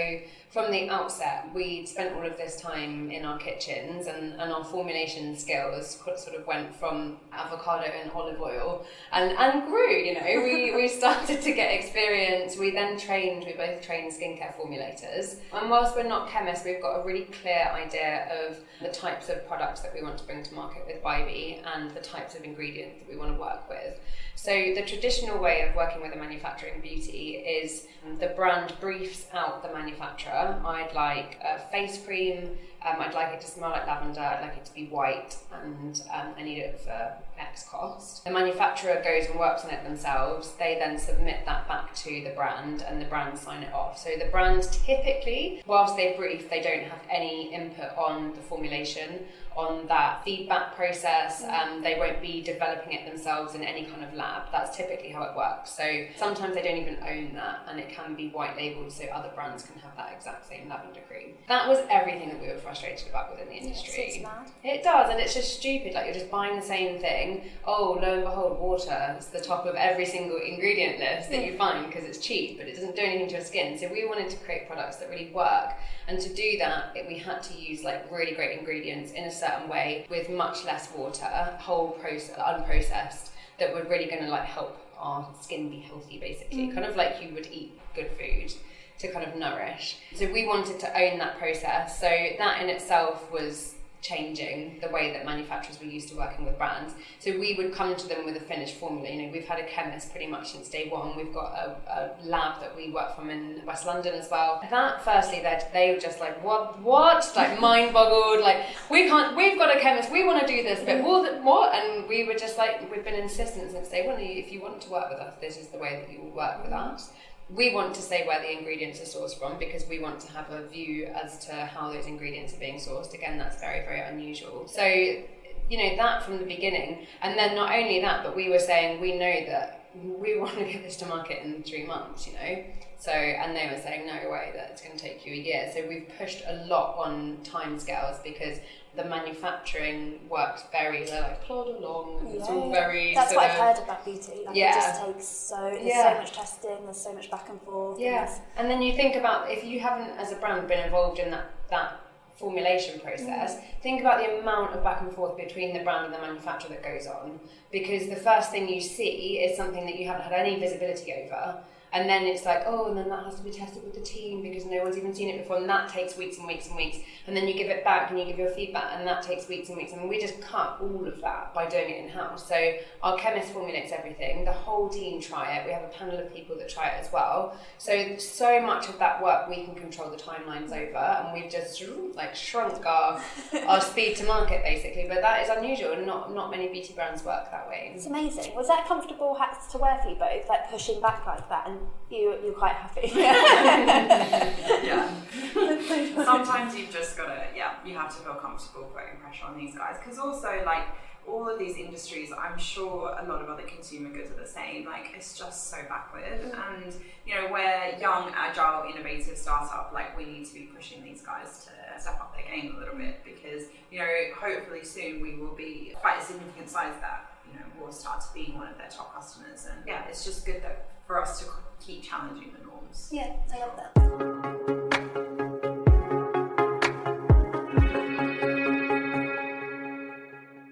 from 0.51 0.73
the 0.73 0.89
outset 0.89 1.49
we 1.55 1.87
spent 1.87 2.15
all 2.17 2.27
of 2.27 2.37
this 2.37 2.61
time 2.61 3.09
in 3.11 3.25
our 3.25 3.39
kitchens 3.39 4.09
and, 4.09 4.33
and 4.41 4.53
our 4.53 4.65
formulation 4.65 5.37
skills 5.39 6.03
sort 6.17 6.37
of 6.37 6.45
went 6.45 6.75
from 6.75 7.17
avocado 7.33 7.85
and 7.85 8.11
olive 8.11 8.41
oil 8.41 8.85
and, 9.13 9.31
and 9.39 9.67
grew 9.67 9.93
you 9.93 10.15
know. 10.15 10.43
We, 10.43 10.75
we 10.75 10.89
started 10.89 11.41
to 11.43 11.53
get 11.53 11.73
experience. 11.73 12.57
We 12.57 12.73
then 12.73 12.99
trained 12.99 13.45
we 13.47 13.53
both 13.53 13.81
trained 13.81 14.13
skincare 14.13 14.57
formulators. 14.57 15.37
And 15.53 15.71
whilst 15.71 15.95
we're 15.95 16.03
not 16.03 16.29
chemists 16.29 16.65
we've 16.65 16.83
got 16.83 17.01
a 17.01 17.07
really 17.07 17.27
clear 17.27 17.71
idea 17.73 18.29
of 18.47 18.59
the 18.81 18.89
types 18.89 19.29
of 19.29 19.47
products 19.47 19.81
that 19.81 19.95
we 19.95 20.03
want 20.03 20.19
to 20.19 20.25
bring 20.25 20.43
to 20.43 20.55
market 20.55 20.85
with 20.87 21.03
BYBI 21.03 21.63
and 21.75 21.93
the 21.93 22.01
types 22.01 22.35
of 22.35 22.43
ingredients 22.43 22.99
that 22.99 23.09
we 23.09 23.17
want 23.17 23.33
to 23.33 23.41
work 23.41 23.69
with. 23.69 24.01
So 24.43 24.73
the 24.75 24.81
traditional 24.87 25.39
way 25.39 25.69
of 25.69 25.77
working 25.77 26.01
with 26.01 26.15
a 26.15 26.17
manufacturing 26.17 26.81
beauty 26.81 27.33
is 27.37 27.87
the 28.19 28.29
brand 28.29 28.73
briefs 28.81 29.27
out 29.35 29.63
the 29.63 29.71
manufacturer. 29.71 30.59
I'd 30.65 30.95
like 30.95 31.39
a 31.45 31.59
face 31.71 32.03
cream 32.03 32.57
um, 32.87 32.97
I'd 33.01 33.13
like 33.13 33.35
it 33.35 33.41
to 33.43 33.47
smell 33.47 33.71
like 33.71 33.87
lavender, 33.87 34.21
I'd 34.21 34.41
like 34.41 34.57
it 34.57 34.65
to 34.65 34.73
be 34.73 34.87
white, 34.87 35.37
and 35.53 36.01
um, 36.13 36.33
I 36.39 36.43
need 36.43 36.59
it 36.59 36.81
for 36.81 37.13
X 37.41 37.65
cost. 37.65 38.25
The 38.25 38.31
manufacturer 38.31 39.03
goes 39.03 39.29
and 39.29 39.39
works 39.39 39.65
on 39.65 39.71
it 39.71 39.83
themselves, 39.85 40.53
they 40.59 40.77
then 40.79 40.99
submit 40.99 41.45
that 41.47 41.67
back 41.67 41.95
to 41.97 42.23
the 42.23 42.33
brand, 42.37 42.83
and 42.83 43.01
the 43.01 43.07
brand 43.07 43.39
sign 43.39 43.63
it 43.63 43.73
off. 43.73 43.99
So 43.99 44.11
the 44.19 44.31
brand 44.31 44.63
typically, 44.71 45.63
whilst 45.67 45.97
they 45.97 46.15
brief, 46.17 46.51
they 46.51 46.61
don't 46.61 46.85
have 46.85 47.01
any 47.11 47.53
input 47.53 47.97
on 47.97 48.33
the 48.33 48.41
formulation, 48.41 49.27
on 49.57 49.87
that 49.89 50.25
feedback 50.25 50.77
process, 50.77 51.43
mm. 51.43 51.53
um, 51.53 51.83
they 51.83 51.97
won't 51.99 52.21
be 52.21 52.41
developing 52.41 52.93
it 52.93 53.07
themselves 53.07 53.55
in 53.55 53.63
any 53.63 53.85
kind 53.85 54.05
of 54.05 54.15
lab. 54.15 54.45
That's 54.53 54.77
typically 54.77 55.11
how 55.11 55.23
it 55.25 55.37
works. 55.37 55.71
So 55.71 56.07
sometimes 56.17 56.55
they 56.55 56.63
don't 56.63 56.79
even 56.79 56.99
own 57.03 57.35
that, 57.35 57.61
and 57.69 57.81
it 57.81 57.89
can 57.91 58.15
be 58.15 58.29
white 58.29 58.57
labeled 58.57 58.93
so 58.93 59.05
other 59.07 59.31
brands 59.35 59.65
can 59.65 59.81
have 59.81 59.97
that 59.97 60.13
exact 60.17 60.49
same 60.49 60.69
lavender 60.69 61.01
cream. 61.09 61.35
That 61.49 61.69
was 61.69 61.79
everything 61.91 62.29
that 62.29 62.41
we 62.41 62.49
were 62.49 62.59
frustrated 62.59 63.09
about 63.09 63.31
within 63.31 63.49
the 63.49 63.57
industry. 63.57 64.23
Yes, 64.23 64.51
it 64.63 64.83
does, 64.83 65.11
and 65.11 65.21
it's 65.21 65.35
just 65.35 65.59
stupid. 65.59 65.95
Like 65.95 66.07
you're 66.07 66.15
just 66.15 66.31
buying 66.31 66.57
the 66.57 66.67
same 66.67 67.01
thing. 67.01 67.30
Oh, 67.67 67.99
lo 68.01 68.15
and 68.15 68.25
behold, 68.25 68.59
water 68.59 69.17
is 69.19 69.27
the 69.27 69.41
top 69.41 69.67
of 69.67 69.75
every 69.75 70.07
single 70.07 70.39
ingredient 70.39 70.99
list 70.99 71.31
that 71.31 71.45
you 71.45 71.57
find 71.57 71.87
because 71.87 72.05
it's 72.05 72.19
cheap, 72.19 72.59
but 72.59 72.67
it 72.67 72.75
doesn't 72.75 72.97
do 72.97 73.03
anything 73.03 73.29
to 73.29 73.35
your 73.35 73.45
skin. 73.45 73.79
So 73.79 73.89
we 73.93 74.07
wanted 74.07 74.31
to 74.31 74.37
create 74.39 74.69
products 74.69 74.97
that 74.97 75.11
really 75.11 75.31
work, 75.33 75.71
and 76.09 76.21
to 76.21 76.35
do 76.35 76.59
that, 76.59 76.97
it, 76.97 77.07
we 77.07 77.19
had 77.19 77.43
to 77.45 77.55
use 77.55 77.83
like 77.85 78.11
really 78.11 78.33
great 78.33 78.59
ingredients 78.59 79.13
in 79.13 79.25
a 79.25 79.31
certain 79.31 79.69
way 79.69 80.07
with 80.11 80.31
much 80.31 80.65
less 80.65 80.89
water, 80.95 81.27
whole 81.59 81.91
process, 81.93 82.37
unprocessed, 82.37 83.31
that 83.59 83.75
were 83.75 83.85
really 83.85 84.07
going 84.07 84.25
to 84.25 84.31
like 84.31 84.45
help 84.45 84.77
our 84.99 85.29
skin 85.41 85.71
be 85.71 85.79
healthy, 85.79 86.19
basically, 86.19 86.69
mm. 86.69 86.75
kind 86.75 86.87
of 86.87 86.97
like 86.97 87.23
you 87.23 87.35
would 87.35 87.47
eat 87.47 87.79
good 87.95 88.11
food 88.19 88.53
to 88.99 89.11
kind 89.13 89.27
of 89.27 89.35
nourish. 89.37 89.99
So 90.15 90.31
we 90.31 90.47
wanted 90.47 90.79
to 90.81 90.89
own 91.01 91.19
that 91.19 91.39
process. 91.39 91.99
So 92.01 92.09
that 92.39 92.63
in 92.63 92.69
itself 92.69 93.31
was 93.33 93.75
changing 94.03 94.79
the 94.81 94.89
way 94.89 95.13
that 95.13 95.25
manufacturers 95.25 95.79
were 95.79 95.87
used 95.87 96.09
to 96.09 96.17
working 96.17 96.45
with 96.45 96.57
brands. 96.57 96.95
So 97.19 97.39
we 97.39 97.55
would 97.55 97.75
come 97.75 97.97
to 97.97 98.09
them 98.09 98.25
with 98.25 98.37
a 98.37 98.41
finished 98.41 98.77
formula. 98.77 99.11
You 99.11 99.23
know, 99.23 99.33
we've 99.33 99.47
had 99.47 99.59
a 99.59 99.67
chemist 99.67 100.11
pretty 100.11 100.27
much 100.27 100.53
since 100.53 100.69
day 100.69 100.89
one. 100.89 101.17
We've 101.17 101.33
got 101.33 101.53
a, 101.53 101.77
a 101.89 102.27
lab 102.27 102.61
that 102.61 102.75
we 102.75 102.91
work 102.91 103.15
from 103.15 103.31
in 103.31 103.63
West 103.67 103.87
London 103.87 104.15
as 104.15 104.31
well. 104.31 104.61
That 104.71 105.05
firstly, 105.05 105.41
that 105.43 105.73
they 105.73 105.93
were 105.93 106.01
just 106.01 106.21
like, 106.21 106.43
what, 106.43 106.81
what? 106.81 107.31
Like 107.37 107.61
mind 107.69 107.93
boggled. 107.93 108.43
Like 108.43 108.67
we 108.91 109.09
can't. 109.09 109.37
We've 109.37 109.59
got 109.59 109.77
a 109.77 109.81
chemist. 109.81 110.11
We 110.11 110.25
want 110.25 110.41
to 110.41 110.47
do 110.47 110.63
this, 110.63 110.81
but 110.85 111.03
what? 111.05 111.43
What? 111.43 111.75
And 111.75 112.09
we 112.09 112.25
were 112.25 112.35
just 112.35 112.57
like, 112.57 112.91
we've 112.91 113.05
been 113.05 113.15
insistent 113.15 113.73
since 113.73 113.89
day 113.89 114.07
one. 114.07 114.19
If 114.21 114.51
you 114.51 114.63
want 114.63 114.81
to 114.83 114.91
work 114.91 115.11
with 115.11 115.21
us, 115.21 115.35
this 115.41 115.57
is 115.57 115.69
the 115.69 115.79
way 115.79 116.03
that 116.05 116.13
you 116.13 116.23
will 116.23 116.37
work 116.37 116.65
with 116.65 116.73
us 116.73 117.11
we 117.55 117.75
want 117.75 117.95
to 117.95 118.03
say 118.03 118.27
where 118.27 118.41
the 118.41 118.59
ingredients 118.59 119.01
are 119.01 119.19
sourced 119.19 119.37
from 119.39 119.59
because 119.59 119.85
we 119.89 119.99
want 119.99 120.21
to 120.21 120.31
have 120.33 120.51
a 120.51 120.67
view 120.69 121.07
as 121.07 121.45
to 121.47 121.53
how 121.53 121.93
those 121.93 122.07
ingredients 122.07 122.55
are 122.55 122.61
being 122.61 122.79
sourced. 122.79 123.13
Again, 123.13 123.39
that's 123.39 123.61
very, 123.61 123.85
very 123.85 124.01
unusual. 124.01 124.69
So, 124.69 124.85
you 124.85 125.79
know, 125.79 125.97
that 125.97 126.23
from 126.23 126.39
the 126.39 126.45
beginning. 126.45 127.07
And 127.23 127.37
then 127.37 127.57
not 127.57 127.75
only 127.75 128.01
that, 128.01 128.23
but 128.23 128.37
we 128.37 128.49
were 128.49 128.59
saying 128.59 129.01
we 129.01 129.19
know 129.19 129.47
that 129.47 129.89
we 129.95 130.39
want 130.39 130.59
to 130.59 130.65
get 130.65 130.83
this 130.83 130.97
to 130.97 131.07
market 131.07 131.45
in 131.45 131.63
three 131.63 131.85
months, 131.85 132.27
you 132.27 132.35
know. 132.35 132.65
So, 133.01 133.11
and 133.13 133.57
they 133.57 133.67
were 133.75 133.81
saying, 133.81 134.07
no 134.07 134.31
way, 134.31 134.51
that 134.55 134.69
it's 134.73 134.83
going 134.83 134.95
to 134.95 135.03
take 135.03 135.25
you 135.25 135.33
a 135.33 135.37
year. 135.37 135.71
So 135.75 135.87
we've 135.89 136.07
pushed 136.19 136.43
a 136.47 136.67
lot 136.67 136.99
on 136.99 137.39
timescales 137.43 138.23
because 138.23 138.59
the 138.95 139.05
manufacturing 139.05 140.21
works 140.29 140.65
very, 140.71 141.05
they're 141.07 141.23
like 141.23 141.43
plod 141.45 141.69
along, 141.69 142.19
and 142.27 142.35
it's 142.35 142.47
all 142.47 142.71
very. 142.71 143.15
That's 143.15 143.35
what 143.35 143.45
I've 143.51 143.59
heard 143.59 143.83
about 143.83 144.05
beauty. 144.05 144.43
Like 144.45 144.55
Yeah. 144.55 144.71
it 144.71 144.75
just 144.75 145.03
takes 145.07 145.25
so 145.27 145.57
there's 145.71 145.83
Yeah. 145.87 146.13
so 146.13 146.19
much 146.21 146.33
testing, 146.33 146.85
there's 146.85 147.01
so 147.01 147.13
much 147.15 147.31
back 147.31 147.49
and 147.49 147.59
forth. 147.63 147.99
Yeah, 147.99 148.25
it's- 148.25 148.41
and 148.59 148.71
then 148.71 148.83
you 148.83 148.93
think 148.95 149.17
about 149.17 149.51
if 149.51 149.65
you 149.65 149.81
haven't, 149.81 150.11
as 150.19 150.33
a 150.33 150.37
brand, 150.37 150.69
been 150.69 150.85
involved 150.85 151.19
in 151.19 151.31
that 151.31 151.47
that 151.71 152.01
formulation 152.37 153.01
process. 153.01 153.57
Mm. 153.57 153.63
Think 153.83 154.01
about 154.03 154.19
the 154.19 154.41
amount 154.41 154.75
of 154.75 154.83
back 154.83 155.01
and 155.03 155.13
forth 155.15 155.37
between 155.39 155.73
the 155.73 155.85
brand 155.85 156.07
and 156.07 156.13
the 156.15 156.19
manufacturer 156.19 156.71
that 156.71 156.83
goes 156.83 157.07
on, 157.07 157.39
because 157.71 158.09
the 158.09 158.17
first 158.17 158.51
thing 158.51 158.69
you 158.69 158.81
see 158.81 159.39
is 159.39 159.57
something 159.57 159.87
that 159.87 159.95
you 159.97 160.07
haven't 160.07 160.23
had 160.25 160.33
any 160.33 160.59
visibility 160.59 161.15
over. 161.15 161.63
And 161.93 162.09
then 162.09 162.23
it's 162.25 162.45
like, 162.45 162.63
oh, 162.67 162.89
and 162.89 162.97
then 162.97 163.09
that 163.09 163.25
has 163.25 163.37
to 163.37 163.43
be 163.43 163.51
tested 163.51 163.83
with 163.83 163.95
the 163.95 164.01
team 164.01 164.43
because 164.43 164.65
no 164.65 164.83
one's 164.83 164.97
even 164.97 165.15
seen 165.15 165.29
it 165.29 165.39
before, 165.39 165.57
and 165.57 165.69
that 165.69 165.89
takes 165.89 166.17
weeks 166.17 166.39
and 166.39 166.47
weeks 166.47 166.69
and 166.69 166.77
weeks. 166.77 166.99
And 167.27 167.37
then 167.37 167.49
you 167.49 167.55
give 167.55 167.69
it 167.69 167.85
back 167.85 168.11
and 168.11 168.19
you 168.19 168.25
give 168.25 168.39
your 168.39 168.51
feedback, 168.51 168.93
and 168.97 169.07
that 169.07 169.23
takes 169.23 169.49
weeks 169.49 169.69
and 169.69 169.77
weeks. 169.77 169.93
And 169.93 170.09
we 170.09 170.21
just 170.21 170.41
cut 170.41 170.79
all 170.81 171.07
of 171.07 171.21
that 171.21 171.53
by 171.55 171.67
doing 171.69 171.91
it 171.91 172.05
in 172.05 172.09
house. 172.09 172.49
So 172.49 172.75
our 173.03 173.17
chemist 173.19 173.53
formulates 173.53 173.93
everything, 173.93 174.45
the 174.45 174.53
whole 174.53 174.89
team 174.89 175.21
try 175.21 175.57
it. 175.57 175.67
We 175.67 175.73
have 175.73 175.83
a 175.83 175.89
panel 175.89 176.19
of 176.19 176.33
people 176.33 176.57
that 176.59 176.69
try 176.69 176.89
it 176.89 177.01
as 177.01 177.13
well. 177.13 177.57
So 177.79 178.17
so 178.19 178.61
much 178.61 178.89
of 178.89 178.99
that 178.99 179.23
work 179.23 179.49
we 179.49 179.65
can 179.65 179.75
control 179.75 180.11
the 180.11 180.17
timelines 180.17 180.73
over, 180.73 180.97
and 180.97 181.33
we've 181.33 181.51
just 181.51 181.83
like 182.15 182.35
shrunk 182.35 182.85
our 182.87 183.23
our 183.67 183.81
speed 183.91 184.17
to 184.17 184.25
market 184.25 184.63
basically. 184.63 185.07
But 185.09 185.23
that 185.23 185.43
is 185.43 185.49
unusual, 185.49 185.93
and 185.93 186.07
not 186.07 186.35
not 186.35 186.51
many 186.51 186.69
beauty 186.69 186.93
brands 186.93 187.25
work 187.25 187.51
that 187.51 187.69
way. 187.69 187.93
It's 187.95 188.07
amazing. 188.07 188.55
Was 188.55 188.69
that 188.69 188.87
comfortable 188.87 189.35
hats 189.35 189.71
to 189.73 189.79
wear 189.79 189.99
for 190.03 190.11
you 190.11 190.17
both, 190.17 190.49
like 190.49 190.71
pushing 190.71 191.01
back 191.01 191.27
like 191.27 191.49
that, 191.49 191.69
and 191.69 191.80
you 192.11 192.37
you're 192.43 192.53
quite 192.53 192.75
happy? 192.75 193.11
yeah. 193.15 195.11
Sometimes 196.25 196.77
you've 196.77 196.91
just 196.91 197.17
got 197.17 197.27
to, 197.27 197.47
yeah, 197.57 197.75
you 197.85 197.95
have 197.95 198.15
to 198.17 198.23
feel 198.23 198.35
comfortable 198.35 198.85
putting 198.95 199.19
pressure 199.21 199.47
on 199.47 199.57
these 199.57 199.75
guys. 199.75 199.97
Because 200.03 200.19
also, 200.19 200.63
like, 200.65 200.85
all 201.27 201.49
of 201.49 201.59
these 201.59 201.77
industries, 201.77 202.31
I'm 202.37 202.59
sure 202.59 203.17
a 203.19 203.27
lot 203.27 203.43
of 203.43 203.49
other 203.49 203.63
consumer 203.63 204.11
goods 204.11 204.31
are 204.31 204.41
the 204.41 204.49
same. 204.49 204.87
Like, 204.87 205.13
it's 205.15 205.39
just 205.39 205.71
so 205.71 205.79
backward. 205.89 206.53
Mm. 206.53 206.85
And, 206.85 206.95
you 207.27 207.35
know, 207.35 207.49
we're 207.53 207.99
young, 208.01 208.33
agile, 208.35 208.91
innovative 208.91 209.37
startup. 209.37 209.91
Like, 209.93 210.17
we 210.17 210.25
need 210.25 210.47
to 210.47 210.55
be 210.55 210.71
pushing 210.75 211.05
these 211.05 211.23
guys 211.23 211.67
to 211.67 212.01
step 212.01 212.21
up 212.21 212.35
their 212.35 212.45
game 212.45 212.75
a 212.77 212.79
little 212.79 212.97
bit 212.97 213.21
mm. 213.21 213.25
because, 213.25 213.67
you 213.91 213.99
know, 213.99 214.09
hopefully 214.39 214.85
soon 214.85 215.21
we 215.21 215.37
will 215.37 215.55
be 215.55 215.95
quite 216.01 216.21
a 216.21 216.25
significant 216.25 216.69
size 216.69 216.95
that, 217.01 217.33
you 217.47 217.59
know, 217.59 217.67
we'll 217.81 217.93
start 217.93 218.21
to 218.21 218.29
be 218.35 218.53
one 218.53 218.69
of 218.69 218.79
their 218.79 218.89
top 218.89 219.15
customers. 219.15 219.67
And 219.71 219.83
yeah, 219.87 220.05
it's 220.09 220.25
just 220.25 220.47
good 220.47 220.63
that 220.63 220.91
for 221.11 221.21
us 221.21 221.41
to 221.41 221.47
keep 221.85 222.05
challenging 222.05 222.53
the 222.57 222.65
norms. 222.65 223.09
yeah, 223.11 223.33
I 223.53 223.59
love 223.59 223.75
that. 223.75 223.91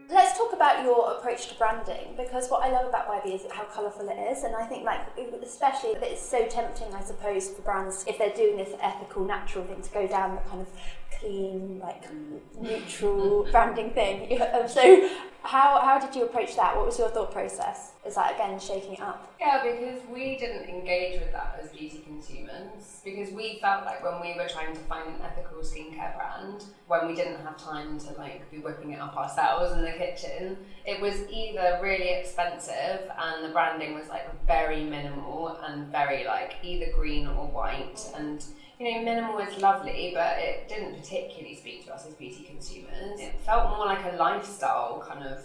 Let's 0.08 0.38
talk 0.38 0.52
about 0.52 0.84
your 0.84 1.10
approach 1.10 1.48
to 1.48 1.56
branding 1.56 2.14
because 2.16 2.48
what 2.50 2.62
I 2.62 2.70
love 2.70 2.86
about 2.86 3.08
BYBI 3.08 3.34
is 3.34 3.46
how 3.50 3.64
colourful 3.64 4.08
it 4.08 4.30
is, 4.30 4.44
and 4.44 4.54
I 4.54 4.64
think 4.64 4.84
like 4.84 5.00
especially 5.42 5.90
it's 5.90 6.22
so 6.22 6.46
tempting, 6.46 6.94
I 6.94 7.00
suppose, 7.00 7.48
for 7.48 7.62
brands 7.62 8.04
if 8.06 8.16
they're 8.18 8.30
doing 8.30 8.56
this 8.58 8.78
ethical, 8.80 9.24
natural 9.24 9.64
thing 9.64 9.82
to 9.82 9.90
go 9.90 10.06
down 10.06 10.36
the 10.36 10.48
kind 10.48 10.60
of 10.60 10.68
clean, 11.18 11.80
like 11.80 12.04
neutral 12.60 13.46
branding 13.50 13.90
thing. 13.90 14.40
Um, 14.54 14.68
So, 14.68 15.10
how 15.42 15.80
how 15.80 15.98
did 15.98 16.14
you 16.14 16.24
approach 16.24 16.56
that? 16.56 16.76
What 16.76 16.86
was 16.86 16.98
your 16.98 17.08
thought 17.10 17.32
process? 17.32 17.92
Is 18.06 18.14
that 18.16 18.34
again 18.34 18.58
shaking 18.58 18.94
it 18.94 19.00
up? 19.00 19.32
Yeah, 19.40 19.62
because 19.62 20.00
we 20.12 20.36
didn't 20.36 20.68
engage 20.68 21.20
with 21.20 21.32
that 21.32 21.60
as 21.62 21.70
beauty 21.70 22.02
consumers. 22.04 23.00
Because 23.04 23.30
we 23.32 23.58
felt 23.60 23.84
like 23.84 24.02
when 24.02 24.20
we 24.20 24.34
were 24.36 24.48
trying 24.48 24.74
to 24.74 24.80
find 24.80 25.08
an 25.08 25.20
ethical 25.22 25.58
skincare 25.62 26.16
brand, 26.16 26.64
when 26.86 27.06
we 27.06 27.14
didn't 27.14 27.40
have 27.42 27.56
time 27.56 27.98
to 28.00 28.12
like 28.14 28.50
be 28.50 28.58
whipping 28.58 28.92
it 28.92 29.00
up 29.00 29.16
ourselves 29.16 29.72
in 29.72 29.82
the 29.82 29.92
kitchen, 29.92 30.56
it 30.84 31.00
was 31.00 31.14
either 31.30 31.78
really 31.82 32.10
expensive 32.10 33.00
and 33.18 33.44
the 33.44 33.48
branding 33.50 33.94
was 33.94 34.08
like 34.08 34.26
very 34.46 34.84
minimal 34.84 35.56
and 35.66 35.86
very 35.92 36.24
like 36.24 36.56
either 36.62 36.86
green 36.94 37.26
or 37.26 37.46
white 37.46 38.00
and 38.16 38.44
you 38.78 38.94
know, 38.94 39.02
minimal 39.02 39.38
is 39.38 39.60
lovely, 39.60 40.12
but 40.14 40.38
it 40.38 40.68
didn't 40.68 40.94
particularly 40.96 41.56
speak 41.56 41.84
to 41.86 41.94
us 41.94 42.06
as 42.06 42.14
beauty 42.14 42.44
consumers. 42.44 43.18
It 43.20 43.40
felt 43.40 43.76
more 43.76 43.86
like 43.86 44.12
a 44.12 44.16
lifestyle 44.16 45.04
kind 45.06 45.24
of, 45.26 45.42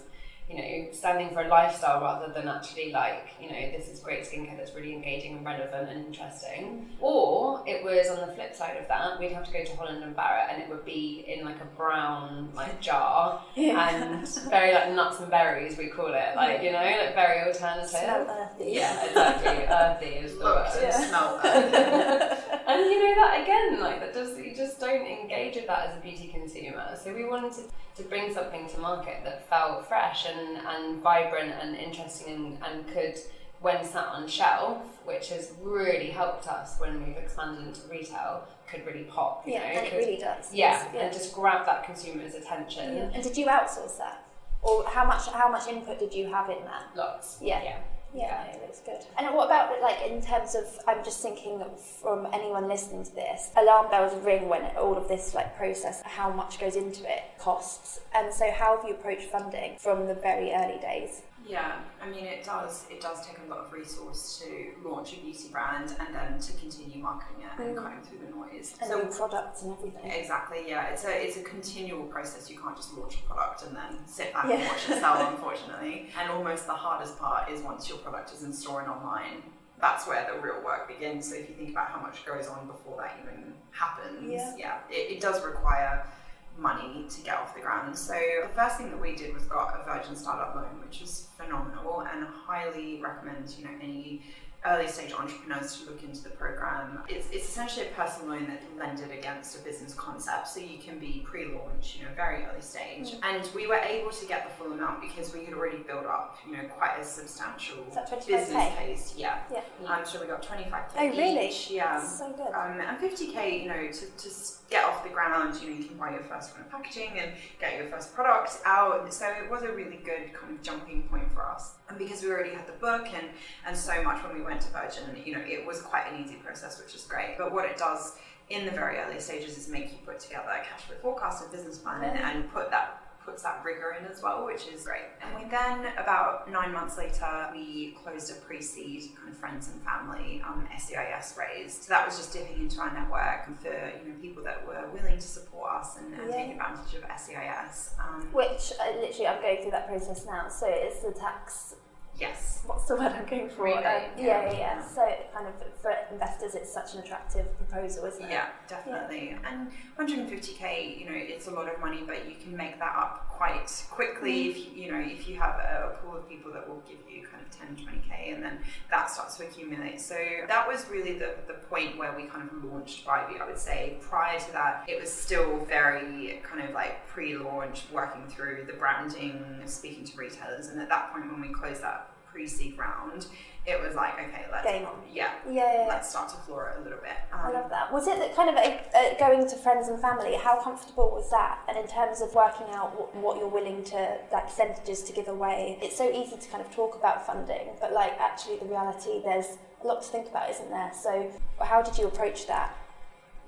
you 0.48 0.56
know, 0.56 0.92
standing 0.92 1.30
for 1.30 1.42
a 1.42 1.48
lifestyle 1.48 2.02
rather 2.02 2.32
than 2.32 2.48
actually 2.48 2.92
like, 2.92 3.28
you 3.40 3.48
know, 3.48 3.56
this 3.76 3.88
is 3.88 4.00
great 4.00 4.24
skincare 4.24 4.56
that's 4.58 4.74
really 4.74 4.92
engaging 4.92 5.36
and 5.38 5.44
relevant 5.44 5.88
and 5.88 6.06
interesting. 6.06 6.90
Or 7.00 7.62
it 7.66 7.82
was 7.82 8.08
on 8.10 8.26
the 8.28 8.34
flip 8.34 8.54
side 8.54 8.76
of 8.76 8.86
that, 8.88 9.18
we'd 9.18 9.32
have 9.32 9.46
to 9.46 9.52
go 9.52 9.64
to 9.64 9.76
Holland 9.76 10.04
and 10.04 10.14
Barrett 10.14 10.50
and 10.52 10.62
it 10.62 10.68
would 10.68 10.84
be 10.84 11.24
in 11.26 11.46
like 11.46 11.60
a 11.62 11.64
brown 11.76 12.50
like 12.54 12.78
jar 12.80 13.42
and 13.56 14.28
very 14.50 14.74
like 14.74 14.92
nuts 14.92 15.20
and 15.20 15.30
berries 15.30 15.78
we 15.78 15.86
call 15.88 16.12
it, 16.12 16.36
like, 16.36 16.62
you 16.62 16.72
know, 16.72 16.78
like 16.78 17.14
very 17.14 17.40
alternative. 17.48 17.88
Smell 17.88 18.26
earthy. 18.28 18.72
Yeah, 18.72 19.04
exactly. 19.06 19.64
Earthy 19.66 20.18
is 20.26 20.36
the 20.38 20.44
Looks 20.44 20.74
word. 20.74 20.84
and 20.84 21.04
smell 21.08 21.40
And 22.66 22.80
you 22.80 22.98
know 22.98 23.14
that 23.16 23.40
again, 23.42 23.80
like 23.80 24.00
that 24.00 24.14
just 24.14 24.36
you 24.38 24.54
just 24.54 24.78
don't 24.80 25.06
engage 25.06 25.54
with 25.56 25.66
that 25.66 25.88
as 25.88 25.96
a 25.96 26.00
beauty 26.00 26.28
consumer. 26.28 26.96
So 27.02 27.14
we 27.14 27.24
wanted 27.24 27.52
to, 27.54 27.62
to 27.96 28.02
bring 28.04 28.32
something 28.34 28.68
to 28.68 28.78
market 28.78 29.22
that 29.24 29.48
felt 29.48 29.86
fresh 29.86 30.26
and, 30.26 30.58
and 30.66 31.00
vibrant 31.02 31.52
and 31.60 31.76
interesting 31.76 32.34
and, 32.34 32.58
and 32.64 32.88
could 32.88 33.16
when 33.60 33.82
sat 33.84 34.06
on 34.08 34.28
shelf, 34.28 34.82
which 35.06 35.30
has 35.30 35.52
really 35.62 36.08
helped 36.10 36.46
us 36.48 36.78
when 36.78 37.06
we've 37.06 37.16
expanded 37.16 37.66
into 37.66 37.80
retail, 37.88 38.46
could 38.70 38.84
really 38.84 39.04
pop, 39.04 39.46
you 39.46 39.54
Yeah, 39.54 39.60
know. 39.60 39.64
and 39.78 39.86
it 39.86 39.92
really 39.96 40.16
does. 40.18 40.52
yeah, 40.52 40.86
yeah. 40.92 41.00
and 41.04 41.12
just 41.14 41.32
grab 41.34 41.64
that 41.66 41.84
consumer's 41.84 42.34
attention. 42.34 42.96
Yeah. 42.96 43.10
And 43.14 43.22
did 43.22 43.36
you 43.38 43.46
outsource 43.46 43.96
that, 43.98 44.22
or 44.60 44.84
how 44.86 45.04
much 45.06 45.28
how 45.28 45.50
much 45.50 45.66
input 45.68 45.98
did 45.98 46.12
you 46.12 46.26
have 46.26 46.50
in 46.50 46.62
that? 46.64 46.84
Lots. 46.94 47.38
Yeah. 47.40 47.62
Yeah. 47.62 47.78
Yeah, 48.14 48.44
it 48.44 48.60
looks 48.62 48.80
good. 48.80 49.04
And 49.18 49.34
what 49.34 49.46
about 49.46 49.80
like 49.82 50.02
in 50.08 50.22
terms 50.22 50.54
of? 50.54 50.64
I'm 50.86 51.02
just 51.02 51.20
thinking 51.20 51.60
from 52.00 52.28
anyone 52.32 52.68
listening 52.68 53.04
to 53.04 53.14
this, 53.14 53.50
alarm 53.56 53.90
bells 53.90 54.14
ring 54.24 54.48
when 54.48 54.62
all 54.76 54.96
of 54.96 55.08
this 55.08 55.34
like 55.34 55.56
process, 55.56 56.00
how 56.04 56.30
much 56.30 56.60
goes 56.60 56.76
into 56.76 57.02
it, 57.10 57.22
costs, 57.38 58.00
and 58.14 58.32
so 58.32 58.52
how 58.52 58.76
have 58.76 58.88
you 58.88 58.94
approached 58.94 59.24
funding 59.24 59.76
from 59.78 60.06
the 60.06 60.14
very 60.14 60.52
early 60.52 60.78
days? 60.80 61.22
Yeah, 61.46 61.80
I 62.00 62.08
mean 62.08 62.24
it 62.24 62.44
does. 62.44 62.86
It 62.90 63.00
does 63.00 63.26
take 63.26 63.36
a 63.46 63.50
lot 63.50 63.58
of 63.66 63.72
resource 63.72 64.42
to 64.42 64.88
launch 64.88 65.12
a 65.12 65.16
beauty 65.16 65.48
brand 65.52 65.94
and 65.98 66.14
then 66.14 66.38
to 66.38 66.52
continue 66.54 67.02
marketing 67.02 67.44
it 67.44 67.62
and 67.62 67.76
mm. 67.76 67.82
cutting 67.82 68.02
through 68.02 68.26
the 68.26 68.34
noise. 68.34 68.74
And 68.80 68.90
new 68.90 69.16
products 69.16 69.62
and 69.62 69.76
everything. 69.76 70.10
Exactly, 70.10 70.64
yeah. 70.66 70.86
It's 70.88 71.04
a 71.04 71.24
it's 71.24 71.36
a 71.36 71.42
continual 71.42 72.04
process. 72.04 72.48
You 72.50 72.58
can't 72.58 72.76
just 72.76 72.94
launch 72.96 73.16
a 73.16 73.22
product 73.22 73.66
and 73.66 73.76
then 73.76 73.98
sit 74.06 74.32
back 74.32 74.46
and 74.46 74.62
watch 74.64 74.88
it 74.88 75.00
sell, 75.00 75.26
unfortunately. 75.30 76.10
And 76.18 76.30
almost 76.30 76.66
the 76.66 76.72
hardest 76.72 77.18
part 77.18 77.50
is 77.50 77.60
once 77.60 77.88
your 77.88 77.98
product 77.98 78.32
is 78.32 78.42
in 78.42 78.52
store 78.52 78.80
and 78.80 78.90
online. 78.90 79.42
That's 79.80 80.06
where 80.06 80.26
the 80.32 80.40
real 80.40 80.64
work 80.64 80.88
begins. 80.88 81.28
So 81.28 81.34
if 81.36 81.48
you 81.48 81.56
think 81.56 81.70
about 81.70 81.88
how 81.88 82.00
much 82.00 82.24
goes 82.24 82.46
on 82.46 82.66
before 82.66 82.96
that 82.98 83.18
even 83.22 83.52
happens, 83.70 84.32
Yeah. 84.56 84.78
it, 84.88 85.16
it 85.16 85.20
does 85.20 85.44
require 85.44 86.06
money 86.56 87.06
to 87.08 87.20
get 87.22 87.36
off 87.36 87.54
the 87.54 87.60
ground. 87.60 87.96
So 87.96 88.14
the 88.42 88.48
first 88.54 88.76
thing 88.78 88.90
that 88.90 89.00
we 89.00 89.16
did 89.16 89.34
was 89.34 89.44
got 89.44 89.80
a 89.80 89.84
Virgin 89.84 90.16
Startup 90.16 90.54
loan, 90.54 90.80
which 90.84 91.00
was 91.00 91.28
phenomenal 91.36 92.00
and 92.00 92.26
highly 92.26 93.00
recommend 93.02 93.54
you 93.58 93.64
know 93.64 93.70
any 93.82 94.22
early 94.66 94.88
stage 94.88 95.12
entrepreneurs 95.12 95.76
to 95.78 95.90
look 95.90 96.02
into 96.02 96.22
the 96.22 96.30
program. 96.30 97.00
It's, 97.08 97.26
it's 97.30 97.46
essentially 97.48 97.86
a 97.86 97.90
personal 97.90 98.30
loan 98.30 98.46
that 98.46 98.62
lended 98.78 99.10
against 99.10 99.58
a 99.60 99.62
business 99.62 99.92
concept, 99.92 100.48
so 100.48 100.60
you 100.60 100.78
can 100.78 100.98
be 100.98 101.22
pre-launch, 101.26 101.96
you 101.98 102.04
know, 102.04 102.10
very 102.16 102.44
early 102.44 102.62
stage. 102.62 103.14
And 103.22 103.46
we 103.54 103.66
were 103.66 103.74
able 103.76 104.10
to 104.10 104.26
get 104.26 104.44
the 104.48 104.54
full 104.54 104.72
amount 104.72 105.02
because 105.02 105.34
we 105.34 105.44
had 105.44 105.52
already 105.54 105.78
built 105.78 106.06
up, 106.06 106.38
you 106.48 106.56
know, 106.56 106.64
quite 106.64 106.98
a 106.98 107.04
substantial 107.04 107.84
Is 107.88 107.94
that 107.94 108.10
25K? 108.10 108.26
business 108.26 108.74
case. 108.78 109.14
Yeah. 109.18 109.40
Yeah. 109.52 109.60
Um, 109.86 110.00
so 110.04 110.20
we 110.20 110.26
got 110.28 110.42
25k 110.42 110.82
Oh, 110.96 111.08
really? 111.08 111.48
each. 111.48 111.70
Yeah. 111.70 111.98
That's 111.98 112.18
so 112.18 112.30
good. 112.32 112.54
Um, 112.54 112.80
and 112.80 112.98
50k, 112.98 113.62
you 113.64 113.68
know, 113.68 113.86
to, 113.92 114.06
to 114.06 114.30
get 114.70 114.84
off 114.86 115.04
the 115.04 115.10
ground, 115.10 115.60
you 115.62 115.70
know, 115.70 115.76
you 115.76 115.84
can 115.84 115.96
buy 115.98 116.10
your 116.12 116.22
first 116.24 116.54
round 116.54 116.64
of 116.66 116.70
packaging 116.70 117.18
and 117.18 117.32
get 117.60 117.76
your 117.76 117.86
first 117.88 118.14
product 118.14 118.58
out. 118.64 119.12
So 119.12 119.26
it 119.28 119.50
was 119.50 119.62
a 119.62 119.72
really 119.72 120.00
good 120.04 120.32
kind 120.32 120.54
of 120.56 120.62
jumping 120.62 121.02
point 121.04 121.30
for 121.34 121.42
us. 121.44 121.74
And 121.90 121.98
because 121.98 122.22
we 122.22 122.30
already 122.30 122.50
had 122.54 122.66
the 122.66 122.72
book 122.72 123.06
and, 123.14 123.26
and 123.66 123.76
so 123.76 124.02
much 124.02 124.24
when 124.24 124.34
we 124.34 124.40
went 124.42 124.53
to 124.60 124.68
Virgin, 124.68 125.04
you 125.24 125.34
know, 125.34 125.42
it 125.46 125.66
was 125.66 125.80
quite 125.82 126.12
an 126.12 126.22
easy 126.24 126.36
process, 126.36 126.80
which 126.82 126.94
is 126.94 127.02
great. 127.02 127.36
But 127.38 127.52
what 127.52 127.64
it 127.64 127.76
does 127.76 128.16
in 128.50 128.66
the 128.66 128.72
very 128.72 128.98
early 128.98 129.20
stages 129.20 129.56
is 129.56 129.68
make 129.68 129.90
you 129.92 129.98
put 130.04 130.20
together 130.20 130.48
a 130.50 130.64
cash 130.64 130.82
flow 130.82 130.96
forecast, 131.00 131.42
and 131.42 131.50
business 131.52 131.78
plan, 131.78 132.04
and, 132.04 132.18
and 132.18 132.52
put 132.52 132.70
that 132.70 133.00
puts 133.24 133.42
that 133.42 133.62
rigor 133.64 133.96
in 133.98 134.04
as 134.04 134.22
well, 134.22 134.44
which 134.44 134.66
is 134.68 134.84
great. 134.84 135.04
And 135.22 135.42
we 135.42 135.50
then, 135.50 135.86
about 135.96 136.50
nine 136.52 136.72
months 136.72 136.98
later, 136.98 137.48
we 137.54 137.96
closed 138.04 138.30
a 138.30 138.34
pre-seed 138.34 139.16
kind 139.16 139.30
of 139.32 139.38
friends 139.38 139.70
and 139.72 139.82
family 139.82 140.42
um, 140.46 140.68
SEIS 140.78 141.34
raise. 141.38 141.80
So 141.80 141.88
that 141.88 142.04
was 142.06 142.18
just 142.18 142.34
dipping 142.34 142.58
into 142.60 142.80
our 142.82 142.92
network 142.92 143.46
and 143.46 143.58
for 143.58 143.68
you 143.72 144.10
know 144.12 144.14
people 144.20 144.44
that 144.44 144.66
were 144.66 144.90
willing 144.92 145.16
to 145.16 145.22
support 145.26 145.70
us 145.72 145.96
and, 145.96 146.12
and 146.12 146.28
Yeah. 146.28 146.36
take 146.36 146.50
advantage 146.52 146.94
of 146.96 147.04
SEIS. 147.18 147.94
Um, 147.98 148.28
Which 148.32 148.72
uh, 148.78 149.00
literally, 149.00 149.26
I'm 149.26 149.40
going 149.40 149.62
through 149.62 149.70
that 149.70 149.88
process 149.88 150.26
now. 150.26 150.48
So 150.50 150.66
it's 150.68 151.00
the 151.00 151.12
tax. 151.12 151.76
Yes. 152.18 152.62
What's 152.66 152.84
the 152.86 152.96
word 152.96 153.12
I'm 153.12 153.26
going 153.26 153.48
for? 153.48 153.64
Rebate, 153.64 153.84
Um, 153.84 153.84
yeah, 153.84 154.24
yeah. 154.24 154.52
yeah, 154.52 154.58
yeah. 154.58 154.86
So 154.86 155.06
kind 155.34 155.46
of 155.46 155.54
for 155.82 155.94
investors, 156.10 156.54
it's 156.54 156.72
such 156.72 156.94
an 156.94 157.00
attractive 157.00 157.46
proposal, 157.58 158.06
isn't 158.06 158.24
it? 158.24 158.30
Yeah, 158.30 158.48
definitely. 158.68 159.36
And 159.44 159.70
150k, 159.98 160.98
you 160.98 161.06
know, 161.06 161.12
it's 161.14 161.46
a 161.46 161.50
lot 161.50 161.68
of 161.72 161.78
money, 161.80 162.02
but 162.06 162.26
you 162.28 162.36
can 162.42 162.56
make 162.56 162.78
that 162.78 162.94
up 162.96 163.28
quite 163.28 163.84
quickly 163.90 164.50
if 164.50 164.76
you, 164.76 164.92
know 164.92 165.00
if 165.00 165.28
you 165.28 165.38
have 165.38 165.56
a 165.56 165.96
pool 166.02 166.16
of 166.16 166.28
people 166.28 166.52
that 166.52 166.68
will 166.68 166.82
give 166.88 166.98
you 167.10 167.26
10, 167.58 167.76
20k, 167.76 168.34
and 168.34 168.42
then 168.42 168.58
that 168.90 169.10
starts 169.10 169.36
to 169.36 169.44
accumulate. 169.44 170.00
So 170.00 170.16
that 170.48 170.66
was 170.66 170.86
really 170.90 171.18
the, 171.18 171.34
the 171.46 171.54
point 171.54 171.98
where 171.98 172.14
we 172.16 172.24
kind 172.24 172.48
of 172.48 172.64
launched 172.64 173.06
Ivy. 173.08 173.40
I 173.40 173.46
would 173.46 173.58
say 173.58 173.98
prior 174.00 174.38
to 174.38 174.52
that, 174.52 174.84
it 174.88 175.00
was 175.00 175.10
still 175.12 175.64
very 175.66 176.40
kind 176.42 176.66
of 176.66 176.74
like 176.74 177.06
pre-launch, 177.06 177.84
working 177.92 178.26
through 178.28 178.64
the 178.66 178.74
branding, 178.74 179.42
speaking 179.66 180.04
to 180.04 180.16
retailers, 180.16 180.68
and 180.68 180.80
at 180.80 180.88
that 180.88 181.12
point 181.12 181.30
when 181.30 181.40
we 181.40 181.48
closed 181.48 181.82
that 181.82 182.13
pre-seed 182.38 182.76
round, 182.76 183.26
it 183.64 183.80
was 183.80 183.94
like 183.94 184.14
okay, 184.14 184.44
let's 184.50 184.66
Game 184.66 184.84
on. 184.84 184.96
yeah, 185.12 185.32
Yeah, 185.46 185.52
yeah, 185.52 185.80
yeah. 185.82 185.86
let's 185.88 186.10
start 186.10 186.28
to 186.30 186.36
floor 186.38 186.74
it 186.74 186.80
a 186.80 186.82
little 186.82 186.98
bit. 186.98 187.12
I 187.32 187.46
Um, 187.48 187.54
love 187.54 187.70
that. 187.70 187.92
Was 187.92 188.08
it 188.08 188.18
that 188.18 188.34
kind 188.34 188.50
of 188.50 188.56
uh, 188.56 188.76
uh, 188.98 189.14
going 189.18 189.46
to 189.48 189.56
friends 189.56 189.86
and 189.88 189.98
family? 190.00 190.34
How 190.36 190.60
comfortable 190.60 191.12
was 191.12 191.30
that? 191.30 191.60
And 191.68 191.78
in 191.78 191.86
terms 191.86 192.20
of 192.20 192.34
working 192.34 192.66
out 192.74 192.98
what, 192.98 193.14
what 193.14 193.38
you're 193.38 193.48
willing 193.48 193.84
to, 193.84 194.18
like 194.32 194.46
percentages 194.48 195.02
to 195.04 195.12
give 195.12 195.28
away, 195.28 195.78
it's 195.80 195.96
so 195.96 196.10
easy 196.10 196.36
to 196.36 196.48
kind 196.50 196.62
of 196.62 196.70
talk 196.74 196.96
about 196.96 197.24
funding, 197.24 197.68
but 197.80 197.92
like 197.92 198.20
actually 198.20 198.58
the 198.58 198.66
reality, 198.66 199.22
there's 199.24 199.56
a 199.82 199.86
lot 199.86 200.02
to 200.02 200.08
think 200.08 200.28
about, 200.28 200.50
isn't 200.50 200.70
there? 200.70 200.90
So 200.92 201.30
how 201.60 201.80
did 201.82 201.96
you 201.96 202.06
approach 202.08 202.46
that? 202.48 202.74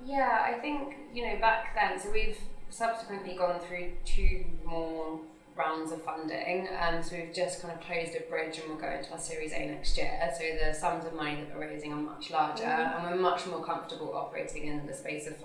Yeah, 0.05 0.39
I 0.49 0.53
think, 0.59 0.95
you 1.13 1.27
know, 1.27 1.37
back 1.41 1.75
then, 1.75 1.99
so 1.99 2.09
we've 2.11 2.37
subsequently 2.69 3.35
gone 3.35 3.59
through 3.59 3.91
two 4.05 4.45
more 4.65 5.19
rounds 5.57 5.91
of 5.91 6.01
funding. 6.01 6.67
Um, 6.79 7.01
so 7.01 7.15
we've 7.15 7.33
just 7.33 7.61
kind 7.61 7.73
of 7.73 7.81
closed 7.81 8.15
a 8.15 8.29
bridge 8.29 8.59
and 8.59 8.69
we'll 8.69 8.77
go 8.77 8.89
into 8.89 9.11
our 9.11 9.19
Series 9.19 9.51
A 9.53 9.65
next 9.67 9.97
year. 9.97 10.31
So 10.37 10.43
the 10.65 10.73
sums 10.73 11.05
of 11.05 11.13
money 11.13 11.35
that 11.35 11.53
we're 11.53 11.67
raising 11.67 11.93
are 11.93 11.97
much 11.97 12.29
larger 12.31 12.63
and 12.63 13.03
we're 13.03 13.21
much 13.21 13.45
more 13.47 13.63
comfortable 13.63 14.13
operating 14.15 14.67
in 14.67 14.85
the 14.85 14.93
space 14.93 15.27
of 15.27 15.35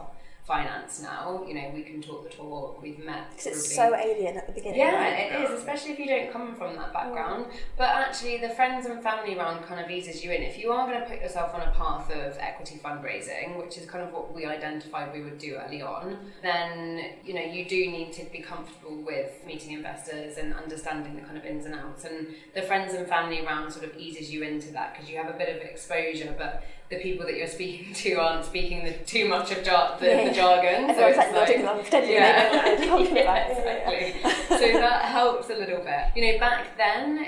finance 0.44 1.00
now. 1.00 1.44
You 1.46 1.54
know, 1.54 1.70
we 1.72 1.82
can 1.82 2.02
talk 2.02 2.24
the 2.24 2.30
talk, 2.30 2.82
we've 2.82 2.98
met. 3.04 3.30
Because 3.30 3.46
it's 3.46 3.74
so 3.74 3.94
alien 3.94 4.36
at 4.36 4.46
the 4.46 4.52
beginning. 4.52 4.80
yeah, 4.80 4.94
right? 4.94 5.32
it 5.32 5.44
is, 5.44 5.58
especially 5.58 5.92
if 5.92 5.98
you 6.00 6.06
don't 6.06 6.32
come 6.32 6.56
from 6.56 6.74
that 6.76 6.92
background. 6.92 7.46
But 7.76 7.90
actually, 7.90 8.38
the 8.38 8.48
friends 8.50 8.86
and 8.86 9.02
family 9.02 9.36
round 9.36 9.64
kind 9.66 9.84
of 9.84 9.90
eases 9.90 10.24
you 10.24 10.32
in. 10.32 10.42
If 10.42 10.58
you 10.58 10.72
are 10.72 10.86
going 10.88 11.00
to 11.00 11.08
put 11.08 11.20
yourself 11.20 11.54
on 11.54 11.62
a 11.62 11.70
path 11.70 12.10
of 12.10 12.36
equity 12.38 12.80
fundraising, 12.82 13.56
which 13.56 13.78
is 13.78 13.88
kind 13.88 14.04
of 14.04 14.12
what 14.12 14.34
we 14.34 14.44
identified 14.44 15.12
we 15.12 15.22
would 15.22 15.38
do 15.38 15.56
early 15.64 15.80
on, 15.80 16.18
then 16.42 17.12
you 17.24 17.34
know 17.34 17.42
you 17.42 17.64
do 17.64 17.76
need 17.76 18.12
to 18.14 18.24
be 18.24 18.40
comfortable 18.40 19.00
with 19.02 19.44
meeting 19.46 19.72
investors 19.72 20.38
and 20.38 20.54
understanding 20.54 21.14
the 21.14 21.22
kind 21.22 21.36
of 21.36 21.44
ins 21.44 21.66
and 21.66 21.74
outs. 21.74 22.04
And 22.04 22.26
the 22.54 22.62
friends 22.62 22.94
and 22.94 23.06
family 23.06 23.44
round 23.46 23.72
sort 23.72 23.84
of 23.84 23.96
eases 23.96 24.32
you 24.32 24.42
into 24.42 24.72
that 24.72 24.94
because 24.94 25.08
you 25.08 25.16
have 25.18 25.32
a 25.32 25.38
bit 25.38 25.54
of 25.54 25.62
exposure, 25.62 26.34
but 26.36 26.64
the 26.92 26.98
people 27.02 27.24
that 27.26 27.36
you're 27.36 27.46
speaking 27.48 27.92
to 27.94 28.14
aren't 28.14 28.44
speaking 28.44 28.84
the, 28.84 28.92
too 28.92 29.26
much 29.28 29.50
of 29.50 29.64
jar- 29.64 29.96
the, 29.98 30.06
Yeah. 30.06 30.28
the 30.28 30.34
jargon. 30.34 30.94
so 30.94 31.02
Everyone's 31.02 31.08
it's 31.08 31.18
like 31.18 31.32
nodding 31.34 31.62
along, 31.62 31.80
pretending 31.80 32.10
they 32.10 32.86
know 32.86 32.96
what 32.96 33.10
they're 33.10 33.24
Yeah. 33.24 33.48
Yeah, 33.48 33.58
exactly. 33.58 34.56
so 34.72 34.78
that 34.80 35.04
helps 35.06 35.50
a 35.50 35.54
little 35.54 35.82
bit. 35.82 36.04
You 36.14 36.32
know, 36.32 36.38
back 36.38 36.76
then, 36.76 37.26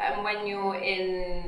and 0.00 0.24
when 0.24 0.46
you're 0.46 0.74
in, 0.76 1.42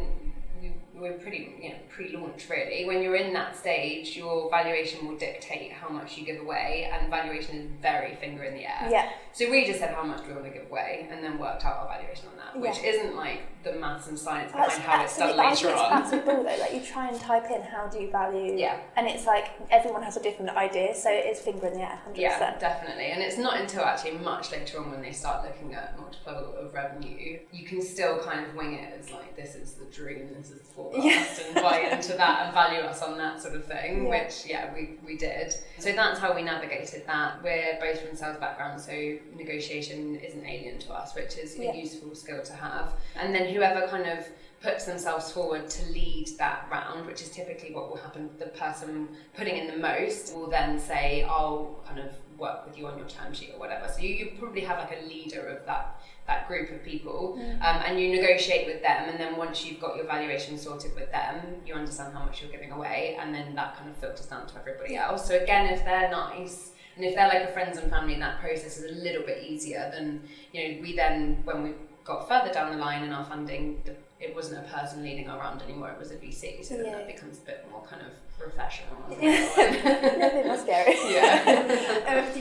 we're 1.01 1.15
pretty, 1.15 1.55
you 1.61 1.71
know, 1.71 1.75
pre-launch 1.89 2.47
really. 2.51 2.85
When 2.85 3.03
you're 3.03 3.17
in 3.17 3.33
that 3.33 3.57
stage, 3.57 4.17
your 4.17 4.51
valuation 4.51 5.07
will 5.09 5.17
dictate 5.17 5.73
how 5.73 5.89
much 5.89 6.17
you 6.19 6.25
give 6.27 6.41
away, 6.41 6.91
and 6.93 7.09
valuation 7.11 7.57
is 7.57 7.67
very 7.81 8.15
finger 8.17 8.45
in 8.45 8.55
the 8.55 8.65
air. 8.65 8.89
Yeah. 8.91 9.09
So 9.33 9.51
we 9.51 9.65
just 9.67 9.79
said 9.81 9.95
how 9.95 10.03
much 10.03 10.23
do 10.23 10.29
we 10.29 10.33
want 10.35 10.45
to 10.47 10.51
give 10.59 10.71
away, 10.71 11.09
and 11.11 11.23
then 11.25 11.39
worked 11.39 11.65
out 11.65 11.79
our 11.79 11.89
valuation 11.89 12.27
on 12.29 12.37
that, 12.37 12.61
which 12.61 12.83
Yeah. 12.83 12.91
isn't 12.91 13.17
like 13.17 13.41
the 13.63 13.73
maths 13.73 14.09
and 14.09 14.19
science 14.19 14.53
That's 14.53 14.77
behind 14.77 14.99
how 14.99 15.05
it's 15.05 15.19
done 15.19 15.37
later 15.37 15.69
it's 15.69 16.13
on. 16.13 16.25
bull 16.25 16.45
though. 16.45 16.57
Like 16.61 16.73
you 16.75 16.81
try 16.81 17.09
and 17.09 17.21
type 17.21 17.51
in 17.51 17.63
how 17.63 17.87
do 17.87 17.99
you 18.01 18.11
value, 18.11 18.55
Yeah. 18.57 18.79
and 18.97 19.07
it's 19.07 19.27
like 19.27 19.51
everyone 19.71 20.03
has 20.03 20.17
a 20.17 20.23
different 20.23 20.51
idea, 20.57 20.95
so 20.95 21.11
it 21.11 21.27
is 21.27 21.41
finger 21.41 21.67
in 21.69 21.75
the 21.75 21.81
air, 21.81 21.99
hundred 22.05 22.21
Yeah, 22.21 22.59
definitely. 22.59 23.07
And 23.07 23.23
it's 23.23 23.39
not 23.39 23.59
until 23.61 23.83
actually 23.85 24.19
much 24.19 24.51
later 24.53 24.81
on 24.81 24.91
when 24.91 25.01
they 25.03 25.13
start 25.13 25.45
looking 25.45 25.75
at 25.75 25.99
multiple 25.99 26.55
of 26.59 26.75
revenue, 26.75 27.39
you 27.53 27.67
can 27.67 27.81
still 27.83 28.19
kind 28.23 28.45
of 28.47 28.55
wing 28.55 28.75
it 28.75 28.99
as 28.99 29.11
like 29.11 29.37
this 29.37 29.55
is 29.55 29.75
the 29.75 29.85
dream, 29.87 30.29
this 30.37 30.51
is 30.51 30.61
the 30.61 30.65
forecast, 30.93 31.43
and 31.47 31.55
buy 31.57 31.79
into 31.81 32.13
that 32.15 32.47
and 32.47 32.55
value 32.55 32.81
us 32.81 33.03
on 33.03 33.17
that 33.19 33.41
sort 33.41 33.55
of 33.55 33.65
thing. 33.65 34.05
Yeah. 34.05 34.11
Which 34.25 34.45
yeah, 34.47 34.75
we, 34.75 34.99
we 35.05 35.17
did. 35.17 35.55
So 35.79 35.93
that's 35.93 36.19
how 36.19 36.35
we 36.35 36.43
navigated 36.43 37.07
that. 37.07 37.43
We're 37.43 37.79
both 37.81 38.01
from 38.01 38.17
sales 38.17 38.37
backgrounds, 38.39 38.85
so 38.87 38.93
negotiation 39.37 40.17
isn't 40.17 40.47
alien 40.47 40.79
to 40.81 40.93
us, 40.93 41.15
which 41.15 41.37
is 41.37 41.57
Yeah. 41.59 41.73
a 41.73 41.77
useful 41.77 42.15
skill 42.15 42.43
to 42.43 42.53
have. 42.55 42.95
And 43.17 43.35
then 43.35 43.53
whoever 43.55 43.87
kind 43.89 44.09
of 44.09 44.27
puts 44.63 44.85
themselves 44.85 45.33
forward 45.33 45.71
to 45.71 45.87
lead 45.91 46.27
that 46.39 46.67
round, 46.71 47.07
which 47.07 47.23
is 47.23 47.31
typically 47.31 47.75
what 47.75 47.89
will 47.89 47.97
happen. 47.97 48.29
The 48.39 48.47
person 48.49 49.09
putting 49.35 49.57
in 49.57 49.67
the 49.69 49.79
most 49.79 50.35
will 50.35 50.51
then 50.51 50.79
say, 50.79 51.23
"I'll 51.23 51.81
kind 51.87 51.99
of 51.99 52.11
work 52.41 52.67
with 52.67 52.79
you 52.79 52.87
on 52.87 52.99
your 52.99 53.07
term 53.09 53.33
sheet 53.33 53.53
or 53.55 53.61
whatever." 53.61 53.89
So 53.89 54.01
you, 54.01 54.15
you 54.15 54.33
probably 54.39 54.63
have 54.63 54.79
like 54.79 54.99
a 55.01 55.07
leader 55.07 55.47
of 55.47 55.67
that 55.67 56.01
that 56.27 56.47
group 56.47 56.71
of 56.71 56.83
people, 56.85 57.39
um, 57.61 57.83
and 57.85 58.01
you 58.01 58.09
negotiate 58.09 58.67
with 58.67 58.83
them. 58.83 59.09
And 59.09 59.19
then 59.19 59.37
once 59.37 59.65
you've 59.65 59.81
got 59.81 59.97
your 59.97 60.07
valuation 60.07 60.57
sorted 60.59 60.95
with 60.95 61.11
them, 61.11 61.41
you 61.67 61.75
understand 61.75 62.15
how 62.15 62.25
much 62.25 62.41
you're 62.41 62.51
giving 62.51 62.73
away, 62.73 63.17
and 63.21 63.35
then 63.35 63.55
that 63.57 63.77
kind 63.77 63.91
of 63.91 63.97
filters 63.97 64.27
down 64.27 64.47
to 64.47 64.59
everybody 64.59 64.97
else. 64.97 65.27
So 65.27 65.37
again, 65.37 65.67
if 65.67 65.85
they're 65.85 66.11
nice. 66.11 66.73
And 66.97 67.05
if 67.05 67.15
they're 67.15 67.29
like 67.29 67.49
a 67.49 67.53
friends 67.53 67.79
and 67.79 67.89
family, 67.89 68.15
and 68.15 68.23
that 68.23 68.41
process 68.41 68.77
is 68.77 68.91
a 68.91 68.95
little 68.95 69.23
bit 69.23 69.43
easier, 69.43 69.91
than, 69.95 70.23
you 70.53 70.61
know 70.61 70.83
we 70.83 70.95
then 70.95 71.39
when 71.45 71.63
we 71.63 71.71
got 72.05 72.29
further 72.29 72.53
down 72.53 72.73
the 72.73 72.79
line 72.79 73.03
in 73.05 73.13
our 73.13 73.25
funding, 73.25 73.81
the, 73.85 73.95
it 74.19 74.35
wasn't 74.35 74.59
a 74.67 74.69
person 74.69 75.03
leading 75.03 75.29
our 75.31 75.39
round 75.39 75.63
anymore; 75.63 75.91
it 75.91 75.99
was 75.99 76.11
a 76.11 76.17
VC. 76.17 76.65
So 76.65 76.77
then 76.77 76.93
that 76.93 77.07
becomes 77.07 77.39
a 77.39 77.43
bit 77.43 77.67
more 77.71 77.83
kind 77.89 78.03
of 78.03 78.13
professional. 78.39 78.99
Nothing 79.09 80.47
more 80.47 80.59
scary. 80.59 80.95
yeah. 81.09 82.00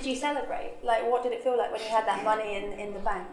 You 0.10 0.16
celebrate? 0.16 0.74
Like, 0.84 1.10
what 1.10 1.22
did 1.22 1.34
it 1.34 1.44
feel 1.44 1.56
like 1.56 1.72
when 1.72 1.82
you 1.82 1.88
had 1.90 2.08
that 2.08 2.24
money 2.24 2.56
in, 2.56 2.74
in 2.80 2.94
the 2.96 3.00
bank? 3.00 3.28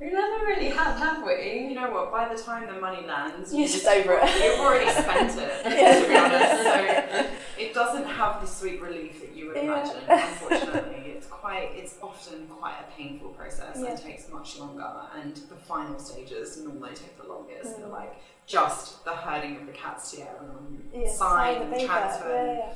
We 0.00 0.10
never 0.12 0.46
really 0.46 0.68
have, 0.68 0.96
have 0.96 1.26
we? 1.26 1.66
You 1.68 1.74
know 1.74 1.90
what? 1.90 2.12
By 2.12 2.32
the 2.32 2.40
time 2.40 2.72
the 2.72 2.80
money 2.80 3.04
lands, 3.04 3.52
You're 3.52 3.66
just 3.66 3.84
over 3.84 4.18
it. 4.22 4.42
You've 4.42 4.60
already 4.60 4.88
spent 4.90 5.32
it, 5.36 5.62
to 6.02 6.08
be 6.08 6.16
honest. 6.16 6.62
So 6.62 7.26
it 7.58 7.74
doesn't 7.74 8.06
have 8.06 8.40
the 8.40 8.46
sweet 8.46 8.80
relief 8.80 9.20
that 9.20 9.34
you 9.36 9.48
would 9.48 9.56
Yeah. 9.56 9.62
imagine. 9.62 10.02
Unfortunately, 10.08 11.10
it's 11.16 11.26
quite. 11.26 11.70
It's 11.74 11.96
often 12.00 12.46
quite 12.46 12.76
a 12.80 12.96
painful 12.96 13.30
process 13.30 13.76
Yeah. 13.78 13.90
and 13.90 14.00
takes 14.00 14.30
much 14.30 14.58
longer. 14.58 14.88
And 15.20 15.34
the 15.36 15.56
final 15.56 15.98
stages 15.98 16.56
normally 16.62 16.94
take 16.94 17.20
the 17.20 17.28
longest. 17.28 17.74
Mm. 17.74 17.78
They're 17.80 17.88
like 17.88 18.14
just 18.46 19.04
the 19.04 19.10
herding 19.10 19.56
of 19.56 19.66
the 19.66 19.72
cats 19.72 20.12
together 20.12 20.46
and 20.60 20.90
Yeah, 20.94 21.12
sign 21.12 21.68
the 21.70 21.76
paper. 21.76 21.86
transfer. 21.92 22.68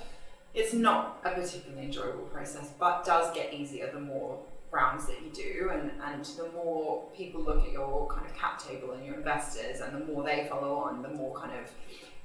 It's 0.55 0.73
not 0.73 1.21
a 1.25 1.31
particularly 1.31 1.87
enjoyable 1.87 2.25
process, 2.25 2.71
but 2.79 3.05
does 3.05 3.35
get 3.35 3.53
easier 3.53 3.91
the 3.93 4.01
more 4.01 4.39
rounds 4.71 5.07
that 5.07 5.23
you 5.23 5.31
do, 5.31 5.71
and, 5.73 5.91
and 6.05 6.25
the 6.25 6.49
more 6.53 7.05
people 7.17 7.43
look 7.43 7.65
at 7.65 7.73
your 7.73 8.09
kind 8.09 8.27
of 8.27 8.37
cap 8.37 8.63
table 8.63 8.93
and 8.93 9.05
your 9.05 9.15
investors, 9.15 9.81
and 9.81 9.95
the 9.95 10.05
more 10.13 10.23
they 10.23 10.47
follow 10.49 10.75
on, 10.77 11.03
the 11.03 11.09
more 11.09 11.35
kind 11.37 11.53
of 11.53 11.71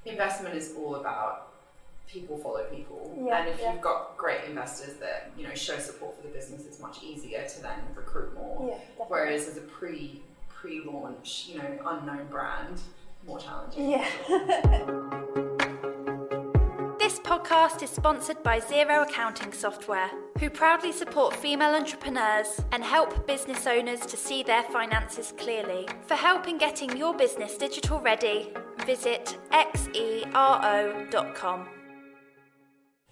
investment 0.05 0.55
is 0.55 0.73
all 0.77 0.95
about 0.95 1.49
people 2.07 2.37
follow 2.37 2.63
people. 2.65 3.15
Yeah, 3.23 3.41
and 3.41 3.49
if 3.49 3.59
yeah. 3.59 3.73
you've 3.73 3.81
got 3.81 4.17
great 4.17 4.43
investors 4.45 4.95
that 4.95 5.31
you 5.37 5.47
know 5.47 5.53
show 5.53 5.77
support 5.77 6.15
for 6.15 6.27
the 6.27 6.33
business, 6.33 6.65
it's 6.65 6.79
much 6.79 7.03
easier 7.03 7.47
to 7.47 7.61
then 7.61 7.79
recruit 7.95 8.33
more. 8.33 8.67
Yeah. 8.69 9.05
Whereas 9.07 9.47
as 9.47 9.57
a 9.57 9.61
pre 9.61 10.21
pre 10.49 10.81
launch, 10.83 11.49
you 11.49 11.59
know, 11.59 11.79
unknown 11.85 12.27
brand, 12.27 12.81
more 13.25 13.39
challenging. 13.39 13.91
Yeah. 13.91 15.35
This 17.09 17.19
podcast 17.21 17.81
is 17.81 17.89
sponsored 17.89 18.43
by 18.43 18.59
Xero 18.59 19.01
Accounting 19.01 19.51
Software, 19.51 20.11
who 20.39 20.47
proudly 20.47 20.91
support 20.91 21.35
female 21.35 21.73
entrepreneurs 21.73 22.61
and 22.71 22.83
help 22.83 23.25
business 23.25 23.65
owners 23.65 24.01
to 24.01 24.15
see 24.15 24.43
their 24.43 24.61
finances 24.65 25.33
clearly. 25.35 25.87
For 26.05 26.13
help 26.13 26.47
in 26.47 26.59
getting 26.59 26.95
your 26.95 27.15
business 27.15 27.57
digital 27.57 27.99
ready, 27.99 28.53
visit 28.85 29.39
xero.com. 29.51 30.19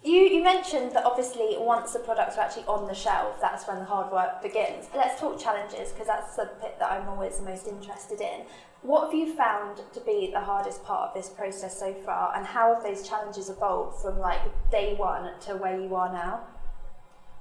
You, 0.04 0.22
you 0.22 0.44
mentioned 0.44 0.92
that 0.94 1.06
obviously 1.06 1.56
once 1.58 1.92
the 1.92 2.00
products 2.00 2.38
are 2.38 2.42
actually 2.42 2.66
on 2.66 2.88
the 2.88 2.94
shelf, 2.94 3.42
that's 3.42 3.68
when 3.68 3.80
the 3.80 3.86
hard 3.86 4.12
work 4.12 4.42
begins. 4.42 4.88
Let's 4.96 5.20
talk 5.20 5.40
challenges 5.40 5.92
because 5.92 6.08
that's 6.08 6.36
the 6.36 6.50
bit 6.62 6.78
that 6.80 6.92
I'm 6.92 7.10
always 7.10 7.42
most 7.42 7.68
interested 7.68 8.22
in. 8.22 8.46
What 8.84 9.06
have 9.06 9.14
you 9.14 9.36
found 9.36 9.82
to 9.94 10.00
be 10.02 10.30
the 10.32 10.40
hardest 10.40 10.84
part 10.84 11.10
of 11.10 11.16
this 11.16 11.30
process 11.30 11.78
so 11.78 11.94
far, 12.06 12.34
and 12.36 12.46
how 12.46 12.76
have 12.76 12.84
those 12.84 13.08
challenges 13.08 13.50
evolved 13.50 14.02
from 14.02 14.20
like 14.20 14.40
day 14.72 14.94
one 14.96 15.32
to 15.42 15.56
where 15.56 15.82
you 15.82 15.94
are 15.96 16.14
now? 16.14 16.42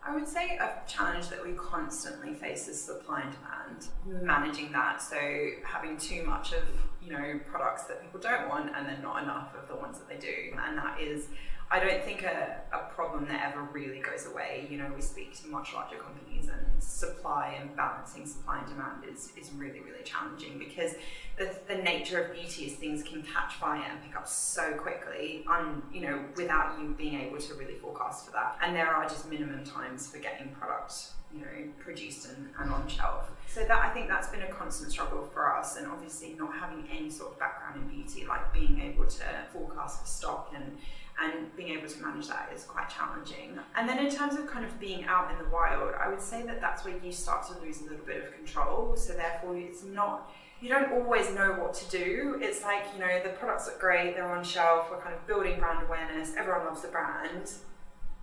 I 0.02 0.14
would 0.14 0.26
say 0.26 0.56
a 0.56 0.80
challenge 0.88 1.28
that 1.28 1.44
we 1.44 1.52
constantly 1.52 2.32
face 2.32 2.68
is 2.68 2.82
supply 2.82 3.22
and 3.22 3.32
demand, 3.32 4.24
managing 4.24 4.72
that. 4.72 5.02
So 5.02 5.16
having 5.64 5.98
too 5.98 6.24
much 6.24 6.52
of 6.52 6.62
you 7.02 7.12
know 7.12 7.38
products 7.44 7.84
that 7.84 8.02
people 8.02 8.18
don't 8.18 8.48
want, 8.48 8.70
and 8.74 8.86
then 8.86 9.02
not 9.02 9.22
enough 9.22 9.54
of 9.54 9.68
the 9.68 9.76
ones 9.76 9.98
that 9.98 10.08
they 10.08 10.16
do, 10.16 10.56
and 10.66 10.78
that 10.78 11.00
is 11.00 11.26
I 11.68 11.80
don't 11.80 12.02
think 12.04 12.22
a, 12.22 12.60
a 12.72 12.94
problem 12.94 13.26
that 13.26 13.52
ever 13.52 13.62
really 13.72 13.98
goes 13.98 14.26
away. 14.26 14.68
You 14.70 14.78
know, 14.78 14.90
we 14.94 15.02
speak 15.02 15.36
to 15.40 15.48
much 15.48 15.74
larger 15.74 15.96
companies 15.96 16.48
and 16.48 16.82
supply 16.82 17.58
and 17.60 17.74
balancing 17.74 18.24
supply 18.24 18.58
and 18.58 18.68
demand 18.68 19.02
is, 19.12 19.32
is 19.36 19.50
really, 19.52 19.80
really 19.80 20.04
challenging 20.04 20.58
because 20.60 20.94
the, 21.36 21.50
the 21.66 21.74
nature 21.74 22.22
of 22.22 22.32
beauty 22.32 22.66
is 22.66 22.74
things 22.74 23.02
can 23.02 23.22
catch 23.22 23.54
fire 23.54 23.82
and 23.90 24.00
pick 24.02 24.16
up 24.16 24.28
so 24.28 24.74
quickly 24.74 25.44
you 25.92 26.00
know, 26.02 26.20
without 26.36 26.78
you 26.80 26.94
being 26.96 27.20
able 27.20 27.38
to 27.38 27.54
really 27.54 27.74
forecast 27.74 28.26
for 28.26 28.32
that. 28.32 28.58
And 28.62 28.76
there 28.76 28.88
are 28.88 29.08
just 29.08 29.28
minimum 29.28 29.64
times 29.64 30.08
for 30.08 30.18
getting 30.18 30.50
product, 30.50 30.94
you 31.34 31.40
know, 31.40 31.72
produced 31.80 32.28
and, 32.28 32.48
and 32.60 32.70
on 32.70 32.86
shelf. 32.86 33.30
So 33.48 33.60
that 33.60 33.78
I 33.78 33.88
think 33.88 34.08
that's 34.08 34.28
been 34.28 34.42
a 34.42 34.52
constant 34.52 34.92
struggle 34.92 35.28
for 35.32 35.52
us 35.56 35.76
and 35.76 35.86
obviously 35.86 36.34
not 36.38 36.54
having 36.54 36.86
any 36.96 37.10
sort 37.10 37.32
of 37.32 37.38
background 37.38 37.80
in 37.82 37.88
beauty, 37.88 38.26
like 38.26 38.52
being 38.52 38.80
able 38.80 39.06
to 39.06 39.24
forecast 39.52 40.00
for 40.02 40.06
stock 40.06 40.52
and 40.54 40.76
and 41.22 41.54
being 41.56 41.70
able 41.70 41.88
to 41.88 42.02
manage 42.02 42.28
that 42.28 42.50
is 42.54 42.64
quite 42.64 42.88
challenging. 42.90 43.58
And 43.74 43.88
then 43.88 44.04
in 44.04 44.14
terms 44.14 44.34
of 44.34 44.46
kind 44.46 44.64
of 44.64 44.78
being 44.78 45.04
out 45.04 45.30
in 45.30 45.38
the 45.38 45.48
wild, 45.50 45.94
I 45.98 46.08
would 46.08 46.20
say 46.20 46.42
that 46.42 46.60
that's 46.60 46.84
where 46.84 46.94
you 47.02 47.10
start 47.10 47.46
to 47.48 47.58
lose 47.60 47.80
a 47.80 47.84
little 47.84 48.04
bit 48.04 48.24
of 48.24 48.34
control. 48.34 48.96
So 48.96 49.14
therefore, 49.14 49.56
it's 49.56 49.82
not 49.82 50.30
you 50.60 50.70
don't 50.70 50.92
always 50.92 51.30
know 51.34 51.52
what 51.52 51.74
to 51.74 51.90
do. 51.90 52.38
It's 52.40 52.62
like, 52.62 52.84
you 52.94 53.00
know, 53.00 53.22
the 53.22 53.30
products 53.30 53.66
look 53.66 53.78
great, 53.78 54.14
they're 54.14 54.30
on 54.30 54.42
shelf, 54.42 54.88
we're 54.90 55.00
kind 55.00 55.14
of 55.14 55.26
building 55.26 55.58
brand 55.58 55.86
awareness, 55.86 56.32
everyone 56.36 56.64
loves 56.64 56.80
the 56.80 56.88
brand, 56.88 57.52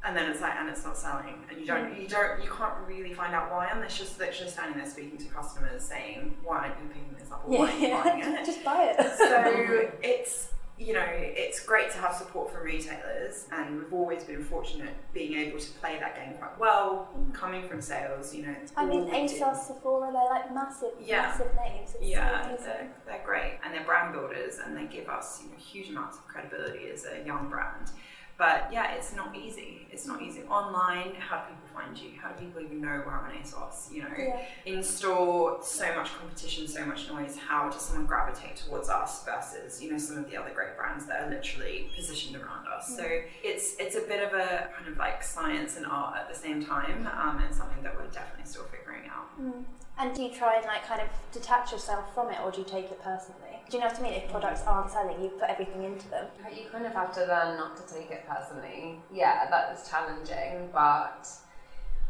and 0.03 0.17
then 0.17 0.29
it's 0.29 0.41
like 0.41 0.55
and 0.55 0.67
it's 0.67 0.83
not 0.83 0.97
selling. 0.97 1.35
And 1.49 1.59
you 1.59 1.65
don't 1.65 1.99
you 1.99 2.07
don't 2.07 2.43
you 2.43 2.49
can't 2.49 2.73
really 2.87 3.13
find 3.13 3.33
out 3.33 3.51
why 3.51 3.69
unless 3.71 3.99
you're 3.99 4.07
literally 4.19 4.51
standing 4.51 4.77
there 4.77 4.89
speaking 4.89 5.17
to 5.17 5.25
customers 5.25 5.83
saying, 5.83 6.35
Why 6.43 6.57
aren't 6.57 6.75
you 6.81 6.89
picking 6.89 7.15
this 7.17 7.31
up 7.31 7.43
or 7.45 7.59
why 7.59 7.71
are 7.71 7.77
you 7.77 7.89
buying 8.03 8.21
it? 8.21 8.45
Just 8.45 8.63
buy 8.63 8.95
it. 8.97 9.17
so 9.17 9.91
it's 10.03 10.49
you 10.83 10.93
know, 10.93 11.05
it's 11.07 11.65
great 11.65 11.89
to 11.91 11.97
have 11.97 12.13
support 12.13 12.51
from 12.51 12.63
retailers, 12.63 13.47
and 13.51 13.77
we've 13.77 13.93
always 13.93 14.23
been 14.23 14.43
fortunate 14.43 14.93
being 15.13 15.33
able 15.33 15.59
to 15.59 15.71
play 15.73 15.97
that 15.99 16.15
game 16.15 16.33
quite 16.37 16.59
well, 16.59 17.09
coming 17.31 17.67
from 17.67 17.81
sales. 17.81 18.35
You 18.35 18.47
know, 18.47 18.55
I 18.75 18.85
mean, 18.85 19.07
ASOS, 19.07 19.67
Sephora, 19.67 20.11
they're 20.11 20.29
like 20.29 20.53
massive, 20.53 20.91
yeah. 21.01 21.21
massive 21.21 21.51
names. 21.55 21.95
It's 21.95 22.09
yeah, 22.09 22.55
so 22.57 22.63
they're, 22.63 22.89
they're 23.05 23.25
great, 23.25 23.59
and 23.63 23.73
they're 23.73 23.85
brand 23.85 24.13
builders, 24.13 24.59
and 24.63 24.75
they 24.75 24.85
give 24.85 25.07
us 25.07 25.41
you 25.43 25.51
know, 25.51 25.57
huge 25.57 25.89
amounts 25.89 26.17
of 26.17 26.27
credibility 26.27 26.89
as 26.89 27.05
a 27.05 27.25
young 27.25 27.49
brand. 27.49 27.91
But 28.37 28.69
yeah, 28.71 28.93
it's 28.93 29.15
not 29.15 29.35
easy. 29.35 29.87
It's 29.91 30.07
not 30.07 30.21
easy. 30.21 30.41
Online, 30.43 31.13
how 31.15 31.37
do 31.37 31.53
people 31.53 31.62
find 31.73 31.97
you? 31.97 32.11
How 32.21 32.29
do 32.31 32.45
people 32.45 32.61
even 32.61 32.81
know 32.81 33.01
where 33.05 33.11
I'm 33.11 33.25
on 33.25 33.31
ASOS? 33.31 33.91
You 33.91 34.03
know, 34.03 34.09
yeah. 34.17 34.41
in 34.65 34.83
store, 34.83 35.59
so 35.61 35.95
much 35.95 36.13
competition, 36.17 36.67
so 36.67 36.85
much 36.85 37.09
noise. 37.09 37.37
How 37.37 37.69
does 37.69 37.81
someone 37.81 38.05
gravitate 38.05 38.57
towards 38.57 38.89
us 38.89 39.23
versus 39.25 39.81
you 39.81 39.91
know 39.91 39.97
some 39.97 40.17
of 40.17 40.29
the 40.29 40.37
other 40.37 40.51
great 40.53 40.77
brands 40.77 41.05
that 41.07 41.23
are 41.23 41.29
literally 41.29 41.89
positioned 41.95 42.35
around 42.35 42.67
us? 42.67 42.89
Yeah. 42.89 42.97
So 42.97 43.03
it's 43.43 43.75
it's 43.79 43.95
a 43.95 44.01
bit 44.01 44.23
of 44.23 44.33
a 44.33 44.69
kind 44.75 44.87
of 44.87 44.97
like 44.97 45.23
science 45.23 45.77
and 45.77 45.85
art 45.85 46.17
at 46.17 46.29
the 46.29 46.35
same 46.35 46.63
time, 46.63 47.07
um, 47.07 47.41
and 47.43 47.53
something 47.53 47.83
that 47.83 47.95
we're 47.95 48.07
definitely 48.07 48.45
still 48.45 48.65
figuring 48.65 49.09
out. 49.09 49.39
Mm. 49.39 49.63
And 49.99 50.15
do 50.15 50.23
you 50.23 50.33
try 50.33 50.57
and 50.57 50.65
like 50.65 50.85
kind 50.87 51.01
of 51.01 51.07
detach 51.31 51.71
yourself 51.71 52.13
from 52.13 52.31
it, 52.31 52.37
or 52.43 52.51
do 52.51 52.59
you 52.59 52.67
take 52.67 52.85
it 52.85 53.01
personally? 53.03 53.61
Do 53.69 53.77
you 53.77 53.83
know 53.83 53.89
what 53.89 53.99
I 53.99 54.03
mean? 54.03 54.13
If 54.13 54.29
products 54.29 54.61
aren't 54.65 54.91
selling, 54.91 55.21
you 55.21 55.29
put 55.29 55.49
everything 55.49 55.83
into 55.83 56.09
them. 56.09 56.25
You 56.51 56.65
kind 56.71 56.85
of 56.85 56.93
have 56.93 57.13
to 57.15 57.21
learn 57.21 57.57
not 57.57 57.77
to 57.77 57.93
take 57.93 58.11
it 58.11 58.25
personally. 58.27 58.99
Yeah, 59.13 59.49
that 59.49 59.77
is 59.77 59.87
challenging, 59.87 60.69
but 60.73 61.27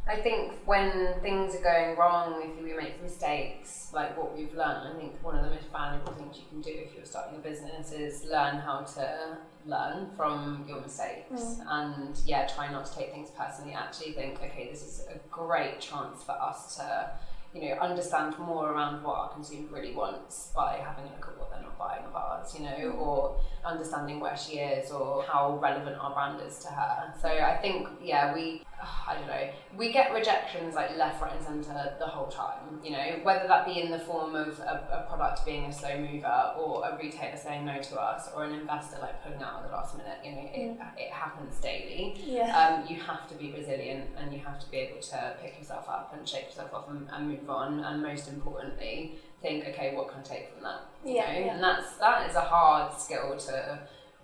I 0.05 0.17
think 0.17 0.53
when 0.65 1.13
things 1.21 1.55
are 1.55 1.61
going 1.61 1.97
wrong, 1.97 2.41
if 2.43 2.59
you 2.59 2.75
make 2.75 3.01
mistakes, 3.01 3.89
like 3.93 4.17
what 4.17 4.35
we've 4.35 4.53
learned, 4.53 4.93
I 4.93 4.99
think 4.99 5.23
one 5.23 5.37
of 5.37 5.45
the 5.45 5.51
most 5.51 5.71
valuable 5.71 6.11
things 6.13 6.37
you 6.37 6.43
can 6.49 6.61
do 6.61 6.71
if 6.71 6.93
you're 6.93 7.05
starting 7.05 7.37
a 7.37 7.41
business 7.41 7.93
is 7.93 8.25
learn 8.25 8.57
how 8.57 8.81
to 8.81 9.37
learn 9.65 10.09
from 10.17 10.65
your 10.67 10.81
mistakes 10.81 11.31
mm. 11.31 11.65
and 11.69 12.19
yeah, 12.25 12.45
try 12.47 12.69
not 12.69 12.85
to 12.85 12.95
take 12.95 13.11
things 13.11 13.29
personally. 13.37 13.73
Actually, 13.73 14.11
think, 14.11 14.41
okay, 14.43 14.67
this 14.69 14.81
is 14.81 15.05
a 15.07 15.17
great 15.29 15.79
chance 15.79 16.21
for 16.21 16.33
us 16.33 16.75
to 16.75 17.11
you 17.53 17.61
know, 17.61 17.75
understand 17.75 18.37
more 18.39 18.71
around 18.71 19.03
what 19.03 19.15
our 19.15 19.29
consumer 19.29 19.67
really 19.71 19.93
wants 19.93 20.51
by 20.55 20.81
having 20.83 21.05
a 21.05 21.15
look 21.15 21.27
at 21.27 21.39
what 21.39 21.51
they're 21.51 21.61
not 21.61 21.77
buying 21.77 22.03
of 22.03 22.15
ours, 22.15 22.53
you 22.57 22.65
know, 22.65 22.89
or 22.97 23.39
understanding 23.63 24.19
where 24.19 24.35
she 24.35 24.53
is 24.53 24.91
or 24.91 25.23
how 25.23 25.57
relevant 25.61 25.95
our 25.99 26.13
brand 26.13 26.41
is 26.47 26.57
to 26.59 26.69
her. 26.69 27.13
So 27.21 27.27
I 27.29 27.57
think, 27.57 27.87
yeah, 28.01 28.33
we, 28.33 28.63
I 29.07 29.15
don't 29.15 29.27
know, 29.27 29.49
we 29.77 29.91
get 29.91 30.13
rejections 30.13 30.75
like 30.75 30.95
left, 30.97 31.21
right, 31.21 31.33
and 31.33 31.43
centre 31.43 31.93
the 31.99 32.05
whole 32.05 32.27
time, 32.27 32.79
you 32.83 32.91
know, 32.91 33.19
whether 33.23 33.47
that 33.47 33.65
be 33.65 33.79
in 33.81 33.91
the 33.91 33.99
form 33.99 34.35
of 34.35 34.59
a, 34.59 35.05
a 35.05 35.09
product 35.09 35.45
being 35.45 35.65
a 35.65 35.73
slow 35.73 35.97
mover 35.97 36.53
or 36.57 36.87
a 36.87 36.97
retailer 36.97 37.37
saying 37.37 37.65
no 37.65 37.81
to 37.81 37.99
us 37.99 38.29
or 38.35 38.43
an 38.43 38.53
investor 38.53 38.97
like 39.01 39.23
pulling 39.23 39.41
out 39.41 39.63
at 39.63 39.69
the 39.69 39.75
last 39.75 39.97
minute, 39.97 40.17
you 40.23 40.31
know, 40.31 40.49
it, 40.53 40.79
mm. 40.79 40.97
it 40.97 41.11
happens 41.11 41.57
daily. 41.59 42.15
Yeah. 42.25 42.57
Um, 42.57 42.93
you 42.93 43.01
have 43.01 43.27
to 43.29 43.35
be 43.35 43.51
resilient 43.51 44.09
and 44.17 44.33
you 44.33 44.39
have 44.39 44.59
to 44.59 44.69
be 44.69 44.77
able 44.77 45.01
to 45.01 45.35
pick 45.41 45.57
yourself 45.57 45.87
up 45.89 46.13
and 46.17 46.27
shake 46.27 46.45
yourself 46.45 46.73
off 46.73 46.89
and, 46.89 47.07
and 47.11 47.29
move 47.29 47.49
on. 47.49 47.79
And 47.79 48.01
most 48.01 48.27
importantly, 48.27 49.15
think, 49.41 49.67
okay, 49.67 49.93
what 49.95 50.09
can 50.09 50.21
I 50.21 50.23
take 50.23 50.53
from 50.53 50.63
that? 50.63 50.81
Yeah, 51.05 51.37
yeah. 51.37 51.53
And 51.53 51.63
that's 51.63 51.95
that 51.97 52.29
is 52.29 52.35
a 52.35 52.41
hard 52.41 52.97
skill 52.99 53.37
to 53.37 53.79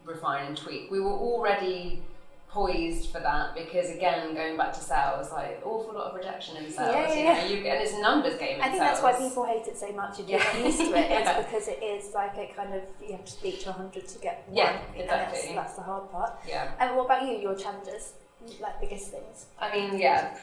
refine 0.05 0.47
and 0.47 0.57
tweak. 0.57 0.89
We 0.89 0.99
were 0.99 1.11
already 1.11 2.01
poised 2.49 3.12
for 3.12 3.19
that 3.19 3.53
because 3.53 3.91
again 3.91 4.33
going 4.33 4.57
back 4.57 4.73
to 4.73 4.79
sales 4.79 5.31
like 5.31 5.62
awful 5.63 5.93
lot 5.93 6.09
of 6.09 6.15
rejection 6.15 6.57
in 6.57 6.63
sales 6.63 6.89
yeah, 6.91 7.13
yeah. 7.13 7.45
you 7.45 7.55
know 7.55 7.62
you 7.62 7.69
and 7.69 7.83
it's 7.83 7.93
a 7.93 8.01
numbers 8.01 8.39
game 8.39 8.59
I 8.59 8.69
think 8.69 8.81
sales. 8.81 9.01
that's 9.01 9.03
why 9.03 9.13
people 9.13 9.45
hate 9.45 9.67
it 9.67 9.77
so 9.77 9.91
much 9.91 10.19
if 10.19 10.27
you're 10.27 10.39
not 10.39 10.65
used 10.65 10.79
to 10.79 10.85
it 10.85 10.89
yeah. 11.12 11.39
it's 11.39 11.45
because 11.45 11.67
it 11.67 11.83
is 11.83 12.12
like 12.15 12.35
a 12.38 12.51
kind 12.55 12.73
of 12.73 12.81
you 13.05 13.12
have 13.12 13.25
to 13.25 13.31
speak 13.31 13.59
to 13.62 13.69
100 13.69 14.07
to 14.07 14.19
get 14.19 14.45
one 14.47 14.57
yeah 14.57 14.81
exactly. 14.95 15.39
that's, 15.39 15.53
that's 15.53 15.73
the 15.75 15.83
hard 15.83 16.09
part 16.12 16.39
yeah 16.47 16.71
and 16.79 16.95
what 16.95 17.05
about 17.05 17.21
you 17.23 17.38
your 17.38 17.53
challenges 17.53 18.13
like 18.62 18.80
biggest 18.80 19.12
things? 19.12 19.47
I 19.60 19.75
mean, 19.75 19.99
yeah, 19.99 20.38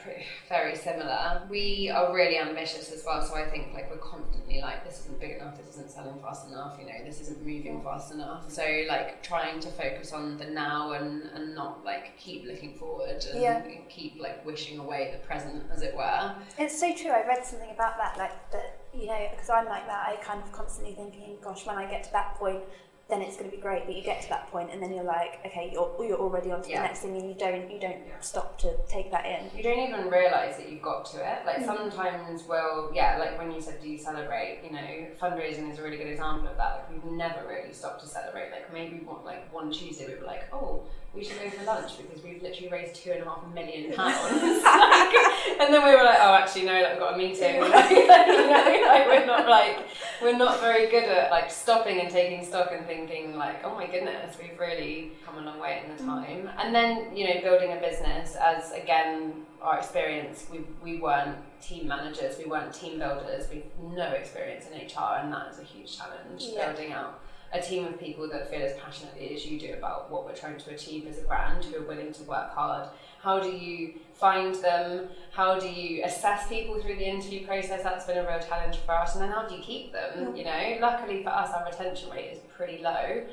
very 0.49 0.75
similar. 0.75 1.41
We 1.49 1.89
are 1.89 2.13
really 2.13 2.37
ambitious 2.37 2.91
as 2.91 3.03
well, 3.05 3.21
so 3.23 3.35
I 3.35 3.49
think 3.49 3.73
like 3.73 3.89
we're 3.89 3.97
constantly 3.97 4.61
like, 4.61 4.85
this 4.85 4.99
isn't 5.01 5.19
big 5.19 5.37
enough, 5.37 5.57
this 5.57 5.75
isn't 5.75 5.91
selling 5.91 6.19
fast 6.21 6.47
enough, 6.47 6.77
you 6.79 6.85
know, 6.85 7.05
this 7.05 7.21
isn't 7.21 7.39
moving 7.39 7.81
fast 7.81 8.13
enough. 8.13 8.51
So 8.51 8.63
like 8.87 9.23
trying 9.23 9.59
to 9.61 9.69
focus 9.69 10.13
on 10.13 10.37
the 10.37 10.45
now 10.45 10.93
and 10.93 11.23
and 11.33 11.55
not 11.55 11.83
like 11.83 12.17
keep 12.17 12.45
looking 12.45 12.75
forward 12.75 13.25
and 13.31 13.41
yeah. 13.41 13.61
keep 13.89 14.19
like 14.19 14.45
wishing 14.45 14.79
away 14.79 15.11
the 15.11 15.25
present, 15.25 15.63
as 15.71 15.81
it 15.81 15.95
were. 15.95 16.35
It's 16.57 16.79
so 16.79 16.93
true. 16.93 17.11
I 17.11 17.25
read 17.27 17.45
something 17.45 17.71
about 17.71 17.97
that, 17.97 18.17
like 18.17 18.51
that 18.51 18.81
you 18.93 19.07
know, 19.07 19.27
because 19.31 19.49
I'm 19.49 19.65
like 19.65 19.85
that. 19.87 20.07
I 20.07 20.15
kind 20.23 20.41
of 20.41 20.51
constantly 20.51 20.93
thinking, 20.93 21.37
gosh, 21.41 21.65
when 21.65 21.77
I 21.77 21.89
get 21.89 22.03
to 22.05 22.11
that 22.13 22.35
point, 22.35 22.63
then 23.09 23.21
it's 23.21 23.37
going 23.37 23.49
to 23.49 23.55
be 23.55 23.61
great. 23.61 23.85
But 23.85 23.95
you 23.95 24.03
get 24.03 24.21
to 24.23 24.29
that 24.29 24.51
point, 24.51 24.69
and 24.71 24.81
then 24.81 24.93
you're 24.93 25.03
like, 25.03 25.39
okay, 25.45 25.69
you're 25.71 25.95
you're 25.99 26.17
already 26.17 26.51
on 26.51 26.61
to 26.63 26.69
yeah. 26.69 26.81
the 26.81 26.87
next 26.87 26.99
thing, 26.99 27.15
and 27.15 27.27
you 27.27 27.35
don't 27.35 27.71
you 27.71 27.79
don't 27.79 27.99
stop 28.21 28.57
to 28.59 28.73
take 28.87 29.11
that 29.11 29.25
in. 29.25 29.49
You 29.55 29.63
don't 29.63 29.79
even 29.79 30.09
realise 30.09 30.57
that 30.57 30.69
you've 30.69 30.81
got 30.81 31.05
to 31.11 31.17
it. 31.17 31.45
Like 31.45 31.57
mm-hmm. 31.57 31.65
sometimes, 31.65 32.43
well, 32.43 32.91
yeah, 32.93 33.17
like 33.17 33.37
when 33.37 33.51
you 33.51 33.61
said, 33.61 33.81
do 33.81 33.89
you 33.89 33.97
celebrate? 33.97 34.61
You 34.63 34.71
know, 34.71 35.07
fundraising 35.21 35.71
is 35.71 35.79
a 35.79 35.83
really 35.83 35.97
good 35.97 36.07
example 36.07 36.47
of 36.47 36.57
that. 36.57 36.89
Like 36.89 37.03
we've 37.03 37.13
never 37.13 37.47
really 37.47 37.73
stopped 37.73 38.01
to 38.01 38.07
celebrate. 38.07 38.51
Like 38.51 38.71
maybe 38.73 38.97
one, 38.97 39.23
like 39.23 39.51
one 39.53 39.71
Tuesday 39.71 40.07
we 40.07 40.15
were 40.15 40.27
like, 40.27 40.43
oh, 40.53 40.83
we 41.17 41.23
should 41.23 41.41
go 41.41 41.49
for 41.49 41.63
lunch 41.63 41.97
because 41.97 42.23
we've 42.23 42.41
literally 42.43 42.69
raised 42.69 42.95
two 42.95 43.11
and 43.11 43.23
a 43.23 43.25
half 43.25 43.43
million 43.53 43.91
pounds. 43.95 44.31
and 45.59 45.73
then 45.73 45.83
we 45.83 45.95
were 45.95 46.03
like, 46.03 46.19
oh, 46.21 46.35
actually, 46.35 46.65
no, 46.65 46.73
like, 46.73 46.91
we've 46.91 46.99
got 46.99 47.13
a 47.15 47.17
meeting. 47.17 47.59
like, 47.61 47.71
like, 47.71 49.07
we're 49.07 49.25
not 49.25 49.49
like, 49.49 49.79
we're 50.21 50.37
not 50.37 50.59
very 50.59 50.89
good 50.89 51.05
at 51.05 51.31
like 51.31 51.49
stopping 51.49 51.99
and 51.99 52.09
taking 52.09 52.45
stock 52.45 52.71
and 52.71 52.85
thinking 52.85 53.35
like, 53.35 53.65
oh 53.65 53.73
my 53.73 53.87
goodness, 53.87 54.37
we've 54.39 54.57
really 54.59 55.11
come 55.25 55.39
a 55.39 55.41
long 55.41 55.59
way 55.59 55.81
in 55.83 55.95
the 55.97 56.03
mm. 56.03 56.05
time. 56.05 56.49
And 56.59 56.73
then, 56.73 57.15
you 57.15 57.27
know, 57.27 57.41
building 57.41 57.71
a 57.73 57.81
business 57.81 58.35
as 58.35 58.71
again, 58.71 59.45
our 59.61 59.79
experience, 59.79 60.45
we, 60.51 60.59
we 60.83 60.99
weren't 60.99 61.37
team 61.61 61.87
managers, 61.87 62.37
we 62.37 62.45
weren't 62.45 62.71
team 62.71 62.99
builders, 62.99 63.47
we've 63.51 63.65
no 63.81 64.11
experience 64.11 64.67
in 64.67 64.77
HR, 64.77 65.17
and 65.21 65.33
that 65.33 65.47
is 65.51 65.59
a 65.59 65.63
huge 65.63 65.97
challenge 65.97 66.43
yeah. 66.53 66.67
building 66.71 66.93
out 66.93 67.21
a 67.53 67.61
team 67.61 67.85
of 67.85 67.99
people 67.99 68.27
that 68.29 68.49
feel 68.49 68.61
as 68.61 68.77
passionately 68.77 69.33
as 69.33 69.45
you 69.45 69.59
do 69.59 69.73
about 69.73 70.11
what 70.11 70.25
we're 70.25 70.35
trying 70.35 70.57
to 70.57 70.71
achieve 70.71 71.07
as 71.07 71.17
a 71.19 71.21
brand, 71.21 71.63
who 71.65 71.77
are 71.77 71.87
willing 71.87 72.11
to 72.13 72.23
work 72.23 72.53
hard. 72.53 72.89
How 73.21 73.39
do 73.39 73.49
you 73.49 73.95
find 74.13 74.55
them? 74.55 75.07
How 75.31 75.59
do 75.59 75.67
you 75.67 76.03
assess 76.03 76.47
people 76.47 76.79
through 76.81 76.95
the 76.95 77.07
interview 77.07 77.45
process? 77.45 77.83
That's 77.83 78.05
been 78.05 78.17
a 78.17 78.27
real 78.27 78.39
challenge 78.39 78.77
for 78.85 78.93
us. 78.93 79.15
And 79.15 79.23
then 79.23 79.31
how 79.31 79.47
do 79.47 79.55
you 79.55 79.61
keep 79.61 79.93
them? 79.93 80.35
You 80.35 80.43
know, 80.45 80.77
luckily 80.81 81.23
for 81.23 81.29
us, 81.29 81.51
our 81.51 81.65
retention 81.65 82.09
rate 82.09 82.33
is 82.33 82.39
pretty 82.55 82.81
low 82.83 83.23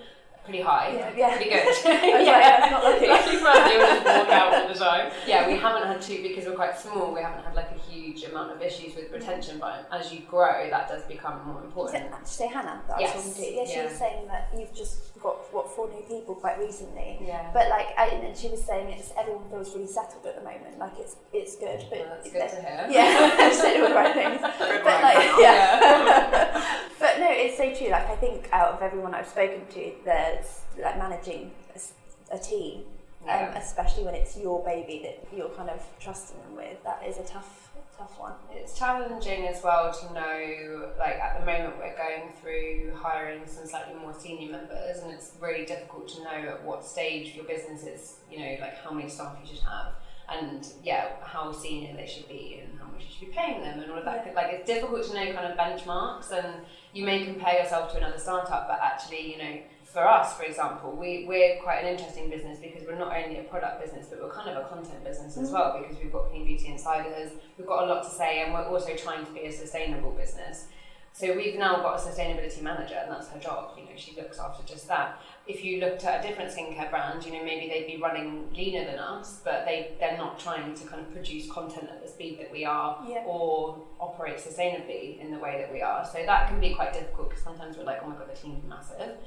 pretty 0.44 0.61
high, 0.61 0.92
yeah, 0.92 1.12
yeah. 1.16 1.37
pretty 1.37 1.50
good. 1.50 1.64
yeah, 2.26 2.59
like, 2.61 2.70
not 2.70 2.85
lucky. 2.85 3.07
lucky 3.09 3.37
for 3.37 3.48
us, 3.48 3.68
they 3.68 3.78
would 3.78 3.88
just 3.88 4.04
walk 4.04 4.28
out 4.28 4.54
all 4.54 4.68
the 4.68 4.74
time. 4.78 5.12
Yeah, 5.26 5.48
we 5.48 5.57
haven't 5.57 5.87
had 5.87 6.02
too 6.02 6.22
because 6.22 6.44
we're 6.44 6.54
quite 6.54 6.78
small. 6.78 7.14
We 7.14 7.20
haven't 7.20 7.44
had 7.44 7.54
like 7.54 7.70
a 7.70 7.90
huge 7.90 8.24
amount 8.24 8.52
of 8.52 8.61
issues 8.61 8.94
with 8.94 9.11
retention, 9.11 9.59
but 9.59 9.88
as 9.90 10.12
you 10.12 10.20
grow, 10.20 10.68
that 10.70 10.88
does 10.88 11.02
become 11.04 11.44
more 11.46 11.62
important. 11.62 12.04
Did 12.04 12.20
you 12.20 12.26
say 12.26 12.48
Hannah 12.48 12.83
that 12.88 13.00
yes. 13.00 13.12
I 13.12 13.16
was 13.16 13.35
talking 13.35 13.44
to? 13.44 13.57
Yeah, 13.57 13.64
she 13.66 13.76
yeah. 13.76 13.85
was 13.85 13.94
saying 13.94 14.26
that 14.28 14.50
you've 14.57 14.74
just 14.74 15.18
got 15.20 15.37
what 15.54 15.70
four 15.70 15.88
new 15.88 16.02
people 16.02 16.35
quite 16.35 16.59
recently. 16.59 17.18
Yeah. 17.24 17.50
But 17.54 17.70
like, 17.70 17.88
I, 17.96 18.09
and 18.09 18.37
she 18.37 18.48
was 18.48 18.62
saying 18.62 18.90
it's 18.90 19.12
everyone 19.18 19.48
feels 19.48 19.74
really 19.74 19.87
settled 19.87 20.26
at 20.26 20.37
the 20.37 20.44
moment. 20.44 20.78
Like 20.78 20.92
it's 20.98 21.16
it's 21.33 21.57
good. 21.57 21.85
But 21.88 22.00
well, 22.00 22.09
that's 22.11 22.30
good 22.30 22.48
to 22.50 22.61
hear. 22.61 22.87
Yeah, 22.90 23.30
I'm 23.38 23.52
saying 23.52 23.83
all 23.83 23.88
the 23.88 23.94
right 23.94 24.14
things. 24.14 24.40
but 24.40 25.02
like, 25.02 25.24
yeah. 25.40 26.80
But 27.14 27.20
no, 27.20 27.31
it's 27.31 27.57
so 27.57 27.72
true. 27.74 27.90
Like 27.90 28.09
I 28.09 28.16
think 28.16 28.48
out 28.53 28.74
of 28.74 28.83
everyone 28.83 29.14
I've 29.14 29.29
spoken 29.29 29.66
to, 29.66 29.92
there's 30.05 30.62
like 30.83 30.98
managing 30.98 31.53
a, 31.74 32.35
a 32.35 32.38
team, 32.38 32.83
um, 33.29 33.48
especially 33.57 34.05
when 34.05 34.14
it's 34.14 34.37
your 34.37 34.64
baby 34.64 35.00
that 35.05 35.37
you're 35.37 35.50
kind 35.50 35.70
of 35.70 35.85
trusting 36.00 36.40
them 36.40 36.57
with. 36.57 36.83
That 36.85 37.03
is 37.07 37.18
a 37.18 37.22
tough, 37.22 37.70
tough 37.96 38.18
one. 38.18 38.33
It's 38.53 38.77
challenging 38.77 39.46
as 39.46 39.62
well 39.62 39.92
to 39.92 40.12
know, 40.12 40.92
like 40.98 41.14
at 41.14 41.38
the 41.38 41.46
moment 41.46 41.79
we're 41.79 41.96
going 41.96 42.33
through 42.40 42.94
hiring 42.96 43.42
some 43.46 43.66
slightly 43.66 43.94
more 43.94 44.14
senior 44.18 44.50
members, 44.50 44.98
and 44.98 45.12
it's 45.12 45.33
really 45.40 45.64
difficult 45.64 46.09
to 46.09 46.24
know 46.24 46.50
at 46.50 46.64
what 46.64 46.85
stage 46.85 47.35
your 47.35 47.44
business 47.44 47.85
is, 47.85 48.16
you 48.31 48.40
know, 48.40 48.57
like 48.61 48.77
how 48.83 48.90
many 48.90 49.09
staff 49.09 49.37
you 49.40 49.55
should 49.55 49.64
have, 49.64 49.92
and 50.28 50.66
yeah, 50.82 51.10
how 51.22 51.52
senior 51.52 51.94
they 51.96 52.06
should 52.06 52.28
be, 52.28 52.62
and 52.62 52.78
how 52.78 52.87
much 52.87 53.02
you 53.02 53.08
should 53.10 53.28
be 53.28 53.34
paying 53.34 53.60
them, 53.62 53.80
and 53.80 53.90
all 53.90 53.98
of 53.98 54.04
that. 54.04 54.24
Yeah. 54.26 54.32
Like 54.34 54.52
it's 54.52 54.66
difficult 54.66 55.04
to 55.06 55.14
know 55.14 55.32
kind 55.32 55.50
of 55.50 55.58
benchmarks, 55.58 56.30
and 56.32 56.64
you 56.92 57.04
may 57.04 57.24
compare 57.24 57.54
yourself 57.54 57.92
to 57.92 57.98
another 57.98 58.18
startup, 58.18 58.68
but 58.68 58.78
actually, 58.82 59.32
you 59.32 59.38
know. 59.38 59.60
For 59.84 60.04
us, 60.08 60.34
for 60.34 60.42
example, 60.42 60.90
we, 60.90 61.24
we're 61.28 61.62
quite 61.62 61.84
an 61.84 61.87
interesting 61.87 62.28
business 62.28 62.58
because 62.58 62.82
we're 62.84 62.98
not 62.98 63.16
only 63.16 63.38
a 63.38 63.44
product 63.44 63.80
business, 63.80 64.08
but 64.10 64.20
we're 64.20 64.32
kind 64.32 64.50
of 64.50 64.64
a 64.64 64.68
content 64.68 65.04
business 65.04 65.37
as 65.37 65.50
mm. 65.50 65.52
well 65.52 65.78
because 65.80 65.96
we've 66.02 66.10
got 66.10 66.30
Clean 66.30 66.44
Beauty 66.44 66.66
Insiders, 66.66 67.30
we've 67.56 67.66
got 67.68 67.84
a 67.84 67.87
lot 67.87 68.02
to 68.02 68.10
say, 68.10 68.42
and 68.42 68.52
we're 68.52 68.66
also 68.66 68.96
trying 68.96 69.24
to 69.24 69.30
be 69.30 69.42
a 69.42 69.52
sustainable 69.52 70.10
business. 70.10 70.66
So 71.14 71.32
we've 71.37 71.56
now 71.56 71.76
got 71.76 72.00
a 72.00 72.02
sustainability 72.02 72.60
manager, 72.60 72.96
and 73.00 73.08
that's 73.08 73.28
her 73.28 73.38
job. 73.38 73.78
You 73.78 73.84
know, 73.84 73.92
she 73.94 74.16
looks 74.16 74.40
after 74.40 74.64
just 74.66 74.88
that. 74.88 75.20
If 75.46 75.62
you 75.62 75.78
looked 75.78 76.04
at 76.04 76.24
a 76.24 76.26
different 76.28 76.50
skincare 76.50 76.88
brand, 76.88 77.24
you 77.26 77.33
know, 77.33 77.44
maybe 77.44 77.68
they'd 77.68 77.87
be 77.87 78.00
running 78.00 78.50
leaner 78.54 78.85
than 78.87 78.98
us, 78.98 79.40
but 79.44 79.66
they 79.66 79.92
they're 80.00 80.16
not 80.16 80.38
trying 80.38 80.74
to 80.74 80.87
kind 80.87 81.02
of 81.02 81.12
produce 81.12 81.50
content 81.50 81.88
at 81.90 82.02
the 82.02 82.09
speed 82.09 82.38
that 82.40 82.50
we 82.50 82.64
are, 82.64 83.04
Yeah. 83.07 83.24
or 83.26 83.78
operate 84.00 84.38
sustainably 84.38 85.20
in 85.20 85.30
the 85.30 85.38
way 85.38 85.59
that 85.61 85.70
we 85.70 85.83
are. 85.83 86.04
So 86.07 86.24
that 86.24 86.48
can 86.48 86.61
be 86.61 86.72
quite 86.74 86.94
difficult 86.94 87.28
because 87.28 87.44
sometimes 87.44 87.76
we're 87.76 87.85
like, 87.85 88.00
oh 88.02 88.09
my 88.09 88.16
god, 88.16 88.30
the 88.30 88.37
team's 88.37 88.64
massive. 88.68 89.16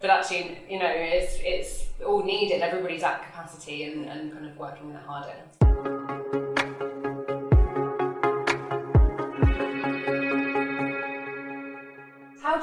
But 0.00 0.08
actually, 0.08 0.56
you 0.66 0.78
know, 0.78 0.88
it's 0.90 1.36
it's 1.40 1.84
all 2.06 2.22
needed. 2.24 2.62
Everybody's 2.62 3.02
at 3.02 3.22
capacity 3.22 3.84
and, 3.84 4.06
and 4.06 4.32
kind 4.32 4.46
of 4.46 4.56
working 4.56 4.88
their 4.94 5.02
harder. 5.02 5.99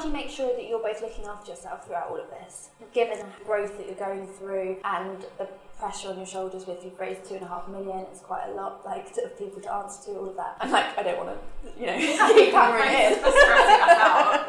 Do 0.08 0.16
you 0.16 0.24
make 0.24 0.30
sure 0.34 0.54
that 0.56 0.68
you're 0.68 0.80
both 0.80 1.02
looking 1.02 1.24
after 1.26 1.50
yourself 1.50 1.86
throughout 1.86 2.10
all 2.10 2.20
of 2.20 2.30
this? 2.30 2.70
Given 2.92 3.18
the 3.18 3.44
growth 3.44 3.76
that 3.76 3.86
you're 3.86 3.96
going 3.96 4.26
through 4.26 4.78
and 4.84 5.24
the 5.38 5.48
pressure 5.78 6.08
on 6.08 6.16
your 6.16 6.26
shoulders 6.26 6.66
with 6.66 6.82
you've 6.84 6.98
raised 6.98 7.24
two 7.24 7.34
and 7.34 7.44
a 7.44 7.48
half 7.48 7.68
million, 7.68 7.98
it's 8.10 8.20
quite 8.20 8.48
a 8.48 8.52
lot 8.52 8.84
like 8.84 9.12
to, 9.14 9.24
of 9.24 9.38
people 9.38 9.60
to 9.60 9.72
answer 9.72 10.10
to 10.10 10.18
all 10.18 10.28
of 10.28 10.36
that. 10.36 10.56
I'm 10.60 10.70
like, 10.70 10.96
I 10.98 11.02
don't 11.02 11.18
want 11.18 11.30
to, 11.30 11.80
you 11.80 11.86
know, 11.86 11.98
keep 11.98 12.52
hammering 12.54 12.90
it. 12.90 13.18
Stressing 13.18 13.82
us 13.84 13.98
out. 14.00 14.48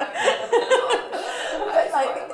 but 1.73 1.91
like, 1.91 2.29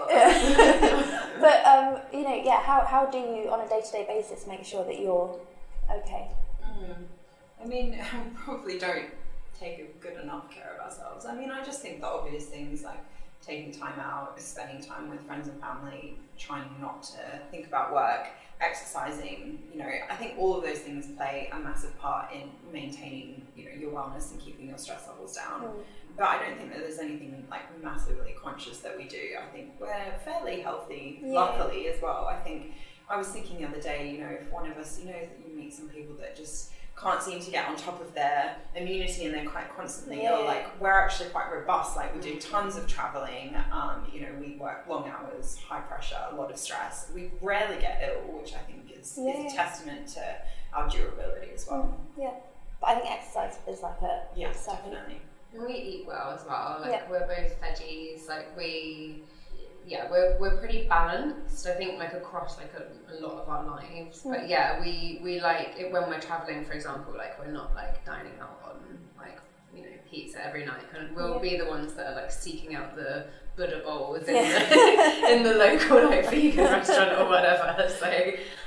but 1.41 1.65
um, 1.65 1.97
you 2.13 2.23
know, 2.23 2.41
yeah. 2.43 2.61
How 2.61 2.85
how 2.85 3.05
do 3.05 3.17
you 3.17 3.49
on 3.49 3.61
a 3.61 3.67
day 3.67 3.81
to 3.83 3.91
day 3.91 4.05
basis 4.07 4.47
make 4.47 4.63
sure 4.63 4.85
that 4.85 4.99
you're 4.99 5.39
okay? 5.91 6.29
Mm. 6.63 7.05
I 7.63 7.65
mean, 7.65 7.91
we 8.13 8.31
probably 8.35 8.77
don't 8.79 9.09
take 9.59 9.99
good 10.01 10.21
enough 10.21 10.51
care 10.51 10.77
of 10.77 10.85
ourselves. 10.85 11.25
I 11.25 11.35
mean, 11.35 11.49
I 11.51 11.63
just 11.63 11.81
think 11.81 12.01
the 12.01 12.07
obvious 12.07 12.45
things 12.45 12.83
like 12.83 12.99
taking 13.45 13.71
time 13.71 13.99
out, 13.99 14.39
spending 14.39 14.83
time 14.83 15.09
with 15.09 15.21
friends 15.21 15.47
and 15.47 15.59
family, 15.61 16.17
trying 16.37 16.69
not 16.81 17.03
to 17.03 17.17
think 17.51 17.67
about 17.67 17.93
work, 17.93 18.27
exercising, 18.61 19.59
you 19.71 19.79
know, 19.79 19.89
I 20.09 20.15
think 20.15 20.35
all 20.37 20.57
of 20.57 20.63
those 20.63 20.79
things 20.79 21.07
play 21.15 21.49
a 21.51 21.59
massive 21.59 21.97
part 21.99 22.31
in 22.33 22.49
maintaining, 22.71 23.45
you 23.55 23.65
know, 23.65 23.71
your 23.71 23.91
wellness 23.91 24.31
and 24.31 24.39
keeping 24.39 24.67
your 24.69 24.77
stress 24.77 25.07
levels 25.07 25.35
down. 25.35 25.69
But 26.17 26.27
I 26.29 26.37
don't 26.43 26.57
think 26.57 26.71
that 26.71 26.79
there's 26.79 26.99
anything 26.99 27.45
like 27.51 27.63
massively 27.83 28.35
conscious 28.41 28.79
that 28.79 28.97
we 28.97 29.03
do. 29.03 29.19
I 29.41 29.45
think 29.53 29.71
we're 29.79 30.17
fairly 30.23 30.61
healthy, 30.61 31.19
Yeah. 31.21 31.33
luckily 31.33 31.87
as 31.89 32.01
well. 32.01 32.25
I 32.27 32.37
think 32.37 32.73
I 33.09 33.17
was 33.17 33.27
thinking 33.27 33.59
the 33.61 33.67
other 33.67 33.81
day, 33.81 34.11
you 34.11 34.19
know, 34.19 34.29
if 34.29 34.49
one 34.51 34.71
of 34.71 34.77
us, 34.77 34.97
you 34.99 35.05
know, 35.05 35.11
that 35.19 35.37
you 35.45 35.55
meet 35.55 35.73
some 35.73 35.89
people 35.89 36.15
that 36.15 36.35
just 36.35 36.71
can't 36.99 37.21
seem 37.21 37.39
to 37.41 37.51
get 37.51 37.67
on 37.67 37.75
top 37.75 37.99
of 38.01 38.13
their 38.13 38.55
immunity 38.75 39.25
and 39.25 39.33
they're 39.33 39.45
quite 39.49 39.75
constantly 39.75 40.23
Yeah. 40.23 40.39
ill. 40.39 40.45
Like 40.45 40.79
we're 40.79 40.91
actually 40.91 41.29
quite 41.29 41.51
robust. 41.51 41.97
Like 41.97 42.15
we 42.15 42.21
do 42.21 42.39
tons 42.39 42.77
of 42.77 42.87
traveling. 42.87 43.53
Um, 43.71 44.07
you 44.13 44.21
know, 44.21 44.29
we 44.39 44.55
work 44.55 44.85
long 44.87 45.09
hours, 45.09 45.57
high 45.67 45.81
pressure, 45.81 46.17
a 46.31 46.35
lot 46.35 46.51
of 46.51 46.57
stress. 46.57 47.11
We 47.13 47.31
rarely 47.41 47.81
get 47.81 48.01
ill, 48.03 48.21
which 48.39 48.53
I 48.53 48.59
think 48.59 48.91
is, 48.97 49.17
Yeah. 49.21 49.33
is 49.45 49.53
a 49.53 49.55
testament 49.55 50.07
to 50.09 50.35
our 50.73 50.87
durability 50.89 51.51
as 51.53 51.67
well. 51.69 51.93
Yeah, 52.17 52.31
but 52.79 52.89
I 52.91 52.95
think 52.99 53.11
exercise 53.11 53.57
is 53.67 53.81
like 53.81 54.01
a 54.01 54.23
Yeah, 54.33 54.53
definitely. 54.53 55.21
And 55.53 55.65
we 55.65 55.73
eat 55.73 56.07
well 56.07 56.31
as 56.31 56.45
well. 56.45 56.77
Like 56.81 56.91
Yeah. 56.91 57.09
we're 57.09 57.27
both 57.27 57.61
veggies. 57.61 58.27
Like 58.29 58.55
we, 58.57 59.23
yeah, 59.87 60.09
we're, 60.09 60.37
we're 60.39 60.57
pretty 60.57 60.87
balanced. 60.87 61.67
I 61.67 61.73
think 61.75 61.99
like 61.99 62.13
across 62.13 62.57
like 62.57 62.73
a, 62.77 63.13
a 63.13 63.15
lot 63.25 63.41
of 63.41 63.49
our 63.49 63.65
lives. 63.65 64.21
But 64.23 64.41
mm. 64.41 64.49
yeah, 64.49 64.79
we 64.79 65.19
we 65.23 65.39
like 65.39 65.75
it 65.77 65.91
when 65.91 66.09
we're 66.09 66.19
traveling, 66.19 66.65
for 66.65 66.73
example. 66.73 67.13
Like 67.15 67.37
we're 67.39 67.51
not 67.51 67.75
like 67.75 68.03
dining 68.05 68.33
out 68.41 68.59
on 68.65 68.77
like 69.17 69.39
you 69.75 69.83
know 69.83 69.89
pizza 70.09 70.45
every 70.45 70.65
night. 70.65 70.85
And 70.97 71.15
we'll 71.15 71.35
Yeah. 71.35 71.41
be 71.51 71.57
the 71.57 71.65
ones 71.65 71.93
that 71.93 72.07
are 72.07 72.15
like 72.15 72.31
seeking 72.31 72.75
out 72.75 72.95
the 72.95 73.27
Buddha 73.55 73.81
bowls 73.85 74.27
in, 74.27 74.35
Yeah. 74.35 74.69
the, 74.69 75.27
in 75.33 75.43
the 75.43 75.53
local 75.65 76.09
like 76.09 76.29
vegan 76.29 76.65
restaurant 76.65 77.19
or 77.19 77.29
whatever. 77.29 77.87
So 77.89 78.05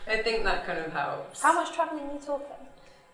I 0.07 0.23
think 0.23 0.45
that 0.45 0.67
kind 0.67 0.79
of 0.79 0.93
helps. 0.93 1.43
How 1.43 1.53
much 1.55 1.75
travelling 1.75 2.09
are 2.09 2.15
you 2.15 2.21
talking? 2.21 2.47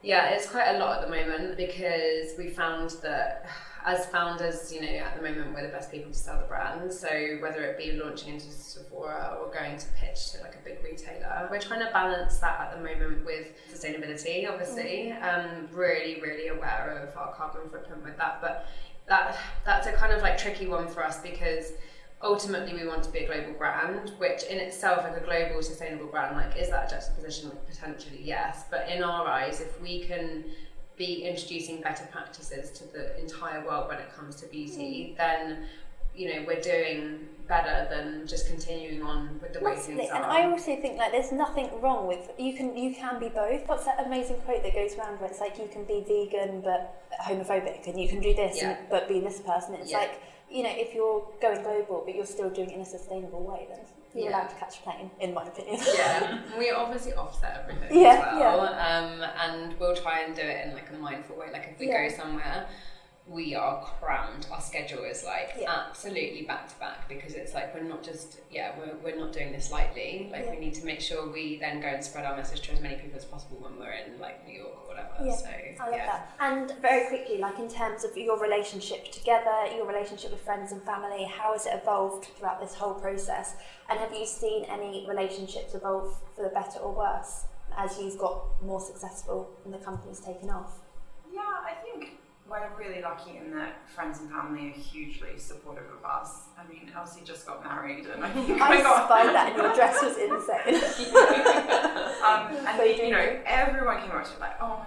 Yeah, 0.03 0.29
it's 0.29 0.47
quite 0.47 0.69
a 0.75 0.79
lot 0.79 0.99
at 0.99 1.09
the 1.09 1.11
moment 1.11 1.57
because 1.57 2.37
we 2.37 2.51
found 2.51 2.91
that 3.03 3.47
as 3.85 4.07
founders, 4.07 4.73
you 4.73 4.81
know, 4.81 4.89
at 4.89 5.15
the 5.15 5.23
moment 5.23 5.53
we're 5.53 5.67
the 5.67 5.73
best 5.73 5.91
people 5.91 6.11
to 6.11 6.17
sell 6.17 6.39
the 6.41 6.47
brand. 6.47 6.91
So 6.91 7.37
whether 7.41 7.63
it 7.65 7.77
be 7.77 7.93
launching 7.93 8.35
into 8.35 8.51
Sephora 8.51 9.39
or 9.41 9.53
going 9.53 9.77
to 9.77 9.87
pitch 10.01 10.33
to 10.33 10.41
like 10.41 10.55
a 10.55 10.65
big 10.65 10.83
retailer, 10.83 11.47
we're 11.51 11.61
trying 11.61 11.81
to 11.81 11.93
balance 11.93 12.39
that 12.39 12.61
at 12.61 12.77
the 12.77 12.83
moment 12.83 13.27
with 13.27 13.49
sustainability, 13.71 14.51
obviously. 14.51 15.13
Um, 15.13 15.69
really, 15.71 16.21
really 16.23 16.49
aware 16.49 17.07
of 17.07 17.17
our 17.17 17.35
carbon 17.35 17.69
footprint 17.71 18.03
with 18.03 18.17
that, 18.17 18.39
but 18.41 18.67
that 19.07 19.37
that's 19.67 19.87
a 19.87 19.93
kind 19.93 20.15
of 20.15 20.23
like 20.23 20.39
tricky 20.39 20.67
one 20.67 20.89
for 20.89 21.05
us 21.05 21.21
because 21.21 21.73
ultimately 22.23 22.73
we 22.73 22.89
want 22.89 23.03
to 23.03 23.11
be 23.11 23.19
a 23.19 23.27
global 23.27 23.53
brand 23.59 24.13
which 24.17 24.45
in 24.45 24.57
itself 24.57 25.05
like 25.05 25.17
a 25.17 25.25
global 25.25 25.63
sustainable 25.63 26.07
brand 26.07 26.35
like 26.37 26.57
is 26.57 26.71
that 26.71 26.91
a 26.91 26.95
juxtaposition 26.95 27.51
like 27.51 27.67
potentially 27.69 28.19
yes 28.23 28.65
but 28.71 28.89
in 28.89 29.03
our 29.03 29.27
eyes 29.27 29.61
if 29.61 29.79
we 29.83 30.07
can 30.07 30.43
be 30.97 31.25
introducing 31.25 31.81
better 31.81 32.07
practices 32.13 32.71
to 32.79 32.85
the 32.93 33.19
entire 33.21 33.65
world 33.65 33.89
when 33.89 33.99
it 33.99 34.15
comes 34.15 34.37
to 34.37 34.47
beauty 34.47 35.13
mm. 35.13 35.17
then 35.17 35.65
you 36.15 36.33
know 36.33 36.45
we're 36.47 36.61
doing 36.61 37.27
better 37.49 37.87
than 37.91 38.27
just 38.27 38.47
continuing 38.47 39.03
on 39.03 39.39
with 39.43 39.53
the 39.53 39.61
way 39.61 39.77
things 39.77 40.09
and 40.13 40.25
I 40.25 40.45
also 40.51 40.77
think 40.77 40.97
like 40.97 41.13
there's 41.13 41.33
nothing 41.33 41.69
wrong 41.81 42.07
with 42.07 42.31
you 42.39 42.55
can 42.55 42.77
you 42.77 42.95
can 42.95 43.21
be 43.21 43.29
both. 43.29 43.69
What's 43.69 43.85
that 43.85 44.05
amazing 44.07 44.37
quote 44.47 44.63
that 44.63 44.75
goes 44.75 44.95
around 44.95 45.21
where 45.21 45.29
it's 45.29 45.41
like 45.41 45.59
you 45.59 45.69
can 45.71 45.85
be 45.85 46.05
vegan 46.07 46.61
but 46.63 47.05
homophobic, 47.23 47.87
and 47.87 48.01
you 48.01 48.09
can 48.09 48.21
do 48.21 48.35
this 48.35 48.57
Yeah. 48.57 48.71
and, 48.71 48.89
but 48.89 49.09
be 49.09 49.21
this 49.21 49.41
person. 49.41 49.75
It's 49.75 49.91
Yeah. 49.91 49.99
like 49.99 50.21
you 50.51 50.63
know 50.63 50.73
if 50.73 50.95
you're 50.95 51.27
going 51.41 51.63
global 51.63 52.03
but 52.05 52.15
you're 52.15 52.27
still 52.27 52.51
doing 52.51 52.71
it 52.71 52.75
in 52.77 52.81
a 52.81 52.85
sustainable 52.87 53.43
way, 53.43 53.67
then 53.69 53.79
you're 54.15 54.31
Yeah. 54.31 54.39
allowed 54.43 54.49
to 54.51 54.57
catch 54.57 54.79
a 54.79 54.83
plane, 54.83 55.11
in 55.21 55.35
my 55.35 55.45
opinion. 55.47 55.81
yeah, 55.97 56.39
we 56.59 56.71
obviously 56.71 57.15
offset 57.15 57.63
everything 57.69 58.01
Yeah, 58.03 58.31
as 58.33 58.39
well, 58.39 58.61
um, 58.61 59.25
and 59.41 59.79
we'll 59.81 59.97
try 59.97 60.21
and 60.21 60.35
do 60.37 60.43
it 60.43 60.67
in 60.67 60.75
like 60.75 60.89
a 60.91 60.95
mindful 60.95 61.37
way. 61.37 61.49
Like 61.53 61.69
if 61.73 61.79
we 61.81 61.89
Yeah. 61.89 62.09
go 62.09 62.15
somewhere, 62.15 62.67
we 63.27 63.55
are 63.55 63.83
crammed. 64.01 64.47
Our 64.53 64.61
schedule 64.61 65.03
is 65.05 65.25
like 65.25 65.55
Yeah. 65.59 65.85
absolutely 65.89 66.43
back 66.43 66.69
to 66.69 66.79
back 66.79 67.09
because 67.09 67.33
it's 67.35 67.55
like 67.55 67.75
we're 67.75 67.83
not 67.83 68.03
just 68.03 68.41
yeah 68.51 68.73
we're, 68.79 68.97
we're 69.03 69.17
not 69.19 69.33
doing 69.33 69.51
this 69.51 69.71
lightly. 69.71 70.29
Like 70.31 70.45
Yeah. 70.45 70.51
we 70.51 70.59
need 70.59 70.75
to 70.75 70.85
make 70.85 71.01
sure 71.01 71.31
we 71.31 71.59
then 71.59 71.81
go 71.81 71.89
and 71.89 72.05
spread 72.05 72.27
our 72.27 72.37
message 72.37 72.61
to 72.63 72.73
as 72.73 72.81
many 72.81 72.97
people 72.97 73.17
as 73.17 73.25
possible 73.25 73.57
when 73.61 73.79
we're 73.79 73.93
in 73.93 74.21
like 74.21 74.47
New 74.47 74.59
York 74.59 74.75
or 74.83 74.89
whatever. 74.89 75.09
Yeah, 75.25 75.37
so 75.37 75.47
I 75.49 75.85
love 75.87 75.95
yeah. 75.95 76.07
that. 76.07 76.33
And 76.39 76.71
very 76.83 77.09
quickly, 77.09 77.39
like 77.39 77.59
in 77.59 77.69
terms 77.69 78.05
of 78.05 78.15
your 78.15 78.39
relationship 78.39 79.11
together, 79.11 79.69
your 79.75 79.87
relationship 79.87 80.31
with 80.31 80.43
friends 80.43 80.73
and 80.73 80.83
family, 80.83 81.25
how 81.25 81.53
has 81.55 81.65
it 81.65 81.73
evolved 81.75 82.27
throughout 82.37 82.61
this 82.61 82.75
whole 82.75 82.95
process? 82.95 83.55
And 83.89 83.99
have 83.99 84.13
you 84.13 84.27
seen 84.27 84.65
any 84.65 85.07
relationships 85.09 85.75
evolve 85.75 86.15
for 86.37 86.43
the 86.43 86.51
better 86.51 86.79
or 86.81 86.93
worse 86.93 87.45
as 87.79 87.99
you've 87.99 88.19
got 88.19 88.63
more 88.63 88.81
successful 88.81 89.51
and 89.65 89.73
the 89.73 89.79
company's 89.79 90.21
taken 90.21 90.51
off? 90.51 90.81
Yeah, 91.33 91.41
I 91.41 91.73
think 91.83 92.19
we're 92.61 92.87
really 92.87 93.03
lucky 93.03 93.37
in 93.37 93.51
that 93.57 93.89
friends 93.89 94.21
and 94.21 94.31
family 94.31 94.69
are 94.69 94.73
hugely 94.73 95.39
supportive 95.39 95.85
of 95.91 96.05
us. 96.05 96.45
I 96.59 96.67
mean, 96.69 96.91
Elsie 96.95 97.23
just 97.25 97.47
got 97.47 97.65
married, 97.65 98.07
and 98.07 98.25
I 98.25 98.31
think 98.33 98.61
I 98.61 98.79
I 98.79 98.83
got 98.83 99.07
spied 99.07 99.35
that 99.35 99.53
and 99.53 99.57
your 99.57 99.75
dress 99.75 100.03
was 100.03 100.17
insane. 100.17 101.15
um, 102.25 102.67
and 102.67 102.77
So 102.77 102.85
you 102.85 103.05
you 103.05 103.11
know, 103.11 103.41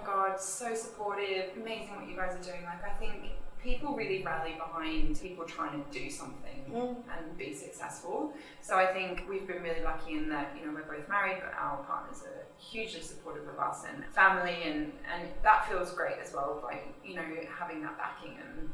god, 0.04 0.40
so 0.40 0.74
supportive. 0.74 1.50
Amazing 1.60 1.96
what 1.96 2.08
you 2.08 2.16
guys 2.16 2.34
are 2.34 2.42
doing. 2.42 2.64
Like 2.64 2.84
I 2.84 2.94
think 2.98 3.32
people 3.62 3.94
really 3.94 4.22
rally 4.22 4.54
behind 4.58 5.20
people 5.20 5.44
trying 5.44 5.82
to 5.84 5.98
do 5.98 6.10
something 6.10 6.54
Mm. 6.68 6.96
and 7.16 7.38
be 7.38 7.54
successful. 7.54 8.34
So 8.60 8.76
I 8.76 8.86
think 8.86 9.24
we've 9.28 9.46
been 9.46 9.62
really 9.62 9.82
lucky 9.82 10.12
in 10.18 10.28
that 10.28 10.54
you 10.54 10.66
know 10.66 10.72
we're 10.74 10.82
both 10.82 11.08
married, 11.08 11.38
but 11.40 11.54
our 11.58 11.78
partners 11.84 12.22
are 12.24 12.44
hugely 12.58 13.00
supportive 13.00 13.48
of 13.48 13.58
us 13.58 13.84
and 13.88 14.04
family, 14.14 14.58
and 14.64 14.92
and 15.12 15.28
that 15.42 15.66
feels 15.68 15.92
great 15.92 16.18
as 16.22 16.34
well. 16.34 16.60
Like 16.62 16.84
you 17.02 17.14
know 17.14 17.24
having 17.58 17.80
that 17.82 17.96
backing 17.96 18.36
and 18.44 18.68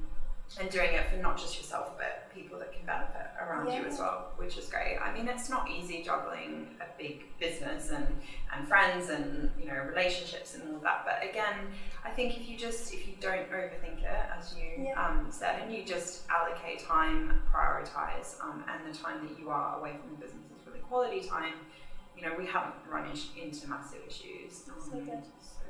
and 0.60 0.70
doing 0.70 0.92
it 0.94 1.08
for 1.10 1.16
not 1.16 1.36
just 1.36 1.56
yourself 1.56 1.96
but 1.98 2.32
people 2.32 2.58
that 2.58 2.72
can 2.72 2.84
benefit 2.86 3.26
around 3.40 3.66
you 3.72 3.84
as 3.84 3.98
well, 3.98 4.32
which 4.36 4.56
is 4.56 4.66
great. 4.68 4.98
I 4.98 5.12
mean, 5.12 5.26
it's 5.28 5.48
not 5.50 5.68
easy 5.70 6.02
juggling 6.02 6.68
a 6.80 6.84
big 7.00 7.24
business 7.40 7.90
and 7.90 8.06
and 8.54 8.68
friends 8.68 9.08
and 9.08 9.50
you 9.58 9.66
know 9.66 9.74
relationships 9.88 10.54
and 10.54 10.62
all 10.74 10.80
that. 10.80 11.04
But 11.04 11.28
again, 11.28 11.54
I 12.04 12.10
think 12.10 12.36
if 12.38 12.48
you 12.48 12.56
just 12.56 12.92
if 12.94 13.06
you 13.08 13.14
don't 13.20 13.50
overthink 13.50 14.02
it, 14.02 14.24
as 14.38 14.54
you 14.56 14.84
Yeah. 14.84 15.02
um, 15.06 15.26
said, 15.30 15.62
and 15.62 15.72
you 15.74 15.84
just 15.84 16.22
allocate 16.30 16.78
time, 16.80 17.42
prioritize, 17.52 18.40
um, 18.40 18.64
and 18.68 18.92
the 18.92 18.96
time 18.96 19.26
that 19.26 19.38
you 19.38 19.50
are 19.50 19.78
away 19.78 19.96
from 20.00 20.10
the 20.10 20.16
business 20.24 20.44
is 20.60 20.66
really 20.66 20.80
quality 20.80 21.20
time. 21.20 21.54
You 22.16 22.22
know, 22.28 22.34
we 22.38 22.46
haven't 22.46 22.74
run 22.88 23.10
into 23.10 23.68
massive 23.68 24.00
issues. 24.06 24.68
Um, 24.68 24.80
So 24.80 24.98
good. 25.00 25.22
So 25.40 25.63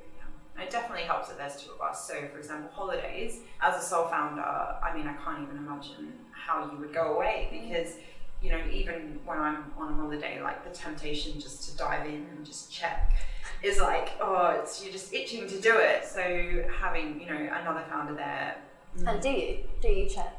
yeah, 0.56 0.64
it 0.64 0.70
definitely 0.70 1.04
helps 1.04 1.28
that 1.28 1.38
there's 1.38 1.56
two 1.56 1.72
of 1.72 1.80
us. 1.80 2.06
So, 2.06 2.14
for 2.32 2.38
example, 2.38 2.70
holidays. 2.72 3.40
As 3.60 3.82
a 3.82 3.84
sole 3.84 4.06
founder, 4.06 4.42
I 4.42 4.92
mean, 4.94 5.06
I 5.06 5.14
can't 5.14 5.42
even 5.42 5.56
imagine 5.56 6.12
how 6.32 6.70
you 6.70 6.78
would 6.78 6.92
go 6.92 7.14
away 7.14 7.48
mm. 7.52 7.68
because 7.68 7.96
you 8.44 8.50
know, 8.50 8.60
even 8.70 9.18
when 9.24 9.38
I'm 9.38 9.72
on 9.78 9.92
a 9.92 9.96
holiday, 9.96 10.42
like 10.42 10.70
the 10.70 10.78
temptation 10.78 11.40
just 11.40 11.70
to 11.70 11.76
dive 11.78 12.06
in 12.06 12.26
and 12.30 12.44
just 12.44 12.70
check 12.70 13.14
is 13.62 13.80
like, 13.80 14.10
oh, 14.20 14.58
it's 14.60 14.84
you're 14.84 14.92
just 14.92 15.14
itching 15.14 15.48
to 15.48 15.60
do 15.60 15.74
it. 15.78 16.04
So 16.04 16.64
having, 16.78 17.18
you 17.18 17.26
know, 17.26 17.36
another 17.36 17.82
founder 17.88 18.14
there, 18.14 18.56
mm. 18.98 19.10
And 19.10 19.22
do 19.22 19.30
you? 19.30 19.58
Do 19.80 19.88
you 19.88 20.08
check? 20.08 20.38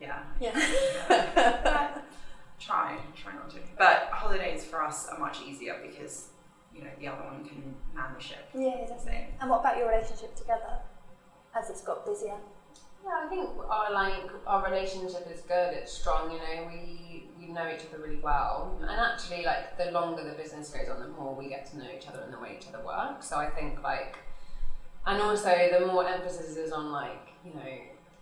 yeah, 0.00 0.22
Yeah. 0.40 0.52
try, 2.60 2.98
try 3.16 3.34
not 3.34 3.50
to. 3.50 3.58
But 3.78 4.08
holidays 4.10 4.64
for 4.64 4.82
us 4.82 5.06
are 5.08 5.18
much 5.18 5.38
easier 5.46 5.78
because, 5.80 6.28
you 6.76 6.84
know, 6.84 6.90
the 7.00 7.08
other 7.08 7.24
one 7.24 7.44
can 7.44 7.74
man 7.94 8.14
the 8.14 8.22
ship. 8.22 8.48
yeah, 8.54 8.86
definitely. 8.86 9.28
And 9.40 9.50
what 9.50 9.60
about 9.60 9.78
your 9.78 9.88
relationship 9.88 10.34
together 10.36 10.80
as 11.54 11.70
it's 11.70 11.82
got 11.82 12.04
busier? 12.04 12.36
Yeah, 13.04 13.22
I 13.24 13.28
think 13.28 13.50
our 13.68 13.92
like 13.92 14.30
our 14.46 14.64
relationship 14.64 15.28
is 15.32 15.40
good. 15.42 15.74
It's 15.74 15.92
strong. 15.92 16.30
You 16.32 16.38
know, 16.38 16.68
we 16.68 17.28
we 17.38 17.52
know 17.52 17.68
each 17.68 17.86
other 17.88 18.02
really 18.02 18.20
well, 18.20 18.74
mm-hmm. 18.74 18.88
and 18.88 19.00
actually, 19.00 19.44
like 19.44 19.78
the 19.78 19.90
longer 19.92 20.24
the 20.24 20.34
business 20.34 20.70
goes 20.70 20.88
on, 20.88 21.00
the 21.00 21.08
more 21.08 21.34
we 21.34 21.48
get 21.48 21.66
to 21.70 21.78
know 21.78 21.86
each 21.96 22.08
other 22.08 22.20
and 22.20 22.32
the 22.32 22.38
way 22.38 22.58
each 22.58 22.68
other 22.68 22.84
work. 22.84 23.22
So 23.22 23.36
I 23.36 23.48
think 23.50 23.82
like, 23.82 24.18
and 25.06 25.22
also 25.22 25.50
the 25.72 25.86
more 25.86 26.08
emphasis 26.08 26.56
is 26.56 26.72
on 26.72 26.90
like 26.90 27.28
you 27.44 27.54
know 27.54 27.70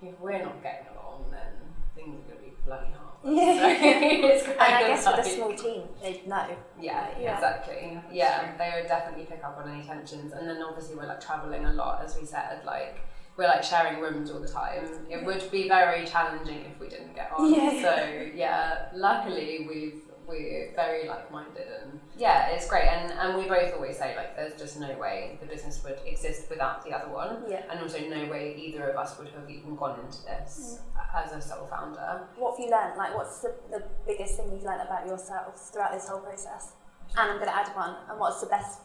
if 0.02 0.20
we're 0.20 0.42
not 0.42 0.62
getting 0.62 0.86
along, 0.92 1.30
then 1.30 1.52
things 1.94 2.20
are 2.20 2.34
gonna 2.34 2.44
be 2.44 2.53
bloody 2.64 2.86
hard. 2.92 3.00
Yeah. 3.24 3.54
So 3.54 4.28
it's 4.28 4.46
And 4.48 4.60
I 4.60 4.86
guess 4.88 5.06
with 5.06 5.26
a 5.26 5.28
small 5.36 5.54
team, 5.54 5.82
they'd 6.02 6.26
know. 6.26 6.46
yeah, 6.80 7.08
Yeah. 7.18 7.34
exactly. 7.34 7.98
Yeah, 8.12 8.56
they 8.58 8.72
would 8.78 8.88
definitely 8.88 9.24
pick 9.24 9.42
up 9.44 9.56
on 9.58 9.70
any 9.70 9.82
tensions. 9.82 10.32
And 10.32 10.46
then 10.48 10.62
obviously 10.62 10.96
we're 10.96 11.06
like 11.06 11.20
traveling 11.24 11.64
a 11.64 11.72
lot, 11.72 12.02
as 12.04 12.16
we 12.20 12.26
said. 12.26 12.60
Like 12.66 13.00
we're 13.36 13.46
like 13.48 13.64
sharing 13.64 14.00
rooms 14.00 14.30
all 14.30 14.40
the 14.40 14.48
time. 14.48 14.86
It 15.08 15.24
would 15.24 15.50
be 15.50 15.68
very 15.68 16.04
challenging 16.06 16.64
if 16.70 16.78
we 16.78 16.88
didn't 16.88 17.14
get 17.14 17.32
on. 17.36 17.52
Yeah. 17.54 17.82
So 17.82 18.28
yeah, 18.34 18.88
luckily 18.94 19.66
we've 19.68 20.02
we're 20.26 20.72
very 20.74 21.06
like 21.06 21.30
minded 21.30 21.66
and 21.82 22.00
yeah, 22.16 22.48
it's 22.48 22.68
great. 22.68 22.86
And 22.86 23.12
and 23.12 23.36
we 23.36 23.48
both 23.48 23.74
always 23.74 23.98
say 23.98 24.16
like 24.16 24.36
there's 24.36 24.58
just 24.58 24.78
no 24.80 24.96
way 24.98 25.38
the 25.40 25.46
business 25.46 25.82
would 25.84 25.98
exist 26.06 26.48
without 26.50 26.84
the 26.84 26.92
other 26.92 27.12
one. 27.12 27.42
Yeah. 27.48 27.62
And 27.70 27.80
also 27.80 27.98
no 28.00 28.26
way 28.30 28.54
either 28.56 28.88
of 28.88 28.96
us 28.96 29.18
would 29.18 29.28
have 29.28 29.48
even 29.50 29.76
gone 29.76 30.00
into 30.00 30.22
this 30.24 30.80
mm. 30.80 31.24
as 31.24 31.32
a 31.32 31.40
sole 31.40 31.66
founder. 31.66 32.22
What 32.36 32.58
have 32.58 32.64
you 32.64 32.70
learned? 32.70 32.96
Like, 32.96 33.14
what's 33.16 33.40
the, 33.40 33.54
the 33.70 33.82
biggest 34.06 34.36
thing 34.36 34.52
you've 34.52 34.64
learned 34.64 34.82
about 34.82 35.06
yourself 35.06 35.70
throughout 35.72 35.92
this 35.92 36.08
whole 36.08 36.20
process? 36.20 36.72
And 37.16 37.30
I'm 37.30 37.36
going 37.36 37.48
to 37.48 37.56
add 37.56 37.68
one. 37.76 37.96
And 38.08 38.18
what's 38.18 38.40
the 38.40 38.46
best 38.46 38.80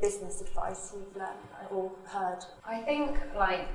business 0.00 0.40
advice 0.40 0.92
you've 0.94 1.16
learned 1.16 1.38
or 1.70 1.90
heard? 2.04 2.44
I 2.66 2.80
think 2.80 3.16
like 3.36 3.68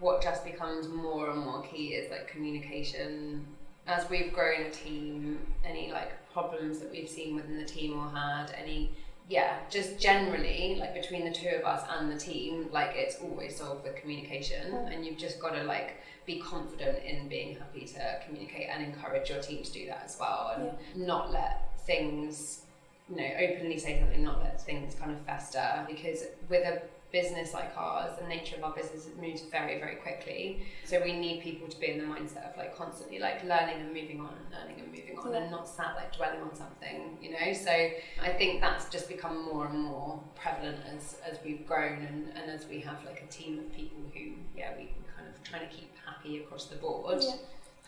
what 0.00 0.22
just 0.22 0.44
becomes 0.44 0.88
more 0.88 1.30
and 1.30 1.40
more 1.40 1.62
key 1.62 1.94
is 1.94 2.10
like 2.10 2.28
communication. 2.28 3.46
As 3.86 4.08
we've 4.08 4.32
grown 4.32 4.62
a 4.62 4.70
team, 4.70 5.38
any 5.64 5.90
like 5.90 6.10
problems 6.32 6.78
that 6.78 6.90
we've 6.90 7.08
seen 7.08 7.34
within 7.34 7.58
the 7.58 7.64
team 7.64 7.98
or 7.98 8.08
had, 8.08 8.54
any 8.56 8.90
yeah, 9.28 9.58
just 9.70 9.98
generally 9.98 10.76
like 10.78 10.94
between 10.94 11.24
the 11.24 11.32
two 11.32 11.48
of 11.48 11.64
us 11.64 11.86
and 11.90 12.10
the 12.10 12.18
team, 12.18 12.68
like 12.72 12.92
it's 12.94 13.16
always 13.20 13.56
solved 13.56 13.84
with 13.84 13.96
communication, 13.96 14.72
mm-hmm. 14.72 14.92
and 14.92 15.06
you've 15.06 15.18
just 15.18 15.40
got 15.40 15.54
to 15.54 15.64
like 15.64 15.96
be 16.26 16.40
confident 16.40 17.02
in 17.04 17.28
being 17.28 17.56
happy 17.56 17.86
to 17.86 18.20
communicate 18.26 18.68
and 18.72 18.84
encourage 18.84 19.30
your 19.30 19.40
team 19.40 19.62
to 19.62 19.72
do 19.72 19.86
that 19.86 20.02
as 20.04 20.16
well, 20.20 20.54
and 20.56 21.06
not 21.06 21.32
let 21.32 21.70
things 21.86 22.62
you 23.08 23.16
know, 23.16 23.28
openly 23.40 23.78
say 23.78 23.98
something, 24.00 24.22
not 24.22 24.42
let 24.42 24.60
things 24.60 24.94
kind 24.94 25.12
of 25.12 25.20
fester. 25.22 25.84
Because 25.88 26.24
with 26.48 26.64
a 26.66 26.82
business 27.12 27.52
like 27.52 27.72
ours, 27.76 28.12
the 28.20 28.26
nature 28.26 28.56
of 28.56 28.64
our 28.64 28.72
business 28.72 29.08
moves 29.20 29.42
very, 29.42 29.78
very 29.78 29.96
quickly. 29.96 30.64
So 30.84 31.00
we 31.02 31.12
need 31.12 31.42
people 31.42 31.68
to 31.68 31.78
be 31.78 31.88
in 31.88 31.98
the 31.98 32.04
mindset 32.04 32.50
of 32.50 32.56
like 32.56 32.76
constantly 32.76 33.18
like 33.18 33.44
learning 33.44 33.76
and 33.80 33.88
moving 33.92 34.20
on 34.20 34.30
and 34.30 34.46
learning 34.50 34.82
and 34.82 34.88
moving 34.90 35.18
on 35.18 35.34
and 35.34 35.50
not 35.50 35.68
sat 35.68 35.94
like 35.94 36.16
dwelling 36.16 36.40
on 36.40 36.54
something, 36.54 37.18
you 37.20 37.30
know. 37.30 37.52
So 37.52 37.70
I 37.70 38.30
think 38.38 38.60
that's 38.60 38.88
just 38.88 39.08
become 39.08 39.44
more 39.44 39.66
and 39.66 39.78
more 39.78 40.20
prevalent 40.34 40.78
as 40.94 41.16
as 41.30 41.38
we've 41.44 41.66
grown 41.66 42.02
and, 42.02 42.32
and 42.36 42.50
as 42.50 42.66
we 42.66 42.80
have 42.80 43.04
like 43.04 43.22
a 43.22 43.32
team 43.32 43.58
of 43.58 43.72
people 43.72 44.02
who, 44.14 44.32
yeah, 44.56 44.70
we 44.76 44.90
kind 45.14 45.28
of 45.28 45.42
trying 45.44 45.68
to 45.68 45.74
keep 45.74 45.92
happy 46.04 46.38
across 46.38 46.66
the 46.66 46.76
board. 46.76 47.18
Yeah. 47.20 47.34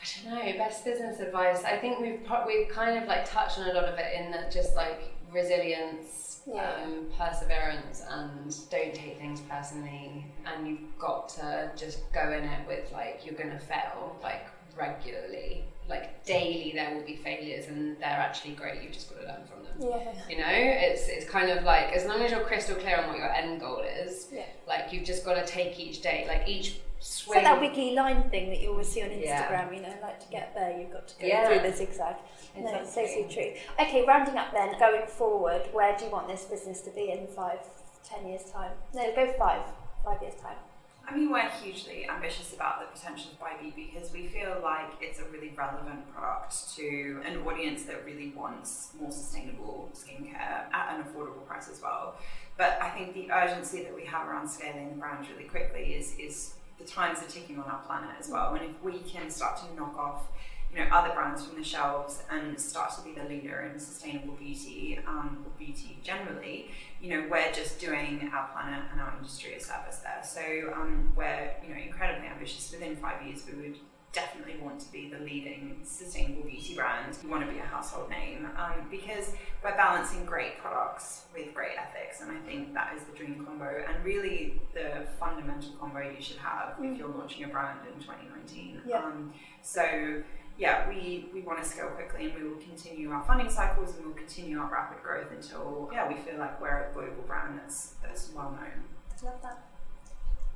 I 0.00 0.30
don't 0.30 0.46
know. 0.46 0.58
Best 0.58 0.84
business 0.84 1.20
advice. 1.20 1.64
I 1.64 1.78
think 1.78 1.98
we've 1.98 2.22
pro- 2.24 2.46
we've 2.46 2.68
kind 2.68 2.98
of 3.00 3.08
like 3.08 3.28
touched 3.28 3.58
on 3.58 3.70
a 3.70 3.72
lot 3.72 3.84
of 3.84 3.98
it 3.98 4.20
in 4.20 4.30
that 4.32 4.50
just 4.52 4.76
like 4.76 5.14
resilience, 5.32 6.33
Yeah. 6.46 6.84
um, 6.84 7.06
perseverance, 7.18 8.02
and 8.08 8.54
don't 8.70 8.94
take 8.94 9.18
things 9.18 9.40
personally. 9.48 10.26
And 10.44 10.66
you've 10.68 10.98
got 10.98 11.28
to 11.30 11.70
just 11.76 12.00
go 12.12 12.32
in 12.32 12.44
it 12.44 12.66
with 12.68 12.92
like 12.92 13.22
you're 13.24 13.34
gonna 13.34 13.58
fail 13.58 14.16
like 14.22 14.46
regularly, 14.76 15.64
like 15.88 16.24
daily. 16.24 16.72
There 16.74 16.94
will 16.94 17.02
be 17.04 17.16
failures, 17.16 17.66
and 17.68 17.96
they're 17.98 18.08
actually 18.08 18.54
great. 18.54 18.82
You've 18.82 18.92
just 18.92 19.10
got 19.10 19.20
to 19.20 19.26
learn 19.26 19.44
from 19.46 19.62
them. 19.64 19.90
Yeah. 19.90 20.12
You 20.30 20.38
know, 20.38 20.48
it's 20.48 21.08
it's 21.08 21.28
kind 21.28 21.50
of 21.50 21.64
like 21.64 21.92
as 21.92 22.06
long 22.06 22.20
as 22.22 22.30
you're 22.30 22.40
crystal 22.44 22.76
clear 22.76 22.96
on 22.98 23.08
what 23.08 23.18
your 23.18 23.30
end 23.32 23.60
goal 23.60 23.80
is, 23.80 24.28
Yeah. 24.32 24.42
like 24.66 24.92
you've 24.92 25.04
just 25.04 25.24
got 25.24 25.34
to 25.34 25.44
take 25.46 25.78
each 25.78 26.00
day, 26.00 26.24
like 26.28 26.48
each 26.48 26.80
It's 26.98 27.08
swing. 27.24 27.36
like 27.38 27.44
that 27.44 27.60
wiggly 27.60 27.92
line 27.94 28.30
thing 28.30 28.48
that 28.50 28.60
you 28.60 28.70
always 28.70 28.88
see 28.88 29.02
on 29.02 29.10
Instagram, 29.10 29.24
Yeah. 29.50 29.70
you 29.72 29.80
know, 29.82 29.94
like 30.00 30.20
to 30.20 30.28
get 30.30 30.54
there, 30.54 30.78
you've 30.78 30.92
got 30.92 31.08
to 31.08 31.20
go 31.20 31.26
Yeah. 31.26 31.46
through 31.48 31.70
the 31.70 31.76
zigzag. 31.76 32.16
No, 32.56 32.72
it's 32.76 32.94
so, 32.94 33.04
so 33.04 33.26
true. 33.28 33.52
Okay, 33.80 34.04
rounding 34.06 34.38
up 34.38 34.52
then, 34.52 34.78
going 34.78 35.06
forward, 35.08 35.62
where 35.72 35.96
do 35.98 36.04
you 36.04 36.10
want 36.10 36.28
this 36.28 36.44
business 36.44 36.80
to 36.82 36.90
be 36.90 37.10
in 37.10 37.26
five, 37.26 37.58
ten 38.08 38.26
years' 38.28 38.48
time? 38.52 38.70
No, 38.94 39.12
go 39.14 39.32
five, 39.36 39.62
five 40.04 40.22
years' 40.22 40.36
time. 40.40 40.56
I 41.06 41.14
mean, 41.14 41.30
we're 41.30 41.48
hugely 41.50 42.08
ambitious 42.08 42.54
about 42.54 42.80
the 42.80 42.98
potential 42.98 43.32
of 43.32 43.38
BYBI 43.38 43.74
because 43.76 44.12
we 44.12 44.26
feel 44.26 44.60
like 44.62 44.90
it's 45.00 45.20
a 45.20 45.24
really 45.24 45.52
relevant 45.56 46.12
product 46.14 46.74
to 46.76 47.20
an 47.26 47.42
audience 47.46 47.82
that 47.84 48.04
really 48.06 48.32
wants 48.34 48.92
more 48.98 49.10
sustainable 49.10 49.90
skincare 49.94 50.72
at 50.72 50.94
an 50.94 51.04
affordable 51.04 51.46
price 51.46 51.68
as 51.68 51.82
well. 51.82 52.14
But 52.56 52.78
I 52.80 52.90
think 52.90 53.14
the 53.14 53.30
urgency 53.30 53.82
that 53.82 53.94
we 53.94 54.04
have 54.06 54.28
around 54.28 54.48
scaling 54.48 54.90
the 54.90 54.96
brand 54.96 55.26
really 55.28 55.48
quickly 55.48 55.94
is 55.94 56.16
is 56.18 56.54
the 56.78 56.84
times 56.84 57.18
are 57.22 57.26
ticking 57.26 57.58
on 57.58 57.64
our 57.64 57.80
planet 57.82 58.10
as 58.18 58.28
well. 58.28 58.54
And 58.54 58.64
if 58.64 58.82
we 58.82 58.98
can 59.00 59.30
start 59.30 59.58
to 59.58 59.74
knock 59.74 59.96
off 59.96 60.22
you 60.74 60.80
know, 60.80 60.90
other 60.90 61.14
brands 61.14 61.46
from 61.46 61.56
the 61.56 61.64
shelves 61.64 62.22
and 62.30 62.58
start 62.58 62.90
to 62.96 63.02
be 63.02 63.12
the 63.12 63.22
leader 63.28 63.70
in 63.72 63.78
sustainable 63.78 64.34
beauty 64.34 64.98
um, 65.06 65.44
or 65.44 65.50
beauty 65.56 65.98
generally, 66.02 66.70
you 67.00 67.10
know, 67.10 67.26
we're 67.30 67.52
just 67.52 67.78
doing 67.78 68.28
our 68.34 68.48
planet 68.48 68.82
and 68.90 69.00
our 69.00 69.14
industry 69.16 69.54
a 69.54 69.60
service 69.60 69.98
there. 69.98 70.20
So 70.24 70.72
um, 70.74 71.12
we're, 71.14 71.50
you 71.62 71.72
know, 71.72 71.80
incredibly 71.80 72.26
ambitious. 72.26 72.72
Within 72.72 72.96
five 72.96 73.24
years, 73.24 73.44
we 73.46 73.60
would 73.62 73.78
definitely 74.12 74.56
want 74.62 74.80
to 74.80 74.90
be 74.90 75.08
the 75.08 75.18
leading 75.18 75.76
sustainable 75.84 76.42
beauty 76.42 76.74
brand. 76.74 77.16
We 77.22 77.28
want 77.28 77.46
to 77.46 77.52
be 77.52 77.58
a 77.58 77.64
household 77.64 78.10
name 78.10 78.46
um, 78.56 78.86
because 78.90 79.32
we're 79.62 79.76
balancing 79.76 80.24
great 80.24 80.58
products 80.58 81.24
with 81.34 81.52
great 81.52 81.72
ethics, 81.76 82.20
and 82.20 82.30
I 82.30 82.40
think 82.40 82.72
that 82.74 82.94
is 82.96 83.02
the 83.02 83.16
dream 83.16 83.44
combo 83.44 83.84
and 83.86 84.04
really 84.04 84.60
the 84.72 85.06
fundamental 85.18 85.72
combo 85.80 86.00
you 86.00 86.22
should 86.22 86.38
have 86.38 86.74
if 86.80 86.96
you're 86.96 87.08
launching 87.08 87.44
a 87.44 87.48
brand 87.48 87.80
in 87.92 88.00
2019. 88.00 88.82
Yeah. 88.86 88.98
Um, 88.98 89.32
so 89.62 90.22
yeah, 90.58 90.88
we, 90.88 91.28
we 91.34 91.40
want 91.40 91.62
to 91.62 91.68
scale 91.68 91.88
quickly 91.88 92.26
and 92.26 92.34
we 92.34 92.48
will 92.48 92.58
continue 92.58 93.10
our 93.10 93.24
funding 93.24 93.50
cycles 93.50 93.96
and 93.96 94.06
we'll 94.06 94.14
continue 94.14 94.58
our 94.58 94.70
rapid 94.70 95.02
growth 95.02 95.30
until 95.32 95.90
yeah 95.92 96.08
we 96.08 96.14
feel 96.14 96.38
like 96.38 96.60
we're 96.60 96.88
a 96.88 96.92
global 96.92 97.22
brand 97.26 97.58
that's 97.58 97.94
that's 98.02 98.30
well 98.32 98.50
known. 98.50 98.84
Love 99.22 99.42
that. 99.42 99.64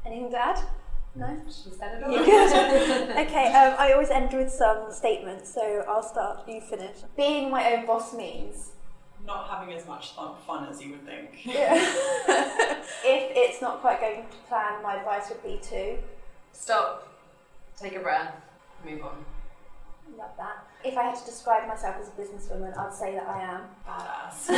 Anything 0.07 0.31
to 0.31 0.39
add? 0.39 0.61
No? 1.15 1.37
She 1.47 1.71
said 1.71 1.99
it 1.99 2.05
all. 2.05 2.13
You 2.13 2.19
good? 2.25 3.11
okay, 3.27 3.47
um, 3.49 3.75
I 3.79 3.93
always 3.93 4.11
end 4.11 4.33
with 4.33 4.53
some 4.53 4.93
statements, 4.93 5.53
so 5.53 5.85
I'll 5.89 6.03
start, 6.03 6.49
you 6.49 6.61
finish. 6.61 6.99
Being 7.17 7.51
my 7.51 7.73
own 7.73 7.87
boss 7.87 8.15
means. 8.15 8.73
Not 9.27 9.49
having 9.49 9.75
as 9.75 9.87
much 9.87 10.13
fun, 10.13 10.35
fun 10.47 10.69
as 10.69 10.81
you 10.81 10.93
would 10.93 11.05
think. 11.05 11.45
Yeah. 11.45 11.75
if 11.75 13.33
it's 13.35 13.61
not 13.61 13.81
quite 13.81 14.01
going 14.01 14.23
to 14.23 14.37
plan, 14.49 14.83
my 14.83 14.97
advice 14.97 15.29
would 15.31 15.43
be 15.43 15.59
to 15.71 15.97
Stop, 16.53 17.09
take 17.81 17.95
a 17.95 18.01
breath, 18.01 18.35
move 18.85 19.03
on. 19.05 19.25
Love 20.19 20.31
that. 20.37 20.67
If 20.85 20.97
I 20.97 21.05
had 21.05 21.17
to 21.19 21.25
describe 21.25 21.67
myself 21.69 21.97
as 22.01 22.09
a 22.09 22.11
businesswoman, 22.13 22.77
I'd 22.77 22.93
say 22.93 23.15
that 23.15 23.27
I 23.27 23.41
am. 23.43 23.63
Badass. 23.87 24.49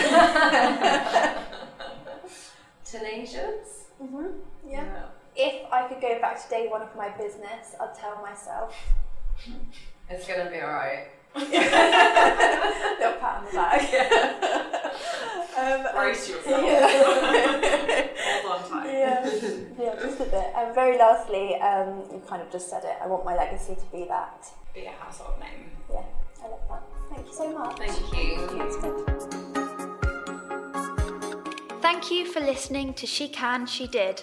Tenacious? 2.85 3.87
Mm-hmm. 4.03 4.27
Yeah. 4.69 5.05
If 5.37 5.71
I 5.73 5.87
could 5.89 6.01
go 6.01 6.19
back 6.21 6.43
to 6.43 6.49
day 6.51 6.67
one 6.69 6.83
of 6.83 6.95
my 6.97 7.11
business, 7.11 7.75
I'd 7.81 7.95
tell 7.95 8.21
myself. 8.23 8.75
It's 10.09 10.27
gonna 10.27 10.51
be 10.51 10.57
alright. 10.57 11.09
Little 11.37 11.51
pat 13.21 13.39
on 13.39 13.45
the 13.45 13.53
back. 13.53 14.67
um, 15.61 15.87
Brace 15.95 16.27
and- 16.29 16.37
yourself. 16.37 16.65
Yeah. 16.67 18.09
Hold 18.43 18.63
on 18.63 18.71
tight. 18.71 18.93
yeah, 18.93 19.31
yeah, 19.79 19.95
just 20.01 20.21
a 20.21 20.25
bit. 20.25 20.53
And 20.57 20.75
very 20.75 20.97
lastly, 20.99 21.55
um, 21.57 22.03
you 22.13 22.23
kind 22.29 22.43
of 22.43 22.51
just 22.51 22.69
said 22.71 22.85
it. 22.85 22.97
I 23.03 23.07
want 23.07 23.25
my 23.25 23.35
legacy 23.37 23.75
to 23.75 23.85
be 23.93 24.05
that. 24.09 24.47
Be 24.75 24.85
a 24.87 24.91
household 24.91 25.39
name. 25.41 25.71
Yeah, 25.91 26.05
I 26.45 26.49
love 26.49 26.61
that. 26.71 26.83
Thank 27.15 27.27
you 27.27 27.33
so 27.35 27.53
much. 27.59 27.77
Thank 27.79 27.99
you. 28.15 28.49
It's 28.63 28.77
good. 28.77 29.07
Thank 31.83 32.11
you 32.11 32.27
for 32.33 32.41
listening 32.41 32.95
to 32.95 33.07
She 33.07 33.29
Can, 33.29 33.67
She 33.67 33.87
Did. 33.87 34.23